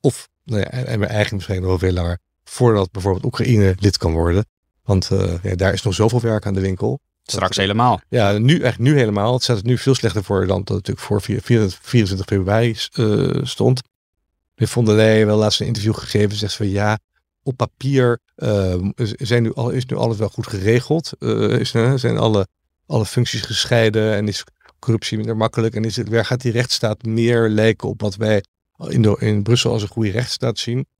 Of, 0.00 0.28
nou 0.44 0.60
ja, 0.60 0.70
en 0.70 0.86
en 0.86 1.00
eigenlijk 1.00 1.32
misschien 1.32 1.60
nog 1.60 1.66
wel 1.66 1.78
veel 1.78 1.92
langer. 1.92 2.18
Voordat 2.44 2.90
bijvoorbeeld 2.90 3.24
Oekraïne 3.24 3.74
lid 3.78 3.96
kan 3.96 4.12
worden. 4.12 4.46
Want 4.82 5.10
eh, 5.10 5.42
ja, 5.42 5.54
daar 5.54 5.72
is 5.72 5.82
nog 5.82 5.94
zoveel 5.94 6.20
werk 6.20 6.46
aan 6.46 6.54
de 6.54 6.60
winkel. 6.60 7.00
Straks 7.22 7.56
helemaal. 7.56 8.00
Ja, 8.08 8.38
nu, 8.38 8.52
eigenlijk 8.52 8.78
nu 8.78 8.98
helemaal. 8.98 9.32
Het 9.32 9.42
staat 9.42 9.56
er 9.58 9.64
nu 9.64 9.78
veel 9.78 9.94
slechter 9.94 10.24
voor 10.24 10.46
dan 10.46 10.58
dat 10.58 10.68
het 10.68 10.76
natuurlijk 10.76 11.06
voor 11.06 11.22
vier- 11.22 11.42
vier- 11.42 11.78
24 11.80 12.26
februari 12.26 12.76
eh, 12.92 13.44
stond. 13.44 13.80
De 14.54 14.66
von 14.66 14.84
der 14.84 14.94
Leyen 14.94 15.26
wel 15.26 15.38
laatst 15.38 15.60
een 15.60 15.66
interview 15.66 15.94
gegeven. 15.94 16.36
Zegt 16.36 16.54
van 16.54 16.68
ja, 16.68 16.98
op 17.42 17.56
papier 17.56 18.20
eh, 18.34 18.88
zijn 19.04 19.42
nu 19.42 19.54
al, 19.54 19.70
is 19.70 19.86
nu 19.86 19.96
alles 19.96 20.16
wel 20.16 20.28
goed 20.28 20.46
geregeld. 20.46 21.12
Eh, 21.18 21.58
is, 21.58 21.74
eh, 21.74 21.94
zijn 21.94 22.18
alle, 22.18 22.46
alle 22.86 23.06
functies 23.06 23.40
gescheiden 23.40 24.14
en 24.14 24.28
is 24.28 24.44
corruptie 24.78 25.16
minder 25.16 25.36
makkelijk. 25.36 25.74
En 25.74 25.84
is 25.84 25.96
het, 25.96 26.08
waar 26.08 26.24
gaat 26.24 26.40
die 26.40 26.52
rechtsstaat 26.52 27.02
meer 27.02 27.48
lijken 27.48 27.88
op 27.88 28.00
wat 28.00 28.16
wij 28.16 28.44
in, 28.88 29.16
in 29.18 29.42
Brussel 29.42 29.72
als 29.72 29.82
een 29.82 29.88
goede 29.88 30.10
rechtsstaat 30.10 30.58
zien. 30.58 30.86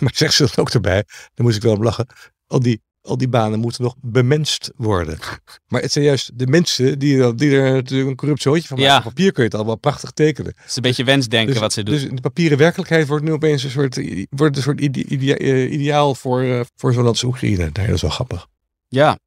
Maar 0.00 0.12
zegt 0.14 0.34
ze 0.34 0.42
dan 0.42 0.64
ook 0.64 0.70
erbij, 0.70 1.04
dan 1.34 1.44
moest 1.44 1.56
ik 1.56 1.62
wel 1.62 1.74
om 1.74 1.82
lachen. 1.82 2.06
Al 2.46 2.60
die, 2.60 2.82
al 3.02 3.16
die 3.18 3.28
banen 3.28 3.58
moeten 3.58 3.82
nog 3.82 3.94
bemenst 4.00 4.70
worden. 4.76 5.18
Maar 5.68 5.80
het 5.82 5.92
zijn 5.92 6.04
juist 6.04 6.30
de 6.38 6.46
mensen 6.46 6.98
die, 6.98 7.34
die 7.34 7.56
er 7.56 7.72
natuurlijk 7.72 8.10
een 8.10 8.16
corrupt 8.16 8.42
zootje 8.42 8.68
van 8.68 8.76
maken. 8.78 8.92
Ja. 8.92 8.98
Op 8.98 9.04
papier 9.04 9.32
kun 9.32 9.42
je 9.42 9.48
het 9.48 9.58
allemaal 9.58 9.76
prachtig 9.76 10.10
tekenen. 10.10 10.52
Het 10.56 10.68
is 10.68 10.76
een 10.76 10.82
beetje 10.82 11.04
wensdenken 11.04 11.52
Dus, 11.52 11.60
wat 11.60 11.72
ze 11.72 11.82
doen. 11.82 11.94
dus 11.94 12.04
in 12.04 12.14
de 12.14 12.20
papieren 12.20 12.58
werkelijkheid 12.58 13.06
wordt 13.06 13.24
nu 13.24 13.32
opeens 13.32 13.62
een 13.64 13.70
soort, 13.70 14.00
wordt 14.30 14.56
een 14.56 14.62
soort 14.62 14.80
ide- 14.80 15.04
idea- 15.04 15.36
eh, 15.36 15.72
ideaal 15.72 16.14
voor, 16.14 16.42
eh, 16.42 16.60
voor 16.76 16.92
zo'n 16.92 17.02
land 17.02 17.14
als 17.14 17.24
Oekraïne. 17.24 17.72
Dat 17.72 17.88
is 17.88 18.02
wel 18.02 18.10
grappig. 18.10 18.46
Ja. 18.88 19.18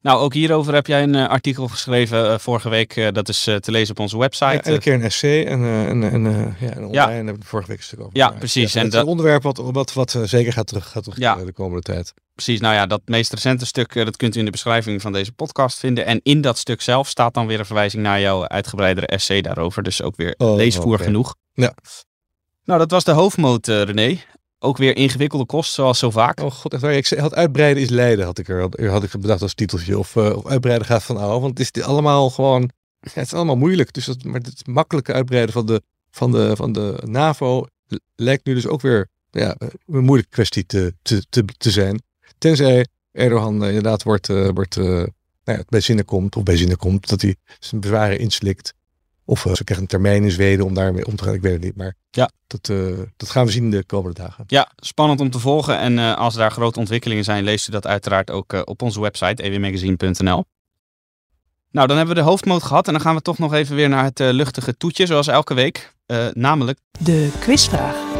Nou, 0.00 0.20
ook 0.20 0.34
hierover 0.34 0.74
heb 0.74 0.86
jij 0.86 1.02
een 1.02 1.14
eh, 1.14 1.28
artikel 1.28 1.68
geschreven 1.68 2.40
vorige 2.40 2.68
week. 2.68 3.10
dat 3.12 3.28
is 3.28 3.42
te 3.42 3.70
lezen 3.70 3.90
op 3.90 4.00
onze 4.00 4.18
website. 4.18 4.44
Ja, 4.46 4.62
elke 4.62 4.80
keer 4.80 4.94
een 4.94 5.02
essay 5.02 5.44
en, 5.46 5.64
en, 5.64 6.02
en, 6.10 6.56
ja, 6.60 6.86
online 6.86 7.30
Ja. 7.32 7.36
vorige 7.40 7.68
week 7.68 7.78
een 7.78 7.84
stuk 7.84 8.00
over. 8.00 8.10
Ja, 8.16 8.30
precies. 8.30 8.72
Ja, 8.72 8.78
En 8.80 8.84
het 8.84 8.92
is 8.94 8.98
een 8.98 9.04
dat- 9.04 9.10
onderwerp 9.16 9.42
wat, 9.42 9.56
wat, 9.72 9.92
wat 9.92 10.18
zeker 10.24 10.52
gaat 10.52 10.66
terug, 10.66 10.88
gaat 10.90 11.02
terug 11.04 11.44
de 11.44 11.52
komende 11.52 11.82
tijd. 11.82 12.14
Precies, 12.34 12.60
nou 12.60 12.74
ja, 12.74 12.86
dat 12.86 13.00
meest 13.04 13.32
recente 13.32 13.66
stuk, 13.66 13.94
eh, 13.94 14.04
dat 14.04 14.16
kunt 14.16 14.34
u 14.34 14.38
in 14.38 14.44
de 14.44 14.50
beschrijving 14.50 15.02
van 15.02 15.12
deze 15.12 15.32
podcast 15.32 15.78
vinden. 15.78 16.06
En 16.06 16.20
in 16.22 16.40
dat 16.40 16.58
stuk 16.58 16.80
zelf 16.80 17.08
staat 17.08 17.34
dan 17.34 17.46
weer 17.46 17.58
een 17.58 17.66
verwijzing 17.66 18.02
naar 18.02 18.20
jouw 18.20 18.46
uitgebreidere 18.46 19.06
essay 19.06 19.40
daarover. 19.40 19.82
Dus 19.82 20.02
ook 20.02 20.16
weer 20.16 20.34
Oh, 20.38 20.56
leesvoer 20.56 20.98
genoeg. 20.98 21.34
Ja. 21.52 21.74
Nou, 22.64 22.78
dat 22.78 22.90
was 22.90 23.04
de 23.04 23.12
hoofdmoot, 23.12 23.68
eh, 23.68 23.82
René. 23.82 24.20
Ook 24.58 24.76
weer 24.76 24.96
ingewikkelde 24.96 25.46
kost, 25.46 25.72
zoals 25.72 25.98
zo 25.98 26.10
vaak. 26.10 26.40
Oh 26.40 26.50
god, 26.50 26.72
echt 26.72 26.82
waar. 26.82 26.92
Ik 26.92 27.08
had 27.08 27.34
uitbreiden 27.34 27.82
is 27.82 27.88
lijden, 27.88 28.24
had 28.24 28.38
ik 28.38 28.48
er 28.48 28.60
had, 28.60 28.80
had 28.80 29.02
ik 29.02 29.10
bedacht 29.10 29.42
als 29.42 29.54
titeltje. 29.54 29.98
Of, 29.98 30.16
eh, 30.16 30.36
of 30.36 30.46
uitbreiden 30.46 30.86
gaat 30.86 31.02
van 31.02 31.16
oude. 31.16 31.40
Want 31.40 31.58
het 31.58 31.76
is 31.76 31.82
allemaal 31.82 32.30
gewoon, 32.30 32.62
ja, 33.00 33.10
het 33.12 33.26
is 33.26 33.34
allemaal 33.34 33.56
moeilijk. 33.56 33.92
Dus 33.92 34.04
dat, 34.04 34.24
maar 34.24 34.40
het 34.40 34.66
makkelijke 34.66 35.12
uitbreiden 35.12 35.52
van 35.52 35.66
de, 35.66 35.82
van 36.10 36.32
de, 36.32 36.56
van 36.56 36.72
de 36.72 37.02
NAVO 37.04 37.66
lijkt 38.14 38.46
nu 38.46 38.54
dus 38.54 38.66
ook 38.66 38.80
weer 38.80 39.08
ja, 39.30 39.56
een 39.58 40.04
moeilijke 40.04 40.30
kwestie 40.30 40.66
te, 40.66 40.94
te, 41.02 41.24
te, 41.28 41.44
te 41.44 41.70
zijn. 41.70 42.02
Tenzij 42.42 42.86
Erdogan 43.12 43.62
eh, 43.62 43.68
inderdaad 43.68 44.02
wordt, 44.02 44.28
eh, 44.28 44.48
wordt 44.54 44.76
eh, 44.76 44.84
nou 44.84 45.08
ja, 45.44 45.62
bij 45.68 45.80
zinnen 45.80 46.04
komt, 46.04 46.36
of 46.36 46.42
bij 46.42 46.56
zinnen 46.56 46.76
komt, 46.76 47.08
dat 47.08 47.20
hij 47.22 47.36
zijn 47.60 47.80
bezwaren 47.80 48.18
inslikt. 48.18 48.74
Of 49.24 49.40
ze 49.40 49.64
krijgen 49.64 49.78
een 49.84 49.86
termijn 49.86 50.24
in 50.24 50.30
Zweden 50.30 50.64
om 50.64 50.74
daarmee 50.74 51.06
om 51.06 51.16
te 51.16 51.24
gaan. 51.24 51.34
Ik 51.34 51.40
weet 51.42 51.52
het 51.52 51.62
niet, 51.62 51.76
maar 51.76 51.94
Ja. 52.10 52.30
dat, 52.46 52.68
eh, 52.68 52.98
dat 53.16 53.30
gaan 53.30 53.44
we 53.46 53.50
zien 53.52 53.70
de 53.70 53.84
komende 53.84 54.20
dagen. 54.20 54.44
Ja, 54.46 54.70
spannend 54.76 55.20
om 55.20 55.30
te 55.30 55.38
volgen. 55.38 55.78
En 55.78 55.98
eh, 55.98 56.16
als 56.16 56.34
daar 56.34 56.50
grote 56.50 56.78
ontwikkelingen 56.78 57.24
zijn, 57.24 57.44
leest 57.44 57.68
u 57.68 57.72
dat 57.72 57.86
uiteraard 57.86 58.30
ook 58.30 58.62
op 58.64 58.82
onze 58.82 59.00
website, 59.00 59.42
ewmagazine.nl. 59.42 60.44
Nou, 61.70 61.86
dan 61.86 61.96
hebben 61.96 62.14
we 62.14 62.20
de 62.22 62.26
hoofdmoot 62.28 62.62
gehad. 62.62 62.86
En 62.86 62.92
dan 62.92 63.02
gaan 63.02 63.14
we 63.14 63.22
toch 63.22 63.38
nog 63.38 63.52
even 63.52 63.76
weer 63.76 63.88
naar 63.88 64.04
het 64.04 64.18
luchtige 64.18 64.76
toetje, 64.76 65.06
zoals 65.06 65.26
elke 65.26 65.54
week. 65.54 65.94
Eh, 66.06 66.26
namelijk, 66.32 66.78
De 66.98 67.30
quizvraag. 67.40 68.11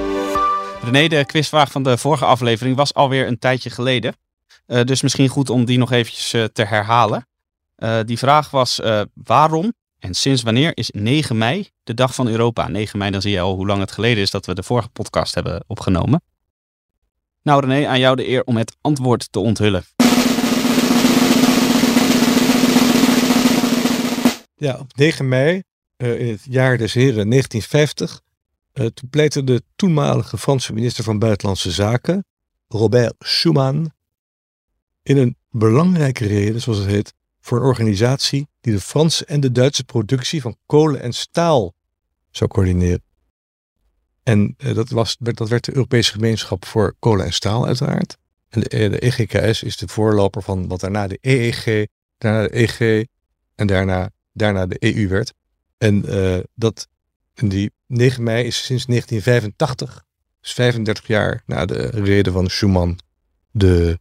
René, 0.84 1.08
de 1.08 1.24
quizvraag 1.24 1.70
van 1.70 1.82
de 1.82 1.98
vorige 1.98 2.24
aflevering 2.24 2.76
was 2.76 2.94
alweer 2.94 3.26
een 3.26 3.38
tijdje 3.38 3.70
geleden. 3.70 4.14
Eh, 4.66 4.84
dus 4.84 5.02
misschien 5.02 5.28
goed 5.28 5.50
om 5.50 5.64
die 5.64 5.78
nog 5.78 5.92
eventjes 5.92 6.32
eh, 6.32 6.44
te 6.44 6.64
herhalen. 6.64 7.26
Eh, 7.76 7.98
die 8.04 8.18
vraag 8.18 8.50
was, 8.50 8.80
waarom 9.14 9.72
en 9.98 10.14
sinds 10.14 10.42
wanneer 10.42 10.76
is 10.76 10.90
9 10.90 11.38
mei 11.38 11.70
de 11.84 11.94
dag 11.94 12.14
van 12.14 12.28
Europa? 12.28 12.68
9 12.68 12.98
mei, 12.98 13.10
dan 13.10 13.20
zie 13.20 13.30
je 13.30 13.40
al 13.40 13.54
hoe 13.54 13.66
lang 13.66 13.80
het 13.80 13.92
geleden 13.92 14.22
is 14.22 14.30
dat 14.30 14.46
we 14.46 14.54
de 14.54 14.62
vorige 14.62 14.88
podcast 14.88 15.34
hebben 15.34 15.64
opgenomen. 15.66 16.22
Nou 17.42 17.66
René, 17.66 17.86
aan 17.86 17.98
jou 17.98 18.16
de 18.16 18.28
eer 18.28 18.44
om 18.44 18.56
het 18.56 18.76
antwoord 18.80 19.32
te 19.32 19.38
onthullen. 19.38 19.84
Ja, 24.54 24.76
op 24.78 24.96
9 24.96 25.28
mei 25.28 25.62
in 25.96 26.28
het 26.28 26.46
jaar 26.48 26.78
des 26.78 26.92
heren 26.92 27.30
1950 27.30 28.20
eh, 28.72 28.86
toen 28.86 29.08
pleitte 29.10 29.44
de 29.44 29.62
toenmalige 29.76 30.38
Franse 30.38 30.72
minister 30.72 31.04
van 31.04 31.18
Buitenlandse 31.18 31.70
Zaken, 31.70 32.24
Robert 32.68 33.14
Schuman, 33.18 33.92
in 35.02 35.16
een 35.16 35.36
belangrijke 35.50 36.26
reden, 36.26 36.60
zoals 36.60 36.78
het 36.78 36.88
heet, 36.88 37.14
voor 37.40 37.58
een 37.58 37.64
organisatie 37.64 38.48
die 38.60 38.72
de 38.72 38.80
Franse 38.80 39.24
en 39.24 39.40
de 39.40 39.52
Duitse 39.52 39.84
productie 39.84 40.40
van 40.40 40.56
kolen 40.66 41.00
en 41.00 41.12
staal 41.12 41.74
zou 42.30 42.50
coördineren. 42.50 43.02
En 44.22 44.54
eh, 44.58 44.74
dat, 44.74 44.88
was, 44.88 45.16
dat 45.18 45.48
werd 45.48 45.64
de 45.64 45.74
Europese 45.74 46.12
Gemeenschap 46.12 46.64
voor 46.64 46.94
Kolen 46.98 47.24
en 47.24 47.32
Staal 47.32 47.66
uiteraard. 47.66 48.16
En 48.48 48.60
de, 48.60 48.68
eh, 48.68 48.90
de 48.90 48.98
EGKS 48.98 49.62
is 49.62 49.76
de 49.76 49.88
voorloper 49.88 50.42
van 50.42 50.68
wat 50.68 50.80
daarna 50.80 51.06
de 51.06 51.18
EEG, 51.20 51.86
daarna 52.18 52.42
de 52.42 52.58
EG 52.58 53.06
en 53.54 53.66
daarna 53.66 54.10
daarna 54.32 54.66
de 54.66 54.76
EU 54.78 55.08
werd. 55.08 55.32
En 55.78 56.08
eh, 56.08 56.38
dat, 56.54 56.88
die 57.34 57.72
9 57.92 58.22
mei 58.22 58.44
is 58.44 58.64
sinds 58.64 58.86
1985, 58.86 60.04
dus 60.40 60.52
35 60.52 61.06
jaar 61.06 61.42
na 61.46 61.64
de 61.64 61.86
reden 61.86 62.32
van 62.32 62.48
Schuman, 62.48 62.98
de, 63.50 63.98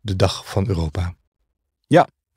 de 0.00 0.16
dag 0.16 0.50
van 0.50 0.68
Europa. 0.68 1.14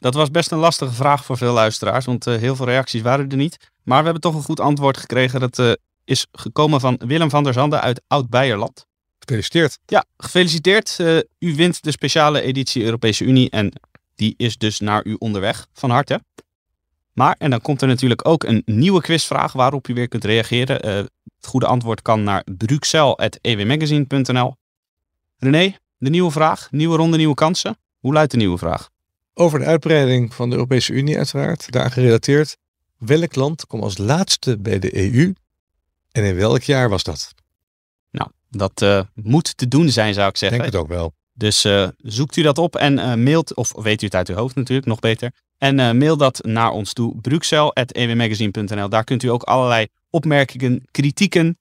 Dat 0.06 0.14
was 0.14 0.32
best 0.32 0.52
een 0.52 0.58
lastige 0.58 0.94
vraag 0.94 1.26
voor 1.26 1.38
veel 1.38 1.54
luisteraars, 1.54 2.06
want 2.06 2.28
eh, 2.28 2.36
heel 2.36 2.56
veel 2.56 2.66
reacties 2.66 3.02
waren 3.02 3.30
er 3.30 3.38
niet. 3.38 3.58
Maar 3.84 3.98
we 3.98 4.04
hebben 4.04 4.22
toch 4.22 4.36
een 4.36 4.44
goed 4.44 4.60
antwoord 4.60 4.98
gekregen. 4.98 5.40
Dat 5.40 5.60
eh, 5.60 5.72
is 6.04 6.28
gekomen 6.32 6.80
van 6.80 7.02
Willem 7.06 7.30
van 7.30 7.44
der 7.44 7.54
Zanden 7.54 7.82
uit 7.82 8.02
Oud-Beierland. 8.08 8.86
Gefeliciteerd. 9.20 9.80
Ja, 9.86 10.06
gefeliciteerd. 10.18 11.00
Eh, 11.00 11.18
u 11.40 11.56
wint 11.56 11.84
de 11.84 11.92
speciale 11.92 12.42
editie 12.42 12.84
Europese 12.84 13.24
Unie 13.24 13.50
en 13.50 13.74
die 14.16 14.34
is 14.38 14.58
dus 14.58 14.80
naar 14.80 15.06
u 15.06 15.16
onderweg. 15.20 15.68
Van 15.74 15.90
harte. 15.90 16.22
Maar, 17.16 17.36
en 17.38 17.50
dan 17.50 17.62
komt 17.62 17.82
er 17.82 17.88
natuurlijk 17.88 18.28
ook 18.28 18.44
een 18.44 18.62
nieuwe 18.66 19.02
quizvraag 19.02 19.54
waarop 19.54 19.88
je 19.88 19.94
weer 19.94 20.08
kunt 20.08 20.24
reageren. 20.24 20.82
Eh, 20.82 20.96
het 20.96 21.46
goede 21.46 21.66
antwoord 21.66 22.02
kan 22.02 22.24
naar 22.24 22.44
bruxelles.ewmagazine.nl. 22.58 24.56
René, 25.38 25.78
de 25.98 26.10
nieuwe 26.10 26.32
vraag, 26.32 26.72
nieuwe 26.72 26.98
ronde, 26.98 27.18
nieuwe 27.18 27.34
kansen. 27.34 27.78
Hoe 28.00 28.14
luidt 28.14 28.32
de 28.32 28.38
nieuwe 28.38 28.58
vraag? 28.58 28.90
Over 29.34 29.60
de 29.60 29.66
uitbreiding 29.66 30.34
van 30.34 30.50
de 30.50 30.56
Europese 30.56 30.94
Unie 30.94 31.18
uiteraard, 31.18 31.72
daar 31.72 31.92
gerelateerd. 31.92 32.58
Welk 32.98 33.36
land 33.36 33.68
kwam 33.68 33.82
als 33.82 33.98
laatste 33.98 34.58
bij 34.58 34.80
de 34.80 34.98
EU 34.98 35.34
en 36.12 36.24
in 36.24 36.36
welk 36.36 36.62
jaar 36.62 36.90
was 36.90 37.04
dat? 37.04 37.34
Nou, 38.12 38.30
dat 38.50 38.82
uh, 38.82 39.02
moet 39.14 39.58
te 39.58 39.68
doen 39.68 39.90
zijn, 39.90 40.14
zou 40.14 40.30
ik 40.30 40.38
zeggen. 40.38 40.60
Denk 40.60 40.72
het 40.72 40.82
ook 40.82 40.88
wel. 40.88 41.14
Dus 41.34 41.66
uh, 41.66 41.88
zoekt 41.98 42.36
u 42.36 42.42
dat 42.42 42.58
op 42.58 42.76
en 42.76 42.98
uh, 42.98 43.14
mailt, 43.14 43.54
of 43.54 43.74
weet 43.76 44.02
u 44.02 44.06
het 44.06 44.16
uit 44.16 44.30
uw 44.30 44.36
hoofd 44.36 44.56
natuurlijk, 44.56 44.88
nog 44.88 45.00
beter. 45.00 45.32
En 45.58 45.98
mail 45.98 46.18
dat 46.18 46.40
naar 46.44 46.72
ons 46.72 46.94
toe, 46.94 47.22
bruxelles.ewmagazine.nl. 47.22 48.90
Daar 48.90 49.04
kunt 49.04 49.24
u 49.24 49.28
ook 49.28 49.44
allerlei 49.44 49.88
opmerkingen, 50.10 50.84
kritieken, 50.92 51.58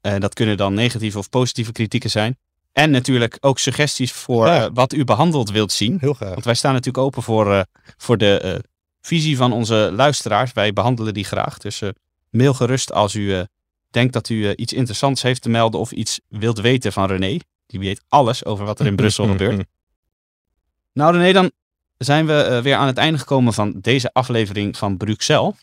dat 0.00 0.34
kunnen 0.34 0.56
dan 0.56 0.74
negatieve 0.74 1.18
of 1.18 1.28
positieve 1.28 1.72
kritieken 1.72 2.10
zijn. 2.10 2.36
En 2.72 2.90
natuurlijk 2.90 3.36
ook 3.40 3.58
suggesties 3.58 4.12
voor 4.12 4.46
ja. 4.46 4.72
wat 4.72 4.92
u 4.92 5.04
behandeld 5.04 5.50
wilt 5.50 5.72
zien. 5.72 5.96
Heel 6.00 6.14
graag. 6.14 6.30
Want 6.30 6.44
wij 6.44 6.54
staan 6.54 6.72
natuurlijk 6.72 7.04
open 7.04 7.22
voor, 7.22 7.64
voor 7.96 8.18
de 8.18 8.64
visie 9.00 9.36
van 9.36 9.52
onze 9.52 9.90
luisteraars. 9.92 10.52
Wij 10.52 10.72
behandelen 10.72 11.14
die 11.14 11.24
graag. 11.24 11.58
Dus 11.58 11.82
mail 12.30 12.54
gerust 12.54 12.92
als 12.92 13.14
u 13.14 13.46
denkt 13.94 14.12
dat 14.12 14.28
u 14.28 14.54
iets 14.54 14.72
interessants 14.72 15.22
heeft 15.22 15.42
te 15.42 15.48
melden 15.48 15.80
of 15.80 15.92
iets 15.92 16.20
wilt 16.28 16.60
weten 16.60 16.92
van 16.92 17.06
René. 17.06 17.38
Die 17.66 17.80
weet 17.80 18.02
alles 18.08 18.44
over 18.44 18.64
wat 18.64 18.80
er 18.80 18.86
in 18.86 18.96
Brussel 18.96 19.26
gebeurt. 19.36 19.66
Nou 20.92 21.16
René, 21.16 21.32
dan 21.32 21.50
zijn 21.96 22.26
we 22.26 22.48
uh, 22.50 22.58
weer 22.62 22.74
aan 22.74 22.86
het 22.86 22.98
einde 22.98 23.18
gekomen 23.18 23.52
van 23.52 23.74
deze 23.80 24.12
aflevering 24.12 24.76
van 24.76 24.96
Bruxelles. 24.96 25.54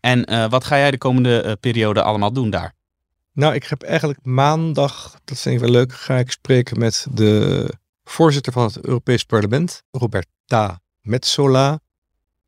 En 0.00 0.32
uh, 0.32 0.48
wat 0.50 0.64
ga 0.64 0.76
jij 0.76 0.90
de 0.90 0.98
komende 0.98 1.42
uh, 1.46 1.52
periode 1.60 2.02
allemaal 2.02 2.32
doen 2.32 2.50
daar? 2.50 2.74
Nou, 3.32 3.54
ik 3.54 3.64
heb 3.64 3.82
eigenlijk 3.82 4.18
maandag, 4.22 5.16
dat 5.24 5.40
vind 5.40 5.54
ik 5.54 5.60
wel 5.60 5.70
leuk, 5.70 5.92
ga 5.92 6.18
ik 6.18 6.30
spreken 6.30 6.78
met 6.78 7.06
de 7.10 7.68
voorzitter 8.04 8.52
van 8.52 8.64
het 8.64 8.84
Europees 8.84 9.24
Parlement, 9.24 9.82
Roberta 9.90 10.80
Metsola. 11.00 11.80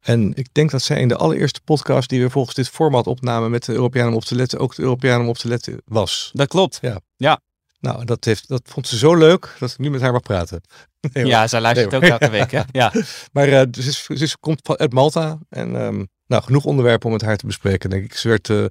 En 0.00 0.34
ik 0.34 0.48
denk 0.52 0.70
dat 0.70 0.82
zij 0.82 1.00
in 1.00 1.08
de 1.08 1.16
allereerste 1.16 1.60
podcast 1.64 2.08
die 2.08 2.22
we 2.22 2.30
volgens 2.30 2.54
dit 2.54 2.68
format 2.68 3.06
opnamen 3.06 3.50
met 3.50 3.64
de 3.64 3.72
Europeanen 3.72 4.10
om 4.10 4.16
op 4.16 4.24
te 4.24 4.34
letten, 4.34 4.58
ook 4.58 4.74
de 4.74 4.82
Europeanen 4.82 5.22
om 5.22 5.28
op 5.28 5.36
te 5.36 5.48
letten 5.48 5.82
was. 5.84 6.30
Dat 6.32 6.48
klopt. 6.48 6.78
Ja. 6.82 7.00
ja. 7.16 7.40
Nou, 7.84 8.04
dat, 8.04 8.24
heeft, 8.24 8.48
dat 8.48 8.62
vond 8.64 8.88
ze 8.88 8.98
zo 8.98 9.14
leuk 9.14 9.56
dat 9.58 9.70
ik 9.70 9.78
nu 9.78 9.90
met 9.90 10.00
haar 10.00 10.12
mag 10.12 10.22
praten. 10.22 10.60
Nee, 11.12 11.26
ja, 11.26 11.46
zij 11.46 11.60
luistert 11.60 11.90
nee, 11.90 12.00
ook 12.02 12.20
elke 12.20 12.30
week, 12.30 12.50
hè? 12.50 12.62
Ja. 12.72 12.92
maar 13.32 13.48
uh, 13.48 13.60
ze, 13.72 13.88
is, 13.88 14.04
ze 14.04 14.12
is, 14.12 14.36
komt 14.38 14.78
uit 14.78 14.92
Malta 14.92 15.38
en 15.48 15.74
um, 15.74 16.08
nou, 16.26 16.42
genoeg 16.42 16.64
onderwerpen 16.64 17.06
om 17.06 17.12
met 17.12 17.22
haar 17.22 17.36
te 17.36 17.46
bespreken, 17.46 17.90
denk 17.90 18.04
ik. 18.04 18.14
Ze, 18.14 18.28
werd, 18.28 18.48
uh, 18.48 18.64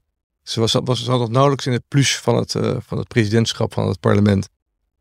ze 0.44 0.60
was, 0.60 0.74
was, 0.74 1.06
was 1.06 1.20
nog 1.20 1.30
nauwelijks 1.30 1.66
in 1.66 1.72
het 1.72 1.84
plus 1.88 2.18
van 2.18 2.36
het, 2.36 2.54
uh, 2.54 2.76
van 2.80 2.98
het 2.98 3.08
presidentschap 3.08 3.74
van 3.74 3.88
het 3.88 4.00
parlement. 4.00 4.50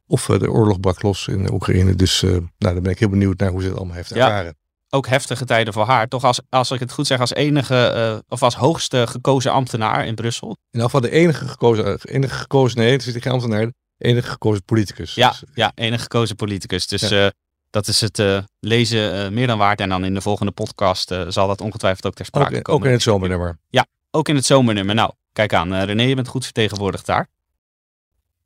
Of 0.06 0.26
de 0.26 0.50
oorlog 0.50 0.80
brak 0.80 1.02
los 1.02 1.28
in 1.28 1.52
Oekraïne. 1.52 1.94
Dus 1.94 2.20
nou, 2.22 2.48
dan 2.58 2.82
ben 2.82 2.92
ik 2.92 2.98
heel 2.98 3.08
benieuwd 3.08 3.38
naar 3.38 3.50
hoe 3.50 3.60
ze 3.60 3.68
het 3.68 3.76
allemaal 3.76 3.96
heeft 3.96 4.12
ervaren. 4.12 4.44
Ja 4.44 4.52
ook 4.94 5.06
heftige 5.06 5.44
tijden 5.44 5.72
voor 5.72 5.84
haar. 5.84 6.08
Toch 6.08 6.24
als, 6.24 6.40
als 6.48 6.70
ik 6.70 6.80
het 6.80 6.92
goed 6.92 7.06
zeg, 7.06 7.20
als 7.20 7.32
enige 7.32 7.92
uh, 7.96 8.18
of 8.28 8.42
als 8.42 8.54
hoogste 8.54 9.06
gekozen 9.06 9.52
ambtenaar 9.52 10.06
in 10.06 10.14
Brussel. 10.14 10.48
In 10.48 10.56
ieder 10.70 10.90
geval 10.90 11.00
de 11.00 11.10
enige 11.10 11.48
gekozen, 11.48 11.98
enige 12.02 12.34
gekozen, 12.34 12.78
nee, 12.78 12.92
het 12.92 13.06
is 13.06 13.12
geen 13.12 13.32
ambtenaar, 13.32 13.72
enige 14.02 14.28
gekozen 14.30 14.64
politicus. 14.64 15.14
Ja, 15.14 15.28
dus, 15.28 15.42
ja 15.54 15.72
enige 15.74 16.02
gekozen 16.02 16.36
politicus. 16.36 16.86
Dus 16.86 17.08
ja. 17.08 17.24
uh, 17.24 17.30
dat 17.70 17.88
is 17.88 18.00
het 18.00 18.18
uh, 18.18 18.38
lezen 18.60 19.34
meer 19.34 19.46
dan 19.46 19.58
waard. 19.58 19.80
En 19.80 19.88
dan 19.88 20.04
in 20.04 20.14
de 20.14 20.20
volgende 20.20 20.52
podcast 20.52 21.14
zal 21.28 21.46
dat 21.46 21.60
ongetwijfeld 21.60 22.06
ook 22.06 22.14
ter 22.14 22.24
sprake 22.24 22.56
ook, 22.56 22.62
komen. 22.62 22.80
Ook 22.80 22.86
in 22.86 22.92
het 22.92 23.02
zomernummer. 23.02 23.58
Ja, 23.68 23.86
ook 24.10 24.28
in 24.28 24.34
het 24.34 24.46
zomernummer. 24.46 24.94
Nou, 24.94 25.12
kijk 25.32 25.54
aan. 25.54 25.74
René, 25.74 26.02
je 26.02 26.14
bent 26.14 26.28
goed 26.28 26.44
vertegenwoordigd 26.44 27.06
daar. 27.06 27.28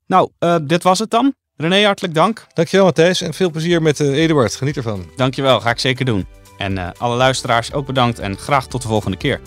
Nou, 0.06 0.30
dit 0.62 0.82
was 0.82 0.98
het 0.98 1.10
dan. 1.10 1.34
René, 1.56 1.84
hartelijk 1.84 2.14
dank. 2.14 2.46
Dankjewel 2.54 2.86
Matthijs 2.86 3.20
en 3.20 3.34
veel 3.34 3.50
plezier 3.50 3.82
met 3.82 4.00
uh, 4.00 4.22
Eduard. 4.22 4.54
Geniet 4.54 4.76
ervan. 4.76 5.10
Dankjewel, 5.16 5.60
ga 5.60 5.70
ik 5.70 5.78
zeker 5.78 6.04
doen. 6.04 6.26
En 6.58 6.72
uh, 6.72 6.88
alle 6.98 7.16
luisteraars 7.16 7.72
ook 7.72 7.86
bedankt 7.86 8.18
en 8.18 8.38
graag 8.38 8.66
tot 8.66 8.82
de 8.82 8.88
volgende 8.88 9.16
keer. 9.16 9.40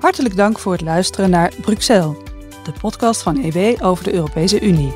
Hartelijk 0.00 0.36
dank 0.36 0.58
voor 0.58 0.72
het 0.72 0.80
luisteren 0.80 1.30
naar 1.30 1.52
Bruxelles, 1.60 2.16
de 2.64 2.72
podcast 2.80 3.22
van 3.22 3.36
EW 3.44 3.84
over 3.84 4.04
de 4.04 4.14
Europese 4.14 4.60
Unie. 4.60 4.92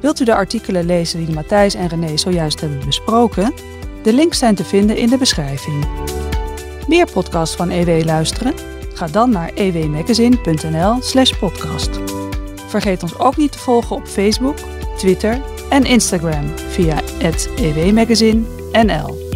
Wilt 0.00 0.20
u 0.20 0.24
de 0.24 0.34
artikelen 0.34 0.86
lezen 0.86 1.24
die 1.24 1.34
Matthijs 1.34 1.74
en 1.74 1.88
René 1.88 2.16
zojuist 2.16 2.60
hebben 2.60 2.84
besproken? 2.84 3.54
De 4.02 4.12
links 4.12 4.38
zijn 4.38 4.54
te 4.54 4.64
vinden 4.64 4.96
in 4.96 5.08
de 5.08 5.18
beschrijving. 5.18 5.86
Meer 6.86 7.10
podcasts 7.12 7.56
van 7.56 7.70
EW 7.70 8.04
luisteren? 8.04 8.54
Ga 8.94 9.06
dan 9.06 9.30
naar 9.30 9.50
ewmagazine.nl/slash 9.54 11.32
podcast. 11.38 11.90
Vergeet 12.66 13.02
ons 13.02 13.18
ook 13.18 13.36
niet 13.36 13.52
te 13.52 13.58
volgen 13.58 13.96
op 13.96 14.06
Facebook, 14.06 14.56
Twitter 14.96 15.40
en 15.70 15.84
Instagram 15.84 16.58
via 16.68 17.00
ewmagazine.nl. 17.56 19.26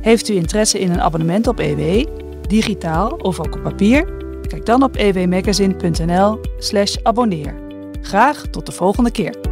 Heeft 0.00 0.28
u 0.28 0.34
interesse 0.34 0.78
in 0.78 0.90
een 0.90 1.00
abonnement 1.00 1.46
op 1.46 1.58
EW, 1.58 2.06
digitaal 2.48 3.08
of 3.10 3.38
ook 3.38 3.54
op 3.54 3.62
papier? 3.62 4.19
Kijk 4.50 4.66
dan 4.66 4.82
op 4.82 4.96
ewmagazine.nl/slash 4.96 6.96
abonneer. 7.02 7.54
Graag 8.02 8.46
tot 8.46 8.66
de 8.66 8.72
volgende 8.72 9.10
keer. 9.10 9.49